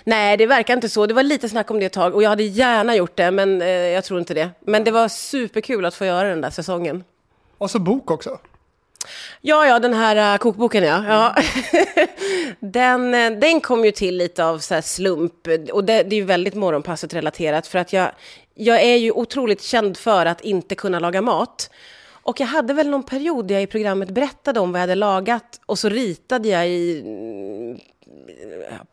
Nej, 0.05 0.37
det 0.37 0.47
verkar 0.47 0.75
inte 0.75 0.89
så. 0.89 1.07
Det 1.07 1.15
var 1.15 1.23
lite 1.23 1.49
snack 1.49 1.71
om 1.71 1.81
det 1.81 1.87
ett 1.87 1.93
tag 1.93 2.15
och 2.15 2.23
jag 2.23 2.31
hade 2.31 2.43
gärna 2.43 2.97
gjort 2.97 3.17
det, 3.17 3.31
men 3.31 3.63
eh, 3.63 3.69
jag 3.69 4.05
tror 4.05 4.21
inte 4.21 4.35
det. 4.35 4.51
Men 4.61 4.85
det 4.85 4.91
var 4.91 5.09
superkul 5.09 5.85
att 5.85 5.95
få 5.95 6.05
göra 6.05 6.29
den 6.29 6.41
där 6.41 6.51
säsongen. 6.51 7.05
Och 7.59 7.71
så 7.71 7.79
bok 7.79 8.11
också. 8.11 8.39
Ja, 9.41 9.67
ja, 9.67 9.79
den 9.79 9.95
här 9.95 10.35
uh, 10.35 10.39
kokboken 10.39 10.85
ja. 10.85 11.05
ja. 11.09 11.35
den, 12.61 13.15
äh, 13.15 13.31
den 13.31 13.61
kom 13.61 13.85
ju 13.85 13.93
till 13.93 14.17
lite 14.17 14.45
av 14.45 14.59
så 14.59 14.83
slump 14.83 15.49
och 15.73 15.85
det, 15.85 16.03
det 16.03 16.17
är 16.17 16.21
ju 16.21 16.25
väldigt 16.25 16.55
morgonpasset 16.55 17.15
relaterat 17.15 17.67
för 17.67 17.79
att 17.79 17.93
jag, 17.93 18.11
jag 18.55 18.83
är 18.83 18.97
ju 18.97 19.13
otroligt 19.13 19.63
känd 19.63 19.97
för 19.97 20.27
att 20.27 20.41
inte 20.41 20.75
kunna 20.75 20.99
laga 20.99 21.23
mat. 21.23 21.71
Och 22.25 22.41
jag 22.41 22.47
hade 22.47 22.75
väl 22.75 22.89
någon 22.89 23.03
period 23.03 23.47
där 23.47 23.55
jag 23.55 23.63
i 23.63 23.67
programmet 23.67 24.11
berättade 24.11 24.61
om 24.61 24.73
vad 24.73 24.79
jag 24.79 24.83
hade 24.83 24.95
lagat 24.95 25.61
och 25.67 25.79
så 25.79 25.89
ritade 25.89 26.49
jag 26.49 26.69
i 26.69 27.01
mm, 27.01 27.79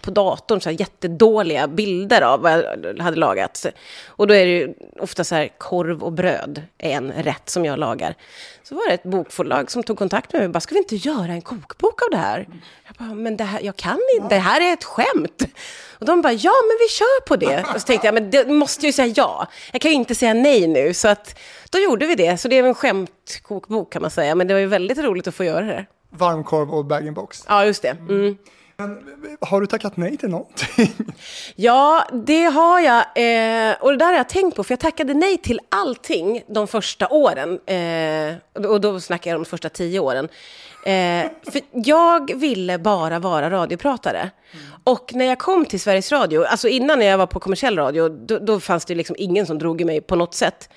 på 0.02 0.12
datorn 0.12 0.62
så 0.62 0.70
här 0.70 0.80
jättedåliga 0.80 1.68
bilder 1.68 2.22
av 2.22 2.42
vad 2.42 2.52
jag 2.52 3.00
hade 3.00 3.18
lagat. 3.18 3.66
Och 4.08 4.28
då 4.28 4.34
är 4.34 4.46
det 4.46 4.52
ju 4.52 4.74
ofta 5.00 5.24
så 5.24 5.36
här 5.36 5.50
korv 5.58 6.04
och 6.04 6.12
bröd 6.12 6.64
är 6.78 6.92
en 6.92 7.12
rätt 7.12 7.50
som 7.50 7.66
jag 7.66 7.80
lagar. 7.80 8.16
Så 8.64 8.76
var 8.76 8.88
det 8.88 8.94
ett 8.94 9.04
bokförlag 9.04 9.72
som 9.72 9.84
tog 9.84 9.98
kontakt 9.98 10.34
med 10.34 10.40
mig 10.40 10.46
och 10.46 10.54
bara, 10.54 10.60
ska 10.60 10.74
vi 10.74 10.80
inte 10.80 10.96
göra 10.96 11.32
en 11.32 11.42
kokbok 11.42 12.02
av 12.02 12.10
det 12.12 12.18
här? 12.18 12.48
Jag 12.88 12.96
bara, 13.08 13.16
men 13.16 13.38
det 13.38 13.44
här, 13.44 13.62
jag 13.62 13.76
kan 13.76 14.00
inte, 14.16 14.36
det 14.36 14.42
här 14.42 14.62
är 14.62 14.74
ett 14.74 14.84
skämt. 14.84 15.44
Och 16.00 16.06
de 16.06 16.22
bara, 16.22 16.34
ja 16.34 16.54
men 16.68 16.78
vi 16.80 16.88
kör 16.90 17.26
på 17.28 17.36
det. 17.36 17.66
Och 17.76 17.82
så 17.82 17.88
tänkte 17.88 18.08
jag, 18.08 18.14
men 18.14 18.30
det 18.32 18.48
måste 18.48 18.86
ju 18.86 18.92
säga 18.92 19.14
ja. 19.16 19.48
Jag 19.72 19.82
kan 19.82 19.92
ju 19.92 19.98
inte 19.98 20.16
säga 20.16 20.34
nej 20.34 20.68
nu. 20.68 20.94
Så 20.94 21.08
att 21.08 21.40
då 21.70 21.80
gjorde 21.80 22.06
vi 22.06 22.16
det. 22.16 22.38
Så 22.38 22.48
det 22.48 22.58
är 22.58 22.64
en 22.64 22.76
skämtkokbok 22.76 23.94
kan 23.94 24.02
man 24.02 24.12
säga. 24.12 24.36
Men 24.36 24.48
det 24.48 24.54
var 24.54 24.62
ju 24.62 24.68
väldigt 24.68 24.98
roligt 24.98 25.28
att 25.28 25.36
få 25.36 25.44
göra 25.44 25.66
det. 25.66 25.86
Varmkorv 26.10 26.74
och 26.74 26.86
bag-in-box. 26.86 27.46
Ja, 27.48 27.66
just 27.66 27.82
det. 27.82 27.98
Mm. 28.10 28.38
Men, 28.80 28.98
har 29.42 29.62
du 29.62 29.68
tackat 29.68 29.98
nej 29.98 30.18
till 30.18 30.30
någonting? 30.30 30.94
Ja, 31.56 32.08
det 32.14 32.44
har 32.44 32.80
jag. 32.80 32.98
Eh, 33.00 33.76
och 33.82 33.92
det 33.92 33.98
där 33.98 34.06
har 34.06 34.14
jag 34.14 34.30
tänkt 34.30 34.56
på, 34.56 34.64
för 34.64 34.72
jag 34.72 34.80
tackade 34.80 35.14
nej 35.14 35.38
till 35.38 35.60
allting 35.70 36.44
de 36.48 36.68
första 36.68 37.08
åren. 37.08 37.60
Eh, 37.66 38.66
och 38.70 38.82
då 38.82 39.00
snackar 39.00 39.32
jag 39.32 39.38
om 39.38 39.44
de 39.44 39.50
första 39.50 39.70
tio 39.70 40.00
åren. 40.00 40.30
Eh, 40.86 41.32
för 41.52 41.62
jag 41.72 42.36
ville 42.36 42.78
bara 42.78 43.20
vara 43.20 43.50
radiopratare. 43.50 44.20
Mm. 44.20 44.66
Och 44.84 45.12
när 45.14 45.26
jag 45.26 45.40
kom 45.40 45.66
till 45.66 45.80
Sveriges 45.80 46.12
Radio, 46.12 46.44
alltså 46.44 46.68
innan 46.68 47.00
när 47.00 47.06
jag 47.06 47.18
var 47.18 47.28
på 47.28 47.40
kommersiell 47.40 47.78
radio, 47.78 48.10
då, 48.10 48.40
då 48.40 48.60
fanns 48.60 48.86
det 48.86 48.96
liksom 48.96 49.16
ingen 49.20 49.46
som 49.46 49.58
drog 49.58 49.82
i 49.82 49.86
mig 49.86 50.02
på 50.02 50.16
något 50.16 50.34
sätt. 50.34 50.70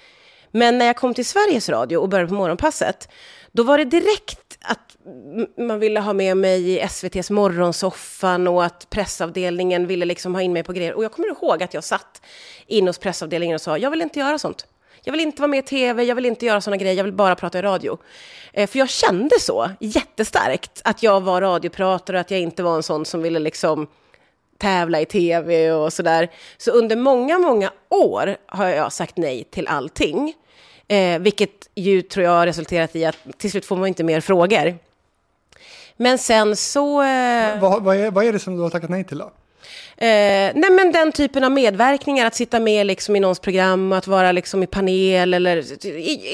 Men 0.51 0.79
när 0.79 0.87
jag 0.87 0.97
kom 0.97 1.15
till 1.15 1.27
Sveriges 1.27 1.69
Radio 1.69 1.97
och 1.97 2.09
började 2.09 2.29
på 2.29 2.35
Morgonpasset, 2.35 3.09
då 3.53 3.63
var 3.63 3.79
det 3.79 3.85
direkt 3.85 4.59
att 4.61 4.97
man 5.59 5.79
ville 5.79 6.01
ha 6.01 6.13
med 6.13 6.37
mig 6.37 6.71
i 6.71 6.81
SVTs 6.81 7.31
morgonsoffan 7.31 8.49
och 8.49 8.65
att 8.65 8.91
pressavdelningen 8.91 9.87
ville 9.87 10.05
liksom 10.05 10.35
ha 10.35 10.43
in 10.43 10.53
mig 10.53 10.63
på 10.63 10.73
grejer. 10.73 10.95
Och 10.95 11.05
jag 11.05 11.13
kommer 11.13 11.29
ihåg 11.29 11.63
att 11.63 11.75
jag 11.75 11.85
satt 11.85 12.23
in 12.67 12.87
hos 12.87 12.99
pressavdelningen 12.99 13.55
och 13.55 13.61
sa, 13.61 13.79
jag 13.79 13.91
vill 13.91 14.03
inte 14.03 14.19
göra 14.19 14.39
sånt. 14.39 14.67
Jag 15.05 15.13
vill 15.13 15.21
inte 15.21 15.43
vara 15.43 15.49
med 15.49 15.59
i 15.59 15.63
tv, 15.63 16.05
jag 16.05 16.15
vill 16.15 16.27
inte 16.27 16.47
göra 16.47 16.61
sådana 16.61 16.77
grejer, 16.77 16.97
jag 16.97 17.05
vill 17.05 17.13
bara 17.13 17.35
prata 17.35 17.59
i 17.59 17.63
radio. 17.63 17.99
Eh, 18.53 18.67
för 18.67 18.79
jag 18.79 18.91
kände 18.91 19.41
så 19.41 19.71
jättestarkt, 19.81 20.83
att 20.85 21.03
jag 21.03 21.21
var 21.21 21.41
radiopratare 21.41 22.17
och 22.17 22.21
att 22.21 22.31
jag 22.31 22.41
inte 22.41 22.63
var 22.63 22.77
en 22.77 22.83
sån 22.83 23.05
som 23.05 23.23
ville 23.23 23.39
liksom 23.39 23.87
tävla 24.59 25.01
i 25.01 25.05
tv 25.05 25.73
och 25.73 25.93
sådär. 25.93 26.31
Så 26.57 26.71
under 26.71 26.97
många, 26.97 27.39
många 27.39 27.71
år 27.89 28.37
har 28.47 28.69
jag 28.69 28.93
sagt 28.93 29.17
nej 29.17 29.45
till 29.51 29.69
allting. 29.69 30.35
Eh, 30.89 31.19
vilket 31.19 31.62
ju 31.75 32.03
tror 32.03 32.25
jag 32.25 32.31
har 32.31 32.47
resulterat 32.47 32.97
i 32.97 33.05
att 33.05 33.17
till 33.39 33.51
slut 33.51 33.67
får 33.67 33.77
man 33.77 33.89
inte 33.89 34.05
mer 34.05 34.21
frågor. 34.21 34.79
Men 35.97 36.19
sen 36.19 36.57
så... 36.57 37.03
Eh, 37.03 37.61
vad, 37.61 37.83
vad, 37.83 37.97
är, 37.97 38.11
vad 38.11 38.25
är 38.25 38.33
det 38.33 38.39
som 38.39 38.57
du 38.57 38.63
har 38.63 38.71
tackat 38.71 38.91
nej 38.91 39.05
till 39.05 39.19
då? 39.19 39.33
Eh, 39.97 40.53
nej 40.55 40.71
men 40.71 40.93
den 40.93 41.13
typen 41.13 41.45
av 41.45 41.53
medverkningar, 41.53 42.27
att 42.27 42.35
sitta 42.35 42.61
med 42.61 42.87
liksom 42.87 43.17
i 43.17 43.21
någons 43.21 43.41
program, 43.41 43.93
att 43.93 44.07
vara 44.07 44.33
liksom 44.33 44.63
i 44.63 44.67
panel 44.67 45.35
eller... 45.35 45.65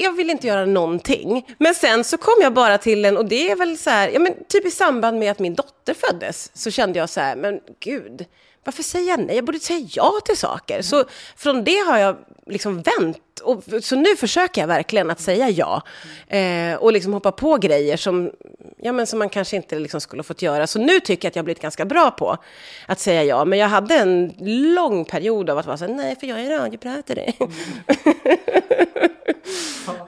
Jag 0.03 0.11
vill 0.11 0.29
inte 0.29 0.47
göra 0.47 0.65
någonting. 0.65 1.55
Men 1.57 1.75
sen 1.75 2.03
så 2.03 2.17
kom 2.17 2.35
jag 2.41 2.53
bara 2.53 2.77
till 2.77 3.05
en, 3.05 3.17
och 3.17 3.25
det 3.25 3.51
är 3.51 3.55
väl 3.55 3.77
så 3.77 3.89
här, 3.89 4.09
ja 4.09 4.19
men 4.19 4.33
typ 4.47 4.65
i 4.65 4.71
samband 4.71 5.19
med 5.19 5.31
att 5.31 5.39
min 5.39 5.55
dotter 5.55 5.93
föddes, 5.93 6.51
så 6.53 6.71
kände 6.71 6.99
jag 6.99 7.09
så 7.09 7.19
här, 7.19 7.35
men 7.35 7.59
gud, 7.79 8.25
varför 8.63 8.83
säger 8.83 9.09
jag 9.09 9.19
nej? 9.19 9.35
Jag 9.35 9.45
borde 9.45 9.59
säga 9.59 9.87
ja 9.91 10.13
till 10.25 10.37
saker. 10.37 10.81
Så 10.81 11.05
från 11.35 11.63
det 11.63 11.77
har 11.87 11.97
jag 11.97 12.17
liksom 12.45 12.81
vänt. 12.81 13.39
Och, 13.43 13.63
så 13.81 13.95
nu 13.95 14.15
försöker 14.15 14.61
jag 14.61 14.67
verkligen 14.67 15.09
att 15.09 15.19
säga 15.19 15.49
ja. 15.49 15.81
Eh, 16.27 16.75
och 16.75 16.93
liksom 16.93 17.13
hoppa 17.13 17.31
på 17.31 17.57
grejer 17.57 17.97
som, 17.97 18.31
ja, 18.77 18.91
men 18.91 19.07
som 19.07 19.19
man 19.19 19.29
kanske 19.29 19.55
inte 19.55 19.79
liksom 19.79 20.01
skulle 20.01 20.23
fått 20.23 20.41
göra. 20.41 20.67
Så 20.67 20.79
nu 20.79 20.99
tycker 20.99 21.25
jag 21.25 21.29
att 21.29 21.35
jag 21.35 21.41
har 21.41 21.45
blivit 21.45 21.61
ganska 21.61 21.85
bra 21.85 22.11
på 22.11 22.37
att 22.85 22.99
säga 22.99 23.23
ja. 23.23 23.45
Men 23.45 23.59
jag 23.59 23.67
hade 23.67 23.95
en 23.95 24.33
lång 24.75 25.05
period 25.05 25.49
av 25.49 25.57
att 25.57 25.65
vara 25.65 25.77
så 25.77 25.85
här, 25.85 25.93
nej, 25.93 26.15
för 26.19 26.27
jag 26.27 26.39
är 26.39 26.59
radiopratare. 26.59 27.33
Mm. 27.39 27.51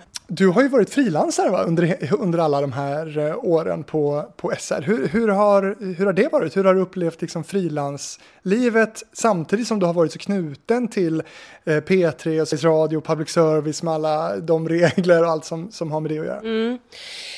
Du 0.34 0.48
har 0.48 0.62
ju 0.62 0.68
varit 0.68 0.90
frilansare 0.90 1.64
under, 1.64 2.14
under 2.20 2.40
alla 2.40 2.62
de 2.62 2.72
här 2.72 3.18
eh, 3.18 3.46
åren 3.46 3.84
på, 3.84 4.32
på 4.38 4.54
SR. 4.60 4.82
Hur, 4.82 5.08
hur, 5.08 5.28
har, 5.28 5.76
hur 5.98 6.06
har 6.06 6.14
det 6.14 6.32
varit? 6.32 6.58
Hur 6.58 6.64
har 6.64 6.74
du 6.74 6.82
upplevt 6.82 7.22
liksom 7.22 7.44
frilanslivet 7.44 9.04
samtidigt 9.14 9.68
som 9.68 9.80
du 9.80 9.86
har 9.86 9.94
varit 9.94 10.12
så 10.12 10.20
knuten 10.20 10.88
till 10.88 11.24
eh, 11.66 11.72
P3 11.72 12.42
och 12.42 12.64
radio, 12.64 13.02
public 13.02 13.30
service 13.30 13.84
med 13.84 13.94
alla 13.94 14.38
de 14.38 14.70
regler 14.70 15.24
och 15.24 15.30
allt 15.30 15.46
som, 15.46 15.72
som 15.72 15.92
har 15.92 16.00
med 16.00 16.12
det 16.12 16.20
att 16.20 16.26
göra? 16.26 16.40
Mm. 16.40 16.80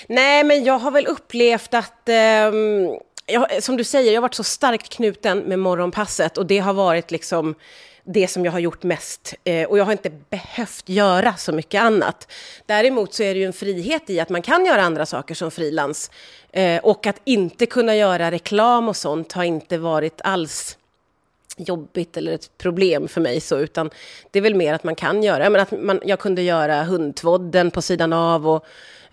Nej, 0.07 0.43
men 0.43 0.63
jag 0.63 0.79
har 0.79 0.91
väl 0.91 1.07
upplevt 1.07 1.73
att 1.73 2.09
um, 2.53 2.99
jag, 3.25 3.63
som 3.63 3.77
du 3.77 3.83
säger, 3.83 4.11
jag 4.11 4.17
har 4.17 4.21
varit 4.21 4.35
så 4.35 4.43
starkt 4.43 4.89
knuten 4.89 5.39
med 5.39 5.59
morgonpasset 5.59 6.37
och 6.37 6.45
det 6.45 6.59
har 6.59 6.73
varit 6.73 7.11
liksom 7.11 7.55
det 8.03 8.27
som 8.27 8.45
jag 8.45 8.51
har 8.51 8.59
gjort 8.59 8.83
mest. 8.83 9.33
Eh, 9.43 9.69
och 9.69 9.77
jag 9.77 9.85
har 9.85 9.91
inte 9.91 10.09
behövt 10.29 10.89
göra 10.89 11.33
så 11.35 11.51
mycket 11.51 11.81
annat. 11.81 12.31
Däremot 12.65 13.13
så 13.13 13.23
är 13.23 13.33
det 13.33 13.39
ju 13.39 13.45
en 13.45 13.53
frihet 13.53 14.09
i 14.09 14.19
att 14.19 14.29
man 14.29 14.41
kan 14.41 14.65
göra 14.65 14.81
andra 14.81 15.05
saker 15.05 15.35
som 15.35 15.51
frilans. 15.51 16.11
Eh, 16.51 16.83
och 16.83 17.07
att 17.07 17.21
inte 17.23 17.65
kunna 17.65 17.95
göra 17.95 18.31
reklam 18.31 18.89
och 18.89 18.95
sånt 18.95 19.31
har 19.31 19.43
inte 19.43 19.77
varit 19.77 20.21
alls 20.23 20.77
jobbigt 21.57 22.17
eller 22.17 22.31
ett 22.31 22.57
problem 22.57 23.07
för 23.07 23.21
mig 23.21 23.41
så, 23.41 23.57
utan 23.57 23.89
det 24.31 24.39
är 24.39 24.43
väl 24.43 24.55
mer 24.55 24.73
att 24.73 24.83
man 24.83 24.95
kan 24.95 25.23
göra, 25.23 25.49
men 25.49 25.61
att 25.61 25.71
man, 25.71 25.99
jag 26.05 26.19
kunde 26.19 26.41
göra 26.41 26.83
hundtvådden 26.83 27.71
på 27.71 27.81
sidan 27.81 28.13
av 28.13 28.47
och 28.47 28.65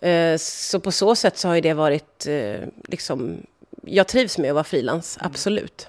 eh, 0.07 0.37
så 0.39 0.81
på 0.81 0.93
så 0.93 1.15
sätt 1.15 1.39
så 1.39 1.49
har 1.49 1.55
ju 1.55 1.61
det 1.61 1.75
varit 1.75 2.27
liksom, 2.89 3.37
jag 3.83 4.09
trivs 4.09 4.39
med 4.39 4.51
att 4.51 4.55
vara 4.55 4.65
frilans, 4.65 5.19
absolut. 5.21 5.89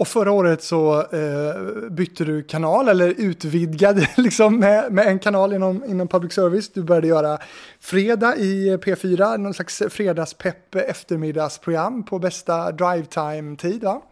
Och 0.00 0.08
förra 0.08 0.32
året 0.32 0.62
så 0.62 1.00
eh, 1.00 1.90
bytte 1.90 2.24
du 2.24 2.42
kanal 2.42 2.88
eller 2.88 3.08
utvidgade 3.08 4.08
liksom 4.16 4.58
med, 4.58 4.92
med 4.92 5.06
en 5.06 5.18
kanal 5.18 5.52
inom, 5.52 5.84
inom 5.84 6.08
public 6.08 6.32
service. 6.32 6.68
Du 6.68 6.82
började 6.82 7.06
göra 7.06 7.38
fredag 7.80 8.36
i 8.36 8.76
P4, 8.76 9.38
någon 9.38 9.54
slags 9.54 9.82
fredagspepp 9.90 10.74
eftermiddagsprogram 10.74 12.04
på 12.04 12.18
bästa 12.18 12.72
drive 12.72 13.04
time-tid 13.04 13.82
va? 13.84 14.02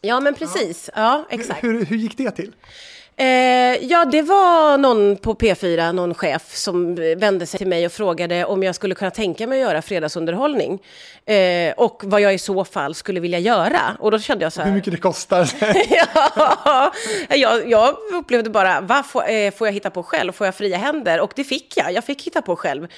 Ja, 0.00 0.20
men 0.20 0.34
precis. 0.34 0.90
Ja, 0.94 1.02
ja 1.02 1.26
exakt. 1.30 1.64
Hur, 1.64 1.84
hur, 1.84 1.96
gick 1.96 2.16
det 2.16 2.30
till? 2.30 2.52
Eh, 3.16 3.26
ja, 3.84 4.04
det 4.04 4.22
var 4.22 4.78
någon 4.78 5.16
på 5.16 5.34
P4, 5.34 5.92
någon 5.92 6.14
chef, 6.14 6.56
som 6.56 6.94
vände 6.94 7.46
sig 7.46 7.58
till 7.58 7.66
mig 7.66 7.86
och 7.86 7.92
frågade 7.92 8.44
om 8.44 8.62
jag 8.62 8.74
skulle 8.74 8.94
kunna 8.94 9.10
tänka 9.10 9.46
mig 9.46 9.62
att 9.62 9.68
göra 9.68 9.82
fredagsunderhållning. 9.82 10.82
Eh, 11.26 11.72
och 11.76 12.02
vad 12.04 12.20
jag 12.20 12.34
i 12.34 12.38
så 12.38 12.64
fall 12.64 12.94
skulle 12.94 13.20
vilja 13.20 13.38
göra. 13.38 13.96
Och 13.98 14.10
då 14.10 14.18
kände 14.18 14.44
jag 14.44 14.52
så 14.52 14.60
här... 14.60 14.68
Hur 14.68 14.74
mycket 14.74 14.92
det 14.92 14.98
kostar. 14.98 15.50
ja, 15.88 16.92
jag, 17.28 17.70
jag 17.70 17.96
upplevde 18.12 18.50
bara, 18.50 18.80
vad 18.80 19.06
får, 19.06 19.30
eh, 19.30 19.50
får 19.50 19.66
jag 19.66 19.72
hitta 19.72 19.90
på 19.90 20.02
själv? 20.02 20.32
Får 20.32 20.46
jag 20.46 20.54
fria 20.54 20.76
händer? 20.76 21.20
Och 21.20 21.32
det 21.36 21.44
fick 21.44 21.76
jag. 21.76 21.92
Jag 21.92 22.04
fick 22.04 22.26
hitta 22.26 22.42
på 22.42 22.56
själv. 22.56 22.88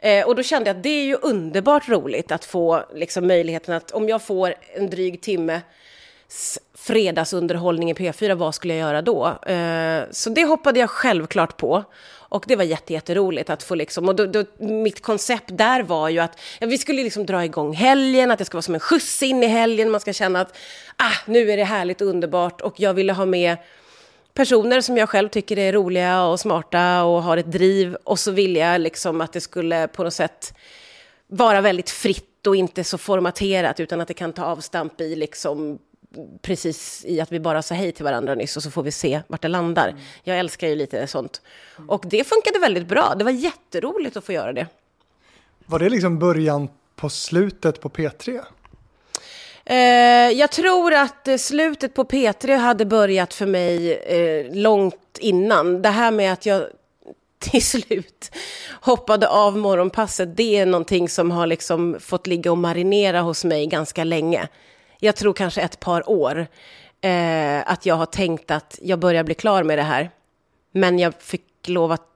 Eh, 0.00 0.26
och 0.26 0.34
då 0.34 0.42
kände 0.42 0.70
jag 0.70 0.76
att 0.76 0.82
det 0.82 0.88
är 0.88 1.04
ju 1.04 1.14
underbart 1.14 1.88
roligt 1.88 2.32
att 2.32 2.44
få 2.44 2.84
liksom, 2.94 3.26
möjligheten 3.26 3.74
att 3.74 3.90
om 3.90 4.08
jag 4.08 4.22
får 4.22 4.54
en 4.74 4.90
dryg 4.90 5.20
timme 5.20 5.60
fredagsunderhållning 6.86 7.90
i 7.90 7.94
P4, 7.94 8.34
vad 8.34 8.54
skulle 8.54 8.74
jag 8.74 8.88
göra 8.88 9.02
då? 9.02 9.26
Eh, 9.26 10.02
så 10.10 10.30
det 10.30 10.44
hoppade 10.44 10.80
jag 10.80 10.90
självklart 10.90 11.56
på. 11.56 11.84
Och 12.34 12.44
det 12.48 12.56
var 12.56 12.64
jätteroligt 12.64 13.50
att 13.50 13.62
få 13.62 13.74
liksom, 13.74 14.08
och 14.08 14.16
då, 14.16 14.26
då, 14.26 14.44
mitt 14.58 15.02
koncept 15.02 15.48
där 15.48 15.82
var 15.82 16.08
ju 16.08 16.18
att 16.18 16.40
ja, 16.60 16.66
vi 16.66 16.78
skulle 16.78 17.02
liksom 17.02 17.26
dra 17.26 17.44
igång 17.44 17.74
helgen, 17.74 18.30
att 18.30 18.38
det 18.38 18.44
ska 18.44 18.56
vara 18.56 18.62
som 18.62 18.74
en 18.74 18.80
skjuts 18.80 19.22
in 19.22 19.42
i 19.42 19.46
helgen, 19.46 19.90
man 19.90 20.00
ska 20.00 20.12
känna 20.12 20.40
att 20.40 20.56
ah, 20.96 21.12
nu 21.26 21.50
är 21.50 21.56
det 21.56 21.64
härligt 21.64 22.00
och 22.00 22.06
underbart 22.06 22.60
och 22.60 22.80
jag 22.80 22.94
ville 22.94 23.12
ha 23.12 23.24
med 23.24 23.56
personer 24.34 24.80
som 24.80 24.96
jag 24.96 25.08
själv 25.08 25.28
tycker 25.28 25.58
är 25.58 25.72
roliga 25.72 26.24
och 26.24 26.40
smarta 26.40 27.04
och 27.04 27.22
har 27.22 27.36
ett 27.36 27.52
driv 27.52 27.96
och 28.04 28.18
så 28.18 28.30
ville 28.30 28.58
jag 28.58 28.80
liksom 28.80 29.20
att 29.20 29.32
det 29.32 29.40
skulle 29.40 29.88
på 29.88 30.04
något 30.04 30.14
sätt 30.14 30.54
vara 31.26 31.60
väldigt 31.60 31.90
fritt 31.90 32.46
och 32.46 32.56
inte 32.56 32.84
så 32.84 32.98
formaterat 32.98 33.80
utan 33.80 34.00
att 34.00 34.08
det 34.08 34.14
kan 34.14 34.32
ta 34.32 34.44
avstamp 34.44 35.00
i 35.00 35.16
liksom 35.16 35.78
precis 36.42 37.04
i 37.06 37.20
att 37.20 37.32
vi 37.32 37.40
bara 37.40 37.62
sa 37.62 37.74
hej 37.74 37.92
till 37.92 38.04
varandra 38.04 38.34
nyss 38.34 38.56
och 38.56 38.62
så 38.62 38.70
får 38.70 38.82
vi 38.82 38.92
se 38.92 39.20
vart 39.28 39.42
det 39.42 39.48
landar. 39.48 39.88
Mm. 39.88 40.00
Jag 40.22 40.38
älskar 40.38 40.68
ju 40.68 40.74
lite 40.74 41.06
sånt. 41.06 41.42
Och 41.88 42.04
det 42.06 42.24
funkade 42.24 42.58
väldigt 42.58 42.86
bra. 42.86 43.14
Det 43.18 43.24
var 43.24 43.30
jätteroligt 43.30 44.16
att 44.16 44.24
få 44.24 44.32
göra 44.32 44.52
det. 44.52 44.66
Var 45.66 45.78
det 45.78 45.88
liksom 45.88 46.18
början 46.18 46.68
på 46.96 47.10
slutet 47.10 47.80
på 47.80 47.88
P3? 47.88 48.44
Eh, 49.64 49.76
jag 50.38 50.50
tror 50.50 50.94
att 50.94 51.28
eh, 51.28 51.36
slutet 51.36 51.94
på 51.94 52.04
P3 52.04 52.56
hade 52.56 52.84
börjat 52.84 53.34
för 53.34 53.46
mig 53.46 53.92
eh, 53.94 54.54
långt 54.54 55.18
innan. 55.20 55.82
Det 55.82 55.88
här 55.88 56.10
med 56.10 56.32
att 56.32 56.46
jag 56.46 56.62
till 57.38 57.62
slut 57.62 58.30
hoppade 58.80 59.28
av 59.28 59.58
morgonpasset, 59.58 60.36
det 60.36 60.56
är 60.58 60.66
någonting 60.66 61.08
som 61.08 61.30
har 61.30 61.46
liksom 61.46 61.96
fått 62.00 62.26
ligga 62.26 62.50
och 62.50 62.58
marinera 62.58 63.20
hos 63.20 63.44
mig 63.44 63.66
ganska 63.66 64.04
länge 64.04 64.48
jag 65.04 65.16
tror 65.16 65.32
kanske 65.32 65.60
ett 65.60 65.80
par 65.80 66.10
år, 66.10 66.46
eh, 67.00 67.70
att 67.70 67.86
jag 67.86 67.94
har 67.94 68.06
tänkt 68.06 68.50
att 68.50 68.78
jag 68.82 68.98
börjar 68.98 69.24
bli 69.24 69.34
klar 69.34 69.62
med 69.62 69.78
det 69.78 69.82
här. 69.82 70.10
Men 70.72 70.98
jag 70.98 71.14
fick 71.18 71.44
lov 71.66 71.92
att 71.92 72.08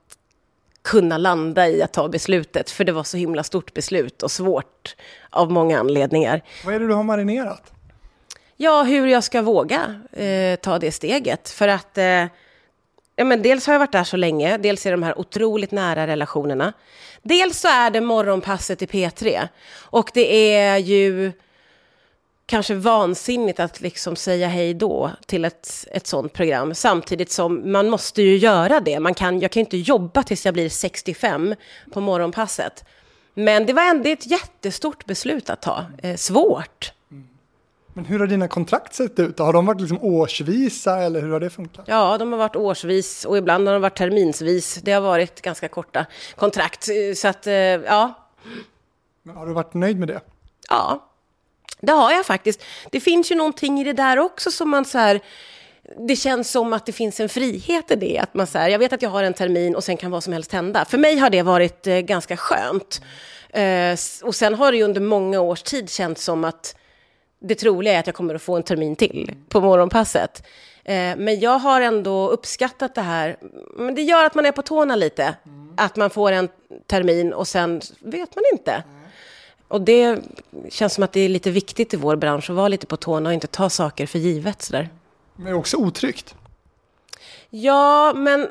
kunna 0.83 1.19
landa 1.19 1.69
i 1.69 1.83
att 1.83 1.93
ta 1.93 2.09
beslutet, 2.09 2.71
för 2.71 2.85
det 2.85 2.93
var 2.93 3.03
så 3.03 3.17
himla 3.17 3.43
stort 3.43 3.75
beslut 3.75 4.23
och 4.23 4.31
svårt 4.31 4.97
av 5.31 5.53
många 5.53 5.81
anledningar. 5.81 6.43
Vad 6.65 6.75
är 6.75 6.81
det 6.81 6.87
du 6.87 6.95
har 6.95 7.03
marinerat? 7.03 7.73
Ja, 8.57 8.83
hur 8.83 9.07
jag 9.07 9.25
ska 9.25 9.43
våga 9.43 10.01
eh, 10.13 10.57
ta 10.57 10.79
det 10.79 10.93
steget. 10.93 11.49
För 11.49 11.69
att 11.69 11.99
eh, 11.99 12.25
ja, 13.17 13.25
men 13.25 13.43
dels 13.43 13.67
har 13.67 13.75
jag 13.75 13.79
varit 13.79 13.93
där 13.93 14.05
så 14.05 14.17
länge, 14.17 14.59
dels 14.59 14.87
är 14.87 14.91
de 14.91 15.03
här 15.03 15.19
otroligt 15.19 15.71
nära 15.71 16.07
relationerna. 16.07 16.73
Dels 17.23 17.61
så 17.61 17.69
är 17.69 17.91
det 17.91 18.01
morgonpasset 18.01 18.83
i 18.83 18.87
P3 18.87 19.49
och 19.91 20.11
det 20.15 20.55
är 20.55 20.77
ju 20.77 21.33
kanske 22.49 22.75
vansinnigt 22.75 23.61
att 23.61 23.81
liksom 23.81 24.17
säga 24.17 24.49
hej 24.49 24.75
då 24.75 25.11
till 25.27 25.45
ett, 25.45 25.87
ett 25.93 26.07
sånt 26.07 26.33
program. 26.33 26.75
Samtidigt 26.75 27.33
som 27.33 27.73
man 27.73 27.91
måste 27.91 28.23
ju 28.23 28.37
göra 28.37 28.81
det. 28.81 29.01
Man 29.01 29.15
kan, 29.15 29.41
jag 29.41 29.51
kan 29.51 29.61
ju 29.61 29.65
inte 29.65 29.77
jobba 29.77 30.23
tills 30.23 30.45
jag 30.45 30.55
blir 30.55 30.69
65 30.69 31.55
på 31.93 32.01
morgonpasset. 32.01 32.85
Men 33.35 33.67
det 33.67 33.73
var 33.73 33.83
ändå 33.83 34.09
ett 34.09 34.31
jättestort 34.31 35.05
beslut 35.05 35.51
att 35.51 35.63
ta. 35.63 35.85
Eh, 36.03 36.17
svårt. 36.17 36.93
Men 37.95 38.05
hur 38.05 38.19
har 38.19 38.27
dina 38.27 38.49
kontrakt 38.49 38.95
sett 38.95 39.19
ut? 39.19 39.39
Har 39.39 39.53
de 39.53 39.67
varit 39.67 39.81
liksom 39.81 39.99
årsvisa 40.03 40.99
eller 40.99 41.21
hur 41.21 41.33
har 41.33 41.41
det 41.41 41.51
funkat? 41.51 41.85
Ja, 41.89 42.19
de 42.19 42.33
har 42.33 42.39
varit 42.39 42.57
årsvis 42.57 43.25
och 43.25 43.39
ibland 43.39 43.67
har 43.67 43.75
de 43.75 43.83
varit 43.83 43.99
terminsvis. 43.99 44.75
Det 44.83 44.93
har 44.93 45.01
varit 45.01 45.43
ganska 45.43 45.69
korta 45.69 46.07
kontrakt. 46.37 46.89
Så 47.15 47.29
att, 47.29 47.47
eh, 47.47 47.53
ja. 47.55 48.15
Men 49.23 49.37
har 49.37 49.47
du 49.47 49.53
varit 49.53 49.75
nöjd 49.75 49.99
med 49.99 50.09
det? 50.09 50.21
Ja, 50.69 51.09
det 51.81 51.93
har 51.93 52.13
jag 52.13 52.27
faktiskt. 52.27 52.65
Det 52.91 53.01
finns 53.01 53.31
ju 53.31 53.35
någonting 53.37 53.81
i 53.81 53.85
det 53.85 53.93
där 53.93 54.19
också 54.19 54.51
som 54.51 54.71
man 54.71 54.85
så 54.85 54.99
här, 54.99 55.21
det 56.09 56.17
känns 56.17 56.51
som 56.51 56.73
att 56.73 56.87
det 56.87 56.93
finns 56.93 57.21
en 57.21 57.29
frihet 57.29 57.91
i 57.91 57.97
det. 57.97 58.19
Att 58.19 58.35
man 58.35 58.47
så 58.47 58.59
här, 58.59 58.69
jag 58.69 58.79
vet 58.79 58.93
att 58.93 59.03
jag 59.03 59.11
har 59.11 59.23
en 59.23 59.35
termin 59.35 59.77
och 59.77 59.85
sen 59.85 59.97
kan 59.97 60.11
vad 60.11 60.25
som 60.25 60.33
helst 60.33 60.53
hända. 60.53 60.85
För 60.85 60.99
mig 60.99 61.19
har 61.19 61.31
det 61.31 61.43
varit 61.43 61.87
eh, 61.87 61.99
ganska 61.99 62.37
skönt. 62.37 63.03
Eh, 63.51 63.97
och 64.23 64.35
sen 64.35 64.55
har 64.55 64.73
det 64.73 64.79
ju 64.79 64.85
under 64.85 65.01
många 65.01 65.41
års 65.41 65.63
tid 65.63 65.91
känts 65.91 66.25
som 66.25 66.45
att 66.45 66.77
det 67.41 67.55
troliga 67.55 67.95
är 67.95 68.01
att 68.01 68.07
jag 68.07 68.17
kommer 68.17 68.35
att 68.35 68.43
få 68.43 68.57
en 68.57 68.63
termin 68.63 68.97
till 68.97 69.35
på 69.49 69.61
morgonpasset. 69.61 70.47
Eh, 70.85 71.17
men 71.17 71.41
jag 71.41 71.59
har 71.59 71.81
ändå 71.81 72.29
uppskattat 72.29 72.95
det 72.95 73.01
här. 73.01 73.37
Men 73.77 73.95
det 73.95 74.03
gör 74.03 74.25
att 74.25 74.35
man 74.35 74.47
är 74.47 74.53
på 74.53 74.63
tårna 74.63 74.97
lite. 74.97 75.35
Mm. 75.47 75.75
Att 75.77 75.97
man 75.97 76.11
får 76.11 76.33
en 76.33 76.49
termin 76.87 77.33
och 77.33 77.49
sen 77.49 77.81
vet 78.01 78.37
man 78.37 78.45
inte. 78.53 78.73
Mm. 78.73 78.98
Och 79.69 79.81
det 79.81 80.21
känns 80.69 80.95
som 80.95 81.05
att 81.05 81.13
det 81.13 81.21
är 81.21 81.29
lite 81.29 81.51
viktigt 81.51 81.95
i 81.95 81.97
vår 81.97 82.17
bransch 82.17 82.51
att 82.51 82.57
vara 82.57 82.69
lite 82.69 82.87
på 82.87 82.97
tårna 82.97 83.29
och 83.29 83.35
inte 83.35 83.47
ta 83.47 83.71
saker 83.71 84.07
för 84.07 84.19
givet 84.19 84.63
sådär. 84.63 84.89
Men 85.37 85.55
också 85.55 85.77
otryggt. 85.77 86.35
Ja, 87.51 88.13
men 88.17 88.49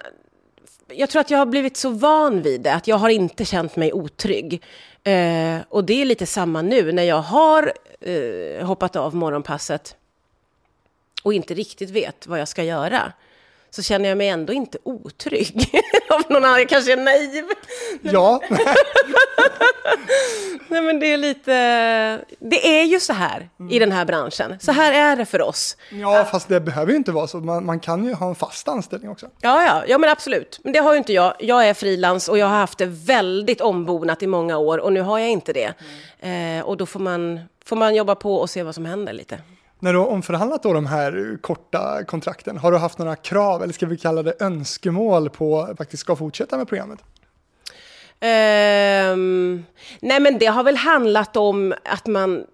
jag 0.88 1.10
tror 1.10 1.20
att 1.20 1.30
jag 1.30 1.38
har 1.38 1.46
blivit 1.46 1.78
så 1.78 1.90
van 1.90 2.42
vid 2.42 2.62
det 2.62 2.74
att 2.74 2.88
jag 2.88 2.98
har 2.98 3.10
inte 3.10 3.46
känt 3.46 3.76
mig 3.76 3.94
otrygg. 3.94 4.64
Eh, 5.04 5.58
och 5.70 5.84
det 5.84 6.02
är 6.02 6.06
lite 6.06 6.26
samma 6.26 6.62
nu 6.62 6.92
när 6.92 7.04
jag 7.04 7.22
har 7.22 7.74
eh, 8.00 8.66
hoppat 8.66 8.96
av 8.96 9.16
morgonpasset 9.16 9.96
och 11.24 11.34
inte 11.34 11.54
riktigt 11.54 11.90
vet 11.90 12.28
vad 12.28 12.40
jag 12.40 12.48
ska 12.48 12.64
göra 12.64 13.14
så 13.70 13.84
känner 13.84 14.10
jag 14.10 14.18
mig 14.18 14.28
ändå 14.28 14.54
inte 14.54 14.78
otrygg. 14.84 15.70
Om 16.10 16.24
någon 16.30 16.46
annan 16.46 16.66
kanske 16.66 16.94
är 16.94 16.98
naiv. 16.98 17.46
Ja. 18.02 18.42
Nej 20.70 20.82
men 20.82 21.00
det 21.00 21.14
är 21.14 21.18
lite, 21.18 21.52
det 22.40 22.80
är 22.80 22.84
ju 22.84 23.00
så 23.00 23.14
här 23.14 23.50
mm. 23.60 23.72
i 23.72 23.80
den 23.80 23.92
här 23.92 24.06
branschen. 24.06 24.58
Så 24.60 24.72
här 24.72 24.94
är 24.94 25.16
det 25.16 25.26
för 25.26 25.42
oss. 25.42 25.78
Ja, 25.90 26.26
fast 26.32 26.48
det 26.48 26.60
behöver 26.60 26.92
ju 26.92 26.98
inte 26.98 27.12
vara 27.12 27.28
så. 27.28 27.38
Man, 27.38 27.66
man, 27.66 27.80
kan 27.80 28.06
ju 28.06 28.14
ha 28.14 28.30
en 28.30 28.36
fast 28.36 28.68
anställning 28.68 29.12
också. 29.12 29.28
Ja, 29.42 29.64
ja, 29.66 29.84
ja 29.88 29.98
men 29.98 30.10
absolut. 30.10 30.60
Men 30.64 30.74
det 30.74 30.80
har 30.80 30.92
ju 30.94 30.98
inte 30.98 31.14
jag. 31.14 31.34
Jag 31.40 31.70
är 31.70 31.74
frilans 31.74 32.28
och 32.28 32.38
jag 32.38 32.48
har 32.48 32.58
haft 32.58 32.78
det 32.78 32.86
väldigt 32.86 33.62
ombonat 33.62 34.24
i 34.24 34.28
många 34.28 34.58
år 34.58 34.78
och 34.78 34.94
nu 34.94 35.02
har 35.02 35.20
jag 35.20 35.30
inte 35.30 35.54
det. 35.54 35.74
Mm. 36.22 36.60
Eh, 36.60 36.66
och 36.66 36.78
då 36.78 36.86
får 36.86 37.00
man, 37.00 37.40
får 37.66 37.76
man 37.76 37.96
jobba 37.96 38.16
på 38.16 38.36
och 38.36 38.50
se 38.50 38.64
vad 38.64 38.76
som 38.76 38.86
händer 38.86 39.14
lite. 39.14 39.40
När 39.80 39.94
du 39.94 40.00
har 40.00 40.08
omförhandlat 40.08 40.64
då 40.64 40.74
de 40.74 40.86
här 40.86 41.38
korta 41.42 42.04
kontrakten, 42.04 42.58
har 42.58 42.72
du 42.72 42.78
haft 42.78 42.98
några 42.98 43.16
krav, 43.16 43.64
eller 43.64 43.74
ska 43.74 43.86
vi 43.86 43.98
kalla 43.98 44.24
det 44.24 44.34
önskemål 44.40 45.30
på 45.30 45.62
att 45.62 45.78
faktiskt 45.78 46.02
ska 46.02 46.16
fortsätta 46.16 46.58
med 46.58 46.68
programmet? 46.68 47.00
Um, 48.22 49.66
nej 50.00 50.20
men 50.20 50.38
det 50.40 50.46
har 50.46 50.64
väl 50.64 50.78
handlat 50.78 51.38
om 51.38 51.74
att 51.84 52.08
man 52.08 52.46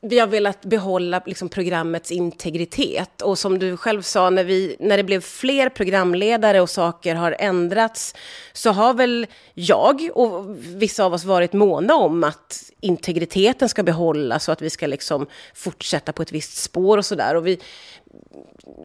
vi 0.00 0.18
har 0.18 0.26
velat 0.26 0.64
behålla 0.64 1.22
liksom, 1.26 1.48
programmets 1.48 2.10
integritet. 2.10 3.22
Och 3.22 3.38
som 3.38 3.58
du 3.58 3.76
själv 3.76 4.02
sa, 4.02 4.30
när, 4.30 4.44
vi, 4.44 4.76
när 4.78 4.96
det 4.96 5.04
blev 5.04 5.20
fler 5.20 5.68
programledare 5.68 6.60
och 6.60 6.70
saker 6.70 7.14
har 7.14 7.36
ändrats, 7.38 8.14
så 8.52 8.70
har 8.70 8.94
väl 8.94 9.26
jag 9.54 10.10
och 10.14 10.56
vissa 10.58 11.04
av 11.04 11.14
oss 11.14 11.24
varit 11.24 11.52
måna 11.52 11.94
om 11.94 12.24
att 12.24 12.72
integriteten 12.80 13.68
ska 13.68 13.82
behållas 13.82 14.48
och 14.48 14.52
att 14.52 14.62
vi 14.62 14.70
ska 14.70 14.86
liksom 14.86 15.26
fortsätta 15.54 16.12
på 16.12 16.22
ett 16.22 16.32
visst 16.32 16.56
spår 16.56 16.98
och 16.98 17.06
sådär. 17.06 17.34
Och 17.34 17.46
vi, 17.46 17.60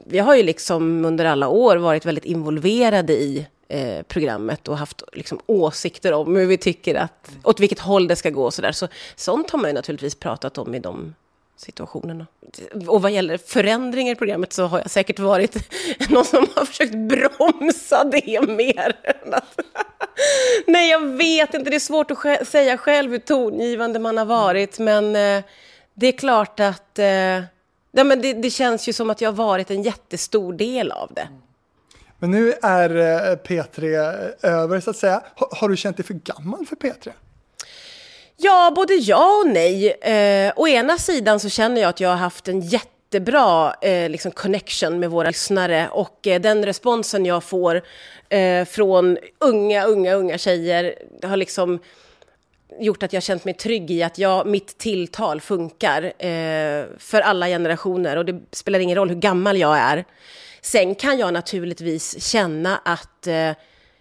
vi 0.05 0.19
har 0.19 0.35
ju 0.35 0.43
liksom 0.43 1.05
under 1.05 1.25
alla 1.25 1.47
år 1.47 1.77
varit 1.77 2.05
väldigt 2.05 2.25
involverade 2.25 3.13
i 3.13 3.47
eh, 3.67 4.03
programmet 4.03 4.67
och 4.67 4.77
haft 4.77 5.03
liksom, 5.13 5.39
åsikter 5.45 6.13
om 6.13 6.35
hur 6.35 6.45
vi 6.45 6.57
tycker 6.57 6.95
att, 6.95 7.31
åt 7.43 7.59
vilket 7.59 7.79
håll 7.79 8.07
det 8.07 8.15
ska 8.15 8.29
gå 8.29 8.45
och 8.45 8.53
sådär. 8.53 8.71
Så 8.71 8.87
sånt 9.15 9.51
har 9.51 9.59
man 9.59 9.69
ju 9.69 9.73
naturligtvis 9.73 10.15
pratat 10.15 10.57
om 10.57 10.75
i 10.75 10.79
de 10.79 11.13
situationerna. 11.57 12.27
Och 12.87 13.01
vad 13.01 13.11
gäller 13.11 13.37
förändringar 13.37 14.11
i 14.11 14.15
programmet 14.15 14.53
så 14.53 14.65
har 14.65 14.79
jag 14.79 14.91
säkert 14.91 15.19
varit 15.19 15.55
någon 16.09 16.25
som 16.25 16.47
har 16.55 16.65
försökt 16.65 16.95
bromsa 16.95 18.03
det 18.03 18.47
mer. 18.47 18.95
Nej, 20.67 20.89
jag 20.89 21.07
vet 21.07 21.53
inte. 21.53 21.69
Det 21.69 21.75
är 21.75 21.79
svårt 21.79 22.11
att 22.11 22.47
säga 22.47 22.77
själv 22.77 23.11
hur 23.11 23.19
tongivande 23.19 23.99
man 23.99 24.17
har 24.17 24.25
varit, 24.25 24.79
men 24.79 25.15
eh, 25.15 25.43
det 25.93 26.07
är 26.07 26.11
klart 26.11 26.59
att 26.59 26.99
eh, 26.99 27.41
ja, 27.95 28.03
men 28.03 28.21
det, 28.21 28.33
det, 28.33 28.49
känns 28.49 28.89
ju 28.89 28.93
som 28.93 29.09
att 29.09 29.21
jag 29.21 29.29
har 29.29 29.35
varit 29.35 29.71
en 29.71 29.83
jättestor 29.83 30.53
del 30.53 30.91
av 30.91 31.13
det. 31.13 31.27
Men 32.19 32.31
nu 32.31 32.53
är 32.61 32.89
eh, 32.89 33.35
P3 33.35 33.85
över, 34.41 34.79
så 34.79 34.89
att 34.89 34.97
säga. 34.97 35.23
Har, 35.35 35.47
har 35.51 35.69
du 35.69 35.77
känt 35.77 35.97
dig 35.97 36.05
för 36.05 36.13
gammal 36.13 36.65
för 36.65 36.75
P3? 36.75 37.11
Ja, 38.37 38.73
både 38.75 38.93
ja 38.93 39.41
och 39.45 39.47
nej. 39.53 39.91
Eh, 39.91 40.53
å 40.55 40.67
ena 40.67 40.97
sidan 40.97 41.39
så 41.39 41.49
känner 41.49 41.81
jag 41.81 41.89
att 41.89 41.99
jag 41.99 42.09
har 42.09 42.15
haft 42.15 42.47
en 42.47 42.61
jättebra 42.61 43.75
eh, 43.81 44.09
liksom 44.09 44.31
connection 44.31 44.99
med 44.99 45.09
våra 45.11 45.27
lyssnare 45.27 45.89
och 45.91 46.27
eh, 46.27 46.41
den 46.41 46.65
responsen 46.65 47.25
jag 47.25 47.43
får 47.43 47.81
eh, 48.29 48.65
från 48.65 49.17
unga, 49.39 49.85
unga, 49.85 50.13
unga 50.13 50.37
tjejer 50.37 50.95
har 51.23 51.37
liksom 51.37 51.79
gjort 52.79 53.03
att 53.03 53.13
jag 53.13 53.23
känt 53.23 53.45
mig 53.45 53.53
trygg 53.53 53.91
i 53.91 54.03
att 54.03 54.17
jag, 54.17 54.47
mitt 54.47 54.77
tilltal 54.77 55.41
funkar 55.41 56.03
eh, 56.03 56.85
för 56.97 57.21
alla 57.21 57.47
generationer 57.47 58.17
och 58.17 58.25
det 58.25 58.41
spelar 58.51 58.79
ingen 58.79 58.95
roll 58.95 59.09
hur 59.09 59.15
gammal 59.15 59.57
jag 59.57 59.77
är. 59.77 60.05
Sen 60.61 60.95
kan 60.95 61.17
jag 61.17 61.33
naturligtvis 61.33 62.23
känna 62.23 62.77
att 62.85 63.27
eh, 63.27 63.51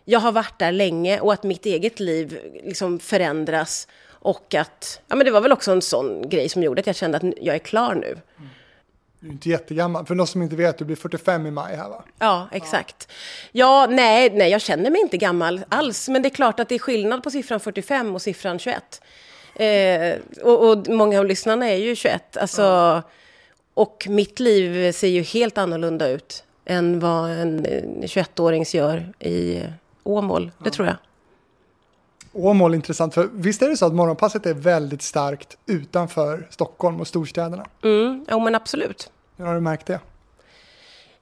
jag 0.05 0.21
har 0.21 0.33
varit 0.33 0.59
där 0.59 0.73
länge 0.73 1.21
och 1.21 1.33
att 1.33 1.43
mitt 1.43 1.67
eget 1.67 2.01
liv 2.01 2.39
liksom 2.65 2.99
förändras 2.99 3.89
och 4.09 4.55
att, 4.55 5.01
ja 5.09 5.17
men 5.17 5.27
det 5.27 5.33
var 5.33 5.41
väl 5.41 5.53
också 5.53 5.73
en 5.73 5.83
sån 5.83 6.29
grej 6.29 6.49
som 6.49 6.63
gjorde 6.63 6.81
att 6.81 6.87
jag 6.87 6.97
kände 6.97 7.17
att 7.17 7.25
jag 7.41 7.55
är 7.55 7.59
klar 7.59 7.95
nu. 7.95 8.07
Mm. 8.07 8.51
Du 9.23 9.29
är 9.29 9.33
inte 9.33 9.49
jättegammal. 9.49 10.07
För 10.07 10.15
någon 10.15 10.27
som 10.27 10.43
inte 10.43 10.57
vet, 10.57 10.79
du 10.79 10.85
blir 10.85 10.97
45 10.97 11.47
i 11.47 11.51
maj 11.51 11.77
här 11.77 11.89
va? 11.89 12.05
Ja, 12.19 12.49
exakt. 12.53 13.09
Ja, 13.53 13.87
nej, 13.91 14.31
nej, 14.31 14.51
jag 14.51 14.61
känner 14.61 14.91
mig 14.91 15.01
inte 15.01 15.17
gammal 15.17 15.65
alls. 15.69 16.09
Men 16.09 16.23
det 16.23 16.29
är 16.29 16.31
klart 16.31 16.61
att 16.61 16.69
det 16.69 16.75
är 16.75 16.79
skillnad 16.79 17.23
på 17.23 17.31
siffran 17.31 17.61
45 17.61 18.15
och 18.15 18.23
siffran 18.23 18.59
21. 18.59 19.03
Eh, 19.55 20.45
och, 20.45 20.71
och, 20.71 20.89
många 20.89 21.19
av 21.19 21.27
lyssnarna 21.27 21.69
är 21.69 21.77
ju 21.77 21.97
21. 21.97 22.37
Alltså, 22.37 22.63
ja. 22.63 23.03
Och 23.75 24.07
mitt 24.11 24.41
liv 24.41 24.93
ser 24.93 25.09
ju 25.09 25.23
helt 25.23 25.59
annorlunda 25.59 26.09
ut 26.09 26.45
än 26.65 27.01
vad 27.01 27.31
en 27.31 27.67
21-årings 28.03 28.77
gör 28.77 29.13
i 29.19 29.63
Åmål. 30.03 30.51
Det 30.59 30.65
ja. 30.65 30.71
tror 30.71 30.87
jag. 30.87 30.97
Åmål 32.33 32.75
intressant, 32.75 33.15
för 33.15 33.29
visst 33.33 33.63
är 33.63 33.69
det 33.69 33.77
så 33.77 33.87
att 33.87 33.95
morgonpasset 33.95 34.47
är 34.47 34.55
väldigt 34.55 35.03
starkt 35.03 35.57
utanför 35.67 36.47
Stockholm 36.51 37.01
och 37.01 37.09
storstäderna? 37.09 37.67
Mm, 37.85 38.25
ja 38.29 38.39
men 38.39 38.55
absolut. 38.55 39.11
Hur 39.37 39.45
har 39.45 39.55
du 39.55 39.61
märkt 39.61 39.87
det? 39.87 40.01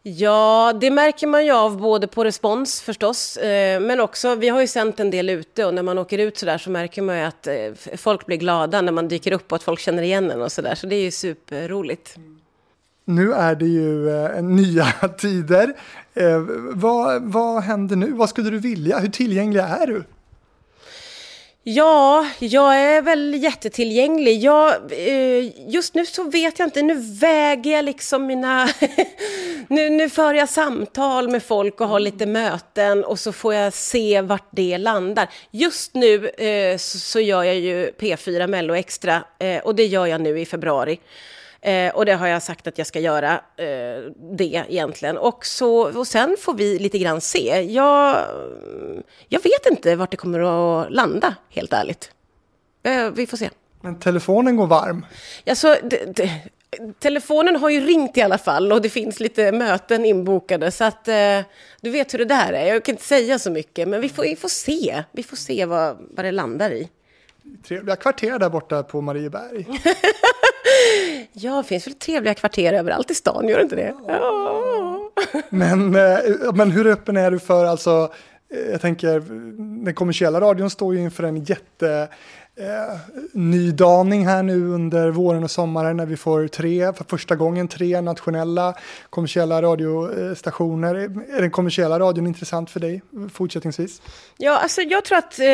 Ja, 0.02 0.72
det 0.80 0.90
märker 0.90 1.26
man 1.26 1.46
ju 1.46 1.52
av 1.52 1.76
både 1.76 2.06
på 2.06 2.24
respons 2.24 2.80
förstås, 2.80 3.36
eh, 3.36 3.80
men 3.80 4.00
också, 4.00 4.34
vi 4.34 4.48
har 4.48 4.60
ju 4.60 4.66
sänt 4.66 5.00
en 5.00 5.10
del 5.10 5.30
ute 5.30 5.64
och 5.64 5.74
när 5.74 5.82
man 5.82 5.98
åker 5.98 6.18
ut 6.18 6.38
så 6.38 6.46
där 6.46 6.58
så 6.58 6.70
märker 6.70 7.02
man 7.02 7.18
ju 7.18 7.22
att 7.22 7.46
eh, 7.46 7.54
folk 7.96 8.26
blir 8.26 8.36
glada 8.36 8.80
när 8.80 8.92
man 8.92 9.08
dyker 9.08 9.32
upp 9.32 9.52
och 9.52 9.56
att 9.56 9.62
folk 9.62 9.80
känner 9.80 10.02
igen 10.02 10.30
en 10.30 10.42
och 10.42 10.52
så 10.52 10.62
där, 10.62 10.74
så 10.74 10.86
det 10.86 10.96
är 10.96 11.02
ju 11.02 11.10
superroligt. 11.10 12.16
Nu 13.04 13.32
är 13.32 13.54
det 13.54 13.66
ju 13.66 14.10
eh, 14.10 14.42
nya 14.42 14.84
tider. 15.18 15.74
Vad, 16.72 17.22
vad 17.22 17.62
händer 17.62 17.96
nu? 17.96 18.12
Vad 18.12 18.28
skulle 18.28 18.50
du 18.50 18.58
vilja? 18.58 18.98
Hur 18.98 19.08
tillgänglig 19.08 19.60
är 19.60 19.86
du? 19.86 20.04
Ja, 21.62 22.26
jag 22.38 22.76
är 22.80 23.02
väl 23.02 23.34
jättetillgänglig. 23.34 24.42
Jag, 24.42 24.92
eh, 24.92 25.70
just 25.70 25.94
nu 25.94 26.06
så 26.06 26.24
vet 26.24 26.58
jag 26.58 26.66
inte, 26.66 26.82
nu 26.82 26.94
väger 27.20 27.70
jag 27.70 27.84
liksom 27.84 28.26
mina... 28.26 28.68
nu, 29.68 29.90
nu 29.90 30.08
för 30.08 30.34
jag 30.34 30.48
samtal 30.48 31.28
med 31.28 31.42
folk 31.42 31.80
och 31.80 31.88
har 31.88 32.00
lite 32.00 32.26
möten 32.26 33.04
och 33.04 33.18
så 33.18 33.32
får 33.32 33.54
jag 33.54 33.72
se 33.72 34.20
vart 34.20 34.48
det 34.50 34.78
landar. 34.78 35.28
Just 35.50 35.94
nu 35.94 36.28
eh, 36.28 36.76
så, 36.76 36.98
så, 36.98 37.20
gör 37.20 37.42
jag 37.42 37.56
ju 37.56 37.90
P4 37.90 38.46
Mello 38.46 38.74
Extra 38.74 39.22
eh, 39.38 39.58
och 39.58 39.74
det 39.74 39.86
gör 39.86 40.06
jag 40.06 40.20
nu 40.20 40.40
i 40.40 40.46
februari. 40.46 40.98
Eh, 41.62 41.94
och 41.94 42.06
det 42.06 42.14
har 42.14 42.26
jag 42.26 42.42
sagt 42.42 42.66
att 42.66 42.78
jag 42.78 42.86
ska 42.86 43.00
göra, 43.00 43.32
eh, 43.56 44.12
det 44.36 44.64
egentligen. 44.68 45.18
Och, 45.18 45.46
så, 45.46 45.98
och 45.98 46.06
sen 46.06 46.36
får 46.38 46.54
vi 46.54 46.78
lite 46.78 46.98
grann 46.98 47.20
se. 47.20 47.62
Jag, 47.62 48.16
jag 49.28 49.42
vet 49.42 49.66
inte 49.70 49.96
vart 49.96 50.10
det 50.10 50.16
kommer 50.16 50.40
att 50.40 50.92
landa, 50.92 51.34
helt 51.50 51.72
ärligt. 51.72 52.10
Eh, 52.82 53.10
vi 53.10 53.26
får 53.26 53.36
se. 53.36 53.50
Men 53.80 53.98
telefonen 53.98 54.56
går 54.56 54.66
varm? 54.66 55.06
Alltså, 55.46 55.76
det, 55.82 56.16
det, 56.16 56.30
telefonen 56.98 57.56
har 57.56 57.70
ju 57.70 57.80
ringt 57.80 58.16
i 58.16 58.22
alla 58.22 58.38
fall 58.38 58.72
och 58.72 58.82
det 58.82 58.88
finns 58.88 59.20
lite 59.20 59.52
möten 59.52 60.04
inbokade. 60.04 60.70
Så 60.70 60.84
att 60.84 61.08
eh, 61.08 61.40
du 61.80 61.90
vet 61.90 62.14
hur 62.14 62.18
det 62.18 62.24
där 62.24 62.52
är. 62.52 62.66
Jag 62.66 62.84
kan 62.84 62.92
inte 62.92 63.04
säga 63.04 63.38
så 63.38 63.50
mycket, 63.50 63.88
men 63.88 64.00
vi 64.00 64.08
får, 64.08 64.22
vi 64.22 64.36
får 64.36 64.48
se. 64.48 65.02
Vi 65.12 65.22
får 65.22 65.36
se 65.36 65.64
vad, 65.64 65.96
vad 66.10 66.24
det 66.24 66.32
landar 66.32 66.70
i. 66.70 66.88
Trevliga 67.68 67.96
kvarter 67.96 68.38
där 68.38 68.50
borta 68.50 68.82
på 68.82 69.00
Marieberg. 69.00 69.66
ja, 71.32 71.56
det 71.56 71.68
finns 71.68 71.86
väl 71.86 71.94
trevliga 71.94 72.34
kvarter 72.34 72.72
överallt 72.72 73.10
i 73.10 73.14
stan, 73.14 73.48
gör 73.48 73.56
det 73.56 73.62
inte 73.62 73.76
det? 73.76 73.94
Ja. 74.08 75.10
Men, 75.48 75.94
eh, 75.94 76.18
men 76.54 76.70
hur 76.70 76.86
öppen 76.86 77.16
är 77.16 77.30
du 77.30 77.38
för, 77.38 77.64
alltså, 77.64 78.12
eh, 78.54 78.70
jag 78.70 78.80
tänker, 78.80 79.20
den 79.84 79.94
kommersiella 79.94 80.40
radion 80.40 80.70
står 80.70 80.94
ju 80.94 81.00
inför 81.00 81.22
en 81.22 81.44
jätte 81.44 82.08
eh, 82.56 82.98
nydaning 83.32 84.26
här 84.26 84.42
nu 84.42 84.66
under 84.66 85.10
våren 85.10 85.44
och 85.44 85.50
sommaren 85.50 85.96
när 85.96 86.06
vi 86.06 86.16
får 86.16 86.48
tre, 86.48 86.92
för 86.92 87.04
första 87.04 87.36
gången 87.36 87.68
tre 87.68 88.00
nationella 88.00 88.74
kommersiella 89.10 89.62
radiostationer. 89.62 90.94
Är 91.36 91.40
den 91.40 91.50
kommersiella 91.50 91.98
radion 91.98 92.26
intressant 92.26 92.70
för 92.70 92.80
dig 92.80 93.02
fortsättningsvis? 93.32 94.02
Ja, 94.36 94.58
alltså 94.58 94.80
jag 94.80 95.04
tror 95.04 95.18
att 95.18 95.38
eh, 95.38 95.46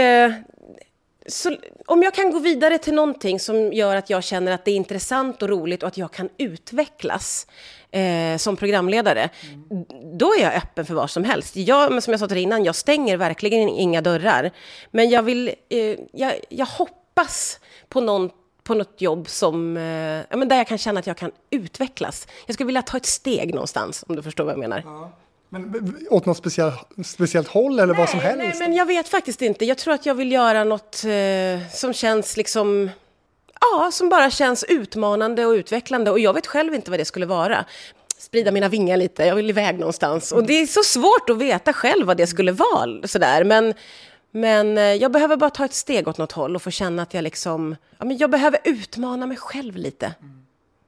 så, 1.29 1.57
om 1.87 2.03
jag 2.03 2.15
kan 2.15 2.31
gå 2.31 2.39
vidare 2.39 2.79
till 2.79 2.95
någonting 2.95 3.41
som 3.41 3.73
gör 3.73 3.97
att 3.97 4.11
jag 4.11 4.25
känner 4.25 4.53
att 4.53 4.65
det 4.65 4.71
är 4.71 4.77
intressant 4.77 5.43
och 5.43 5.49
roligt 5.49 5.83
och 5.83 5.87
att 5.87 5.97
jag 5.97 6.13
kan 6.13 6.29
utvecklas 6.39 7.47
eh, 7.91 8.37
som 8.37 8.57
programledare, 8.57 9.31
mm. 9.43 9.85
då 10.19 10.35
är 10.35 10.43
jag 10.43 10.55
öppen 10.55 10.87
för 10.87 10.95
vad 10.95 11.11
som 11.11 11.25
helst. 11.25 11.57
Jag, 11.57 12.03
som 12.03 12.13
jag 12.13 12.21
sa 12.21 12.27
till 12.27 12.35
dig 12.35 12.43
innan, 12.43 12.65
jag 12.65 12.75
stänger 12.75 13.17
verkligen 13.17 13.69
inga 13.69 14.01
dörrar. 14.01 14.51
Men 14.91 15.11
jag 15.11 15.23
vill, 15.23 15.55
eh, 15.69 15.99
jag, 16.13 16.35
jag 16.49 16.67
hoppas 16.67 17.61
på 17.89 18.01
någon 18.01 18.31
på 18.63 18.75
något 18.75 19.01
jobb 19.01 19.29
som, 19.29 19.77
eh, 19.77 19.83
ja, 20.31 20.37
men 20.37 20.49
där 20.49 20.57
jag 20.57 20.67
kan 20.67 20.79
känna 20.79 21.01
att 21.01 21.07
jag 21.07 21.17
kan 21.17 21.33
utvecklas. 21.51 22.29
Jag 22.47 22.55
skulle 22.55 22.67
vilja 22.67 22.83
ta 22.83 22.97
ett 22.97 23.07
steg 23.07 23.55
någonstans, 23.55 24.05
om 24.09 24.17
du 24.17 24.23
förstår 24.23 24.45
vad 24.45 24.53
jag 24.53 24.59
menar. 24.59 24.83
Ja. 24.85 25.13
Men 25.49 25.97
åt 26.11 26.27
något 26.27 26.37
speciell, 26.37 26.73
speciellt 27.05 27.49
håll 27.49 27.79
eller 27.79 27.87
nej, 27.95 28.01
vad 28.01 28.09
som 28.09 28.21
helst? 28.21 28.39
Nej, 28.39 28.55
men 28.59 28.73
jag 28.73 28.87
vet 28.87 29.09
faktiskt 29.09 29.43
inte. 29.43 29.65
Jag 29.65 29.79
tror 29.79 29.95
att 29.95 30.07
jag 30.07 30.15
vill 30.15 30.33
göra 30.33 30.65
något 30.65 31.05
eh, 31.05 31.71
som 31.73 31.93
känns 31.93 32.37
liksom... 32.37 32.91
Ja, 33.61 33.91
som 33.93 34.09
bara 34.09 34.31
känns 34.31 34.65
utmanande 34.65 35.47
och 35.47 35.53
utvecklande. 35.53 36.11
Och 36.11 36.19
jag 36.19 36.35
vet 36.35 36.47
själv 36.47 36.75
inte 36.75 36.91
vad 36.91 37.01
det 37.01 37.05
skulle 37.05 37.27
vara. 37.27 37.65
Sprida 38.19 38.53
mina 38.53 38.69
vingar 38.69 38.97
lite, 38.97 39.25
jag 39.25 39.37
vill 39.37 39.51
iväg 39.51 39.79
någonstans. 39.79 40.33
Och 40.33 40.47
det 40.47 40.53
är 40.53 40.67
så 40.67 40.83
svårt 40.83 41.31
att 41.31 41.39
veta 41.39 41.73
själv 41.73 42.07
vad 42.07 42.17
det 42.17 42.27
skulle 42.27 42.53
vara. 42.53 43.09
Sådär. 43.09 43.45
Men, 43.45 43.75
men 44.31 44.79
eh, 44.79 44.85
jag 44.85 45.13
behöver 45.13 45.37
bara 45.37 45.51
ta 45.51 45.65
ett 45.65 45.75
steg 45.75 46.09
åt 46.09 46.19
något 46.19 46.33
håll 46.33 46.57
och 46.57 46.63
få 46.63 46.71
känna 46.71 47.03
att 47.03 47.15
jag 47.15 47.23
liksom... 47.23 47.77
Ja, 47.99 48.05
men 48.05 48.17
jag 48.17 48.31
behöver 48.31 48.59
utmana 48.65 49.27
mig 49.27 49.37
själv 49.37 49.77
lite. 49.77 50.15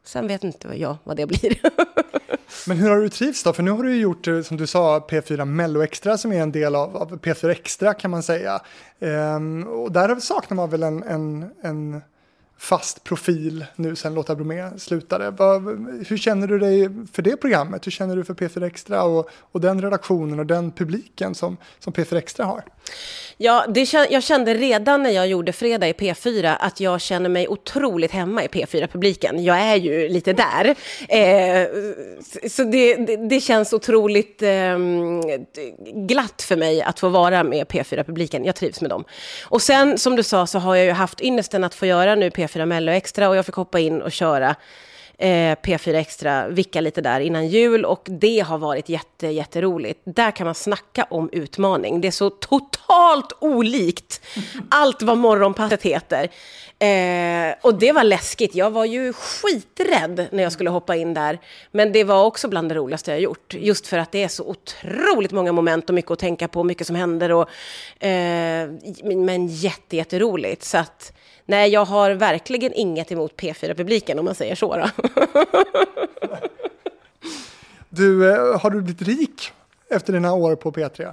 Sen 0.09 0.29
vet 0.29 0.45
inte 0.45 0.69
jag 0.75 0.97
vad 1.05 1.17
det 1.17 1.27
blir. 1.27 1.61
Men 2.69 2.77
hur 2.77 2.91
har 2.91 2.97
du 2.97 3.09
trivts 3.09 3.43
då? 3.43 3.53
För 3.53 3.63
nu 3.63 3.71
har 3.71 3.83
du 3.83 3.97
gjort, 3.97 4.29
eh, 4.29 4.43
som 4.43 4.57
du 4.57 4.67
sa, 4.67 4.99
P4 4.99 5.45
Mello 5.45 5.83
Extra 5.83 6.19
som 6.19 6.33
är 6.33 6.43
en 6.43 6.53
del 6.53 6.75
av, 6.75 6.97
av 6.97 7.19
P4 7.19 7.51
Extra 7.51 7.95
kan 7.95 8.11
man 8.11 8.23
säga. 8.23 8.61
Ehm, 9.01 9.67
och 9.67 9.93
där 9.93 10.21
saknar 10.21 10.57
man 10.57 10.71
väl 10.71 10.83
en, 10.83 11.03
en, 11.03 11.51
en 11.63 12.01
fast 12.59 13.05
profil 13.05 13.67
nu 13.77 13.97
sen 13.97 14.15
Lotta 14.15 14.35
Bromé 14.35 14.79
slutade. 14.79 15.31
Vad, 15.31 15.63
hur 16.09 16.17
känner 16.17 16.47
du 16.47 16.59
dig 16.59 16.91
för 17.13 17.23
det 17.23 17.37
programmet? 17.37 17.87
Hur 17.87 17.93
känner 17.93 18.17
du 18.17 18.25
för 18.25 18.35
P4 18.35 18.67
Extra 18.67 19.03
och, 19.03 19.31
och 19.33 19.61
den 19.61 19.83
redaktionen 19.83 20.39
och 20.39 20.47
den 20.47 20.71
publiken 20.73 21.35
som, 21.35 21.57
som 21.79 21.93
P4 21.93 22.17
Extra 22.17 22.45
har? 22.45 22.65
Ja, 23.41 23.65
det, 23.69 23.93
jag 23.93 24.23
kände 24.23 24.55
redan 24.55 25.03
när 25.03 25.11
jag 25.11 25.29
gjorde 25.29 25.53
Fredag 25.53 25.89
i 25.89 25.93
P4 25.93 26.57
att 26.61 26.81
jag 26.81 27.01
känner 27.01 27.29
mig 27.29 27.49
otroligt 27.49 28.11
hemma 28.11 28.45
i 28.45 28.47
P4-publiken. 28.47 29.45
Jag 29.45 29.61
är 29.61 29.77
ju 29.77 30.09
lite 30.09 30.33
där. 30.33 30.75
Eh, 31.09 31.69
så 32.51 32.65
det, 32.65 32.95
det, 32.95 33.17
det, 33.17 33.41
känns 33.41 33.73
otroligt 33.73 34.43
eh, 34.43 34.79
glatt 35.95 36.43
för 36.43 36.57
mig 36.57 36.83
att 36.83 37.01
få 37.01 37.09
vara 37.09 37.45
med 37.45 37.67
P4-publiken. 37.67 38.45
Jag 38.45 38.57
trivs 38.57 38.81
med 38.81 38.91
dem. 38.91 39.05
Och 39.43 39.63
sen, 39.63 39.99
som 39.99 40.17
du 40.17 40.23
sa, 40.23 40.47
så 40.47 40.59
har 40.59 40.77
jag 40.77 40.85
ju 40.87 40.93
haft 40.93 41.21
ynnesten 41.21 41.65
att 41.65 41.75
få 41.75 41.87
göra 41.87 42.15
nu 42.15 42.31
P4 42.31 42.67
Mello 42.67 42.93
Extra 42.93 43.29
och 43.29 43.37
jag 43.37 43.47
fick 43.47 43.55
hoppa 43.55 43.81
in 43.81 44.03
och 44.03 44.13
köra 44.13 44.57
eh, 45.19 45.57
P4 45.63 45.95
Extra 45.95 46.49
vicka 46.49 46.81
lite 46.81 47.01
där 47.01 47.21
innan 47.21 47.49
jul 47.49 47.85
och 47.85 48.03
det 48.05 48.41
har 48.41 48.59
varit 48.59 48.89
jätte, 48.89 49.27
jätteroligt. 49.27 50.01
Där 50.05 50.31
kan 50.31 50.45
man 50.45 50.55
snacka 50.55 51.07
om 51.11 51.29
utmaning. 51.33 52.01
Det 52.01 52.09
är 52.09 52.13
så 52.13 52.31
totalt 52.31 53.33
olikt 53.41 54.21
allt 54.69 55.03
vad 55.03 55.19
morgonpasset 55.19 55.83
heter. 55.83 56.29
Eh, 56.81 57.55
och 57.63 57.75
det 57.75 57.93
var 57.93 58.05
läskigt. 58.05 58.55
Jag 58.55 58.71
var 58.71 58.85
ju 58.85 59.13
skiträdd 59.13 60.29
när 60.33 60.43
jag 60.43 60.53
skulle 60.53 60.71
hoppa 60.71 60.97
in 60.97 61.15
där. 61.15 61.39
Men 61.71 61.93
det 61.93 62.05
var 62.05 62.25
också 62.25 62.49
bland 62.49 62.69
det 62.69 62.75
roligaste 62.75 63.11
jag 63.11 63.21
gjort. 63.21 63.55
Just 63.55 63.87
för 63.87 63.99
att 63.99 64.13
det 64.13 64.23
är 64.23 64.29
så 64.29 64.45
otroligt 64.45 65.33
många 65.33 65.53
moment 65.53 65.89
och 65.89 65.95
mycket 65.95 66.11
att 66.11 66.19
tänka 66.19 66.49
på, 66.49 66.65
mycket 66.65 66.87
som 66.87 66.97
händer. 66.97 67.33
Och, 67.33 67.49
eh, 68.05 68.69
men 69.05 69.47
jätte, 69.47 69.97
jätteroligt. 69.97 70.65
Så 70.65 70.79
att, 70.79 71.13
nej, 71.49 71.71
jag 71.71 71.85
har 71.85 72.11
verkligen 72.11 72.73
inget 72.73 73.13
emot 73.13 73.37
P4-publiken 73.37 74.19
om 74.19 74.25
man 74.25 74.35
säger 74.35 74.55
så. 74.55 74.91
Du, 77.89 78.31
eh, 78.31 78.61
har 78.61 78.71
du 78.71 78.81
blivit 78.81 79.03
rik 79.03 79.53
efter 79.91 80.13
dina 80.13 80.33
år 80.33 80.57
på 80.57 80.73
P3? 80.73 81.13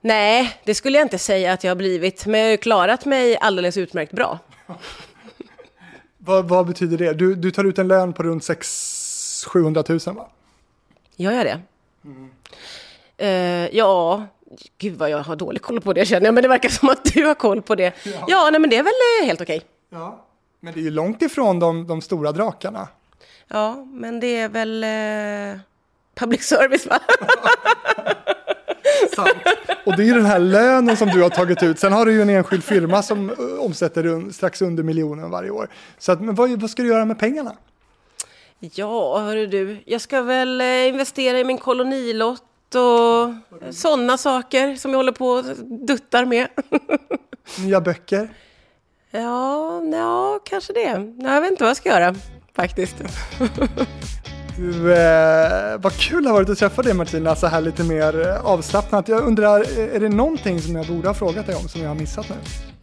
Nej, 0.00 0.60
det 0.64 0.74
skulle 0.74 0.98
jag 0.98 1.04
inte 1.04 1.18
säga 1.18 1.52
att 1.52 1.64
jag 1.64 1.70
har 1.70 1.76
blivit, 1.76 2.26
men 2.26 2.40
jag 2.40 2.50
har 2.50 2.56
klarat 2.56 3.04
mig 3.04 3.36
alldeles 3.36 3.76
utmärkt 3.76 4.12
bra. 4.12 4.38
vad, 6.18 6.48
vad, 6.48 6.66
betyder 6.66 6.98
det? 6.98 7.12
Du, 7.12 7.34
du 7.34 7.50
tar 7.50 7.64
ut 7.64 7.78
en 7.78 7.88
lön 7.88 8.12
på 8.12 8.22
runt 8.22 8.48
700 9.46 9.84
000 9.88 9.98
va? 10.04 10.28
Gör 11.16 11.32
jag 11.32 11.46
det? 11.46 11.60
Mm. 12.04 12.30
Uh, 13.22 13.76
ja, 13.76 14.26
gud 14.78 14.98
vad 14.98 15.10
jag 15.10 15.18
har 15.18 15.36
dålig 15.36 15.62
koll 15.62 15.80
på 15.80 15.92
det 15.92 16.04
känner 16.04 16.26
jag, 16.26 16.34
men 16.34 16.42
det 16.42 16.48
verkar 16.48 16.68
som 16.68 16.88
att 16.88 17.04
du 17.04 17.26
har 17.26 17.34
koll 17.34 17.62
på 17.62 17.74
det. 17.74 17.92
Ja, 18.04 18.24
ja 18.28 18.48
nej, 18.50 18.60
men 18.60 18.70
det 18.70 18.76
är 18.76 18.82
väl 18.82 18.92
eh, 19.22 19.26
helt 19.26 19.40
okej. 19.40 19.62
Ja, 19.90 20.26
men 20.60 20.74
det 20.74 20.80
är 20.80 20.82
ju 20.82 20.90
långt 20.90 21.22
ifrån 21.22 21.58
de, 21.58 21.86
de 21.86 22.00
stora 22.00 22.32
drakarna. 22.32 22.88
Ja, 23.48 23.74
men 23.74 24.20
det 24.20 24.36
är 24.36 24.48
väl 24.48 24.84
uh, 24.84 25.60
public 26.14 26.42
service 26.42 26.86
va? 26.86 26.98
Sant. 29.16 29.36
Och 29.86 29.96
det 29.96 30.08
är 30.08 30.14
den 30.14 30.26
här 30.26 30.38
lönen 30.38 30.96
som 30.96 31.08
du 31.08 31.22
har 31.22 31.30
tagit 31.30 31.62
ut. 31.62 31.78
Sen 31.78 31.92
har 31.92 32.06
du 32.06 32.12
ju 32.12 32.22
en 32.22 32.30
enskild 32.30 32.64
firma 32.64 33.02
som 33.02 33.30
eh, 33.30 33.36
omsätter 33.58 34.32
strax 34.32 34.62
under 34.62 34.82
miljonen 34.82 35.30
varje 35.30 35.50
år. 35.50 35.68
Så 35.98 36.12
att, 36.12 36.20
men 36.20 36.34
vad, 36.34 36.60
vad 36.60 36.70
ska 36.70 36.82
du 36.82 36.88
göra 36.88 37.04
med 37.04 37.18
pengarna? 37.18 37.56
Ja, 38.58 39.18
hörru 39.18 39.46
du, 39.46 39.82
jag 39.86 40.00
ska 40.00 40.22
väl 40.22 40.60
eh, 40.60 40.88
investera 40.88 41.38
i 41.38 41.44
min 41.44 41.58
kolonilott 41.58 42.42
och 42.74 43.34
sådana 43.74 44.18
saker 44.18 44.76
som 44.76 44.90
jag 44.90 44.98
håller 44.98 45.12
på 45.12 45.28
och 45.28 45.44
duttar 45.86 46.24
med. 46.24 46.48
Nya 47.58 47.80
böcker? 47.80 48.28
Ja, 49.10 49.82
ja, 49.92 50.40
kanske 50.44 50.72
det. 50.72 51.12
Jag 51.18 51.40
vet 51.40 51.50
inte 51.50 51.62
vad 51.64 51.70
jag 51.70 51.76
ska 51.76 51.88
göra 51.88 52.14
faktiskt. 52.56 52.96
Du, 54.56 54.94
eh, 54.94 55.78
vad 55.78 55.92
kul 55.92 56.22
det 56.22 56.28
har 56.28 56.34
varit 56.34 56.48
att 56.48 56.58
träffa 56.58 56.82
dig 56.82 56.94
Martina, 56.94 57.36
så 57.36 57.46
här 57.46 57.60
lite 57.60 57.84
mer 57.84 58.28
eh, 58.28 58.46
avslappnat. 58.46 59.08
Jag 59.08 59.22
undrar, 59.22 59.78
är 59.78 60.00
det 60.00 60.08
någonting 60.08 60.62
som 60.62 60.76
jag 60.76 60.86
borde 60.86 61.08
ha 61.08 61.14
frågat 61.14 61.46
dig 61.46 61.54
om 61.54 61.68
som 61.68 61.80
jag 61.80 61.88
har 61.88 61.94
missat 61.94 62.26
nu? 62.28 62.34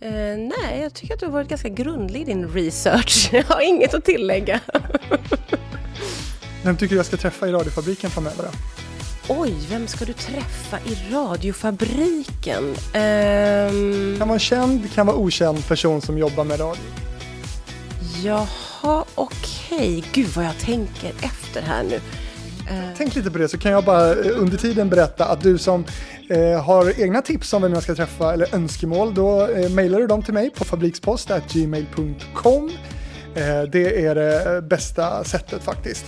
Eh, 0.08 0.38
nej, 0.38 0.82
jag 0.82 0.94
tycker 0.94 1.14
att 1.14 1.20
du 1.20 1.26
har 1.26 1.34
varit 1.34 1.48
ganska 1.48 1.70
grundlig 1.70 2.22
i 2.22 2.24
din 2.24 2.48
research. 2.48 3.30
Jag 3.34 3.44
har 3.44 3.62
inget 3.62 3.94
att 3.94 4.06
tillägga. 4.06 4.60
Vem 6.64 6.78
tycker 6.78 6.96
du 6.96 6.98
jag 6.98 7.06
ska 7.06 7.18
träffa 7.18 7.48
i 7.48 7.52
radiofabriken 7.52 8.10
framöver 8.10 8.44
då? 8.44 8.50
Oj, 9.32 9.54
vem 9.70 9.88
ska 9.88 10.06
du 10.06 10.14
träffa 10.14 10.80
i 10.80 10.98
radiofabriken? 11.14 12.64
Um... 12.64 12.76
Kan 14.18 14.28
vara 14.28 14.34
en 14.34 14.40
känd, 14.40 14.94
kan 14.94 15.08
vara 15.08 15.18
okänd 15.18 15.68
person 15.68 16.02
som 16.02 16.18
jobbar 16.18 16.44
med 16.44 16.60
radio. 16.60 16.84
Jaha, 18.24 19.06
okej. 19.16 19.98
Okay. 19.98 20.04
Gud 20.14 20.28
vad 20.36 20.46
jag 20.46 20.58
tänker 20.58 21.10
efter 21.10 21.62
här 21.62 21.84
nu. 21.84 21.96
Uh... 21.96 22.02
Tänk 22.98 23.16
lite 23.16 23.32
på 23.32 23.38
det 23.38 23.50
så 23.50 23.58
kan 23.58 23.72
jag 23.72 23.86
bara 23.86 24.12
eh, 24.12 24.42
under 24.42 24.58
tiden 24.58 24.90
berätta 24.90 25.26
att 25.26 25.42
du 25.42 25.58
som 25.58 25.86
eh, 26.30 26.64
har 26.64 27.02
egna 27.02 27.22
tips 27.22 27.54
om 27.54 27.62
vem 27.62 27.74
jag 27.74 27.84
ska 27.84 27.96
träffa 27.96 28.34
eller 28.34 28.56
önskemål 28.56 29.14
då 29.14 29.48
eh, 29.48 29.70
mejlar 29.70 30.00
du 30.00 30.08
dem 30.08 30.24
till 30.24 30.34
mig 30.34 30.50
på 30.50 30.66
fabrikspost.gmail.com. 30.66 32.72
Eh, 33.36 33.62
det 33.72 34.06
är 34.06 34.16
det 34.16 34.62
bästa 34.62 35.24
sättet 35.24 35.64
faktiskt. 35.64 36.06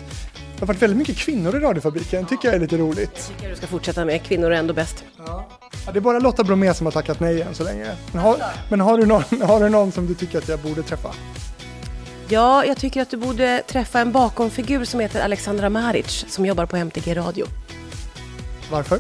Det 0.61 0.65
har 0.65 0.73
varit 0.73 0.81
väldigt 0.81 0.97
mycket 0.97 1.17
kvinnor 1.17 1.55
i 1.55 1.59
radiofabriken, 1.59 2.25
tycker 2.25 2.47
jag 2.47 2.55
är 2.55 2.59
lite 2.59 2.77
roligt. 2.77 3.15
Det 3.15 3.21
tycker 3.21 3.43
jag 3.43 3.51
du 3.51 3.55
ska 3.55 3.67
fortsätta 3.67 4.05
med, 4.05 4.23
kvinnor 4.23 4.51
är 4.51 4.55
ändå 4.55 4.73
bäst. 4.73 5.03
Ja. 5.17 5.47
Ja, 5.85 5.91
det 5.91 5.99
är 5.99 6.01
bara 6.01 6.19
Lotta 6.19 6.43
Bromé 6.43 6.73
som 6.73 6.85
har 6.85 6.91
tackat 6.91 7.19
nej 7.19 7.41
än 7.41 7.55
så 7.55 7.63
länge. 7.63 7.95
Men, 8.11 8.21
har, 8.21 8.37
men 8.69 8.81
har, 8.81 8.97
du 8.97 9.05
någon, 9.05 9.23
har 9.41 9.59
du 9.59 9.69
någon 9.69 9.91
som 9.91 10.07
du 10.07 10.13
tycker 10.13 10.37
att 10.37 10.47
jag 10.47 10.59
borde 10.59 10.83
träffa? 10.83 11.09
Ja, 12.27 12.65
jag 12.65 12.77
tycker 12.77 13.01
att 13.01 13.09
du 13.09 13.17
borde 13.17 13.63
träffa 13.67 13.99
en 13.99 14.11
bakomfigur 14.11 14.85
som 14.85 14.99
heter 14.99 15.21
Alexandra 15.21 15.69
Maric 15.69 16.25
som 16.27 16.45
jobbar 16.45 16.65
på 16.65 16.77
MTG 16.77 17.15
Radio. 17.15 17.45
Varför? 18.71 18.99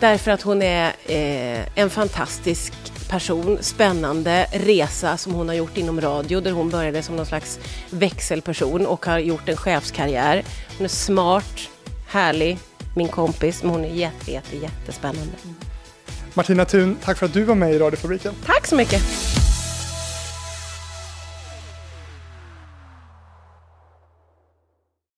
Därför 0.00 0.30
att 0.30 0.42
hon 0.42 0.62
är 0.62 0.86
eh, 1.06 1.78
en 1.78 1.90
fantastisk 1.90 2.72
person, 3.08 3.58
spännande 3.60 4.46
resa 4.52 5.16
som 5.16 5.34
hon 5.34 5.48
har 5.48 5.54
gjort 5.54 5.76
inom 5.76 6.00
radio 6.00 6.40
där 6.40 6.52
hon 6.52 6.70
började 6.70 7.02
som 7.02 7.16
någon 7.16 7.26
slags 7.26 7.58
växelperson 7.90 8.86
och 8.86 9.06
har 9.06 9.18
gjort 9.18 9.48
en 9.48 9.56
chefskarriär. 9.56 10.44
Hon 10.76 10.84
är 10.84 10.88
smart, 10.88 11.68
härlig, 12.08 12.58
min 12.96 13.08
kompis, 13.08 13.62
men 13.62 13.70
hon 13.70 13.84
är 13.84 13.94
jätte, 13.94 14.30
jätte, 14.30 14.56
jättespännande. 14.56 15.32
Martina 16.34 16.64
Thun, 16.64 16.96
tack 17.04 17.18
för 17.18 17.26
att 17.26 17.32
du 17.32 17.42
var 17.42 17.54
med 17.54 17.72
i 17.74 17.78
radiofabriken. 17.78 18.34
Tack 18.46 18.66
så 18.66 18.76
mycket. 18.76 19.02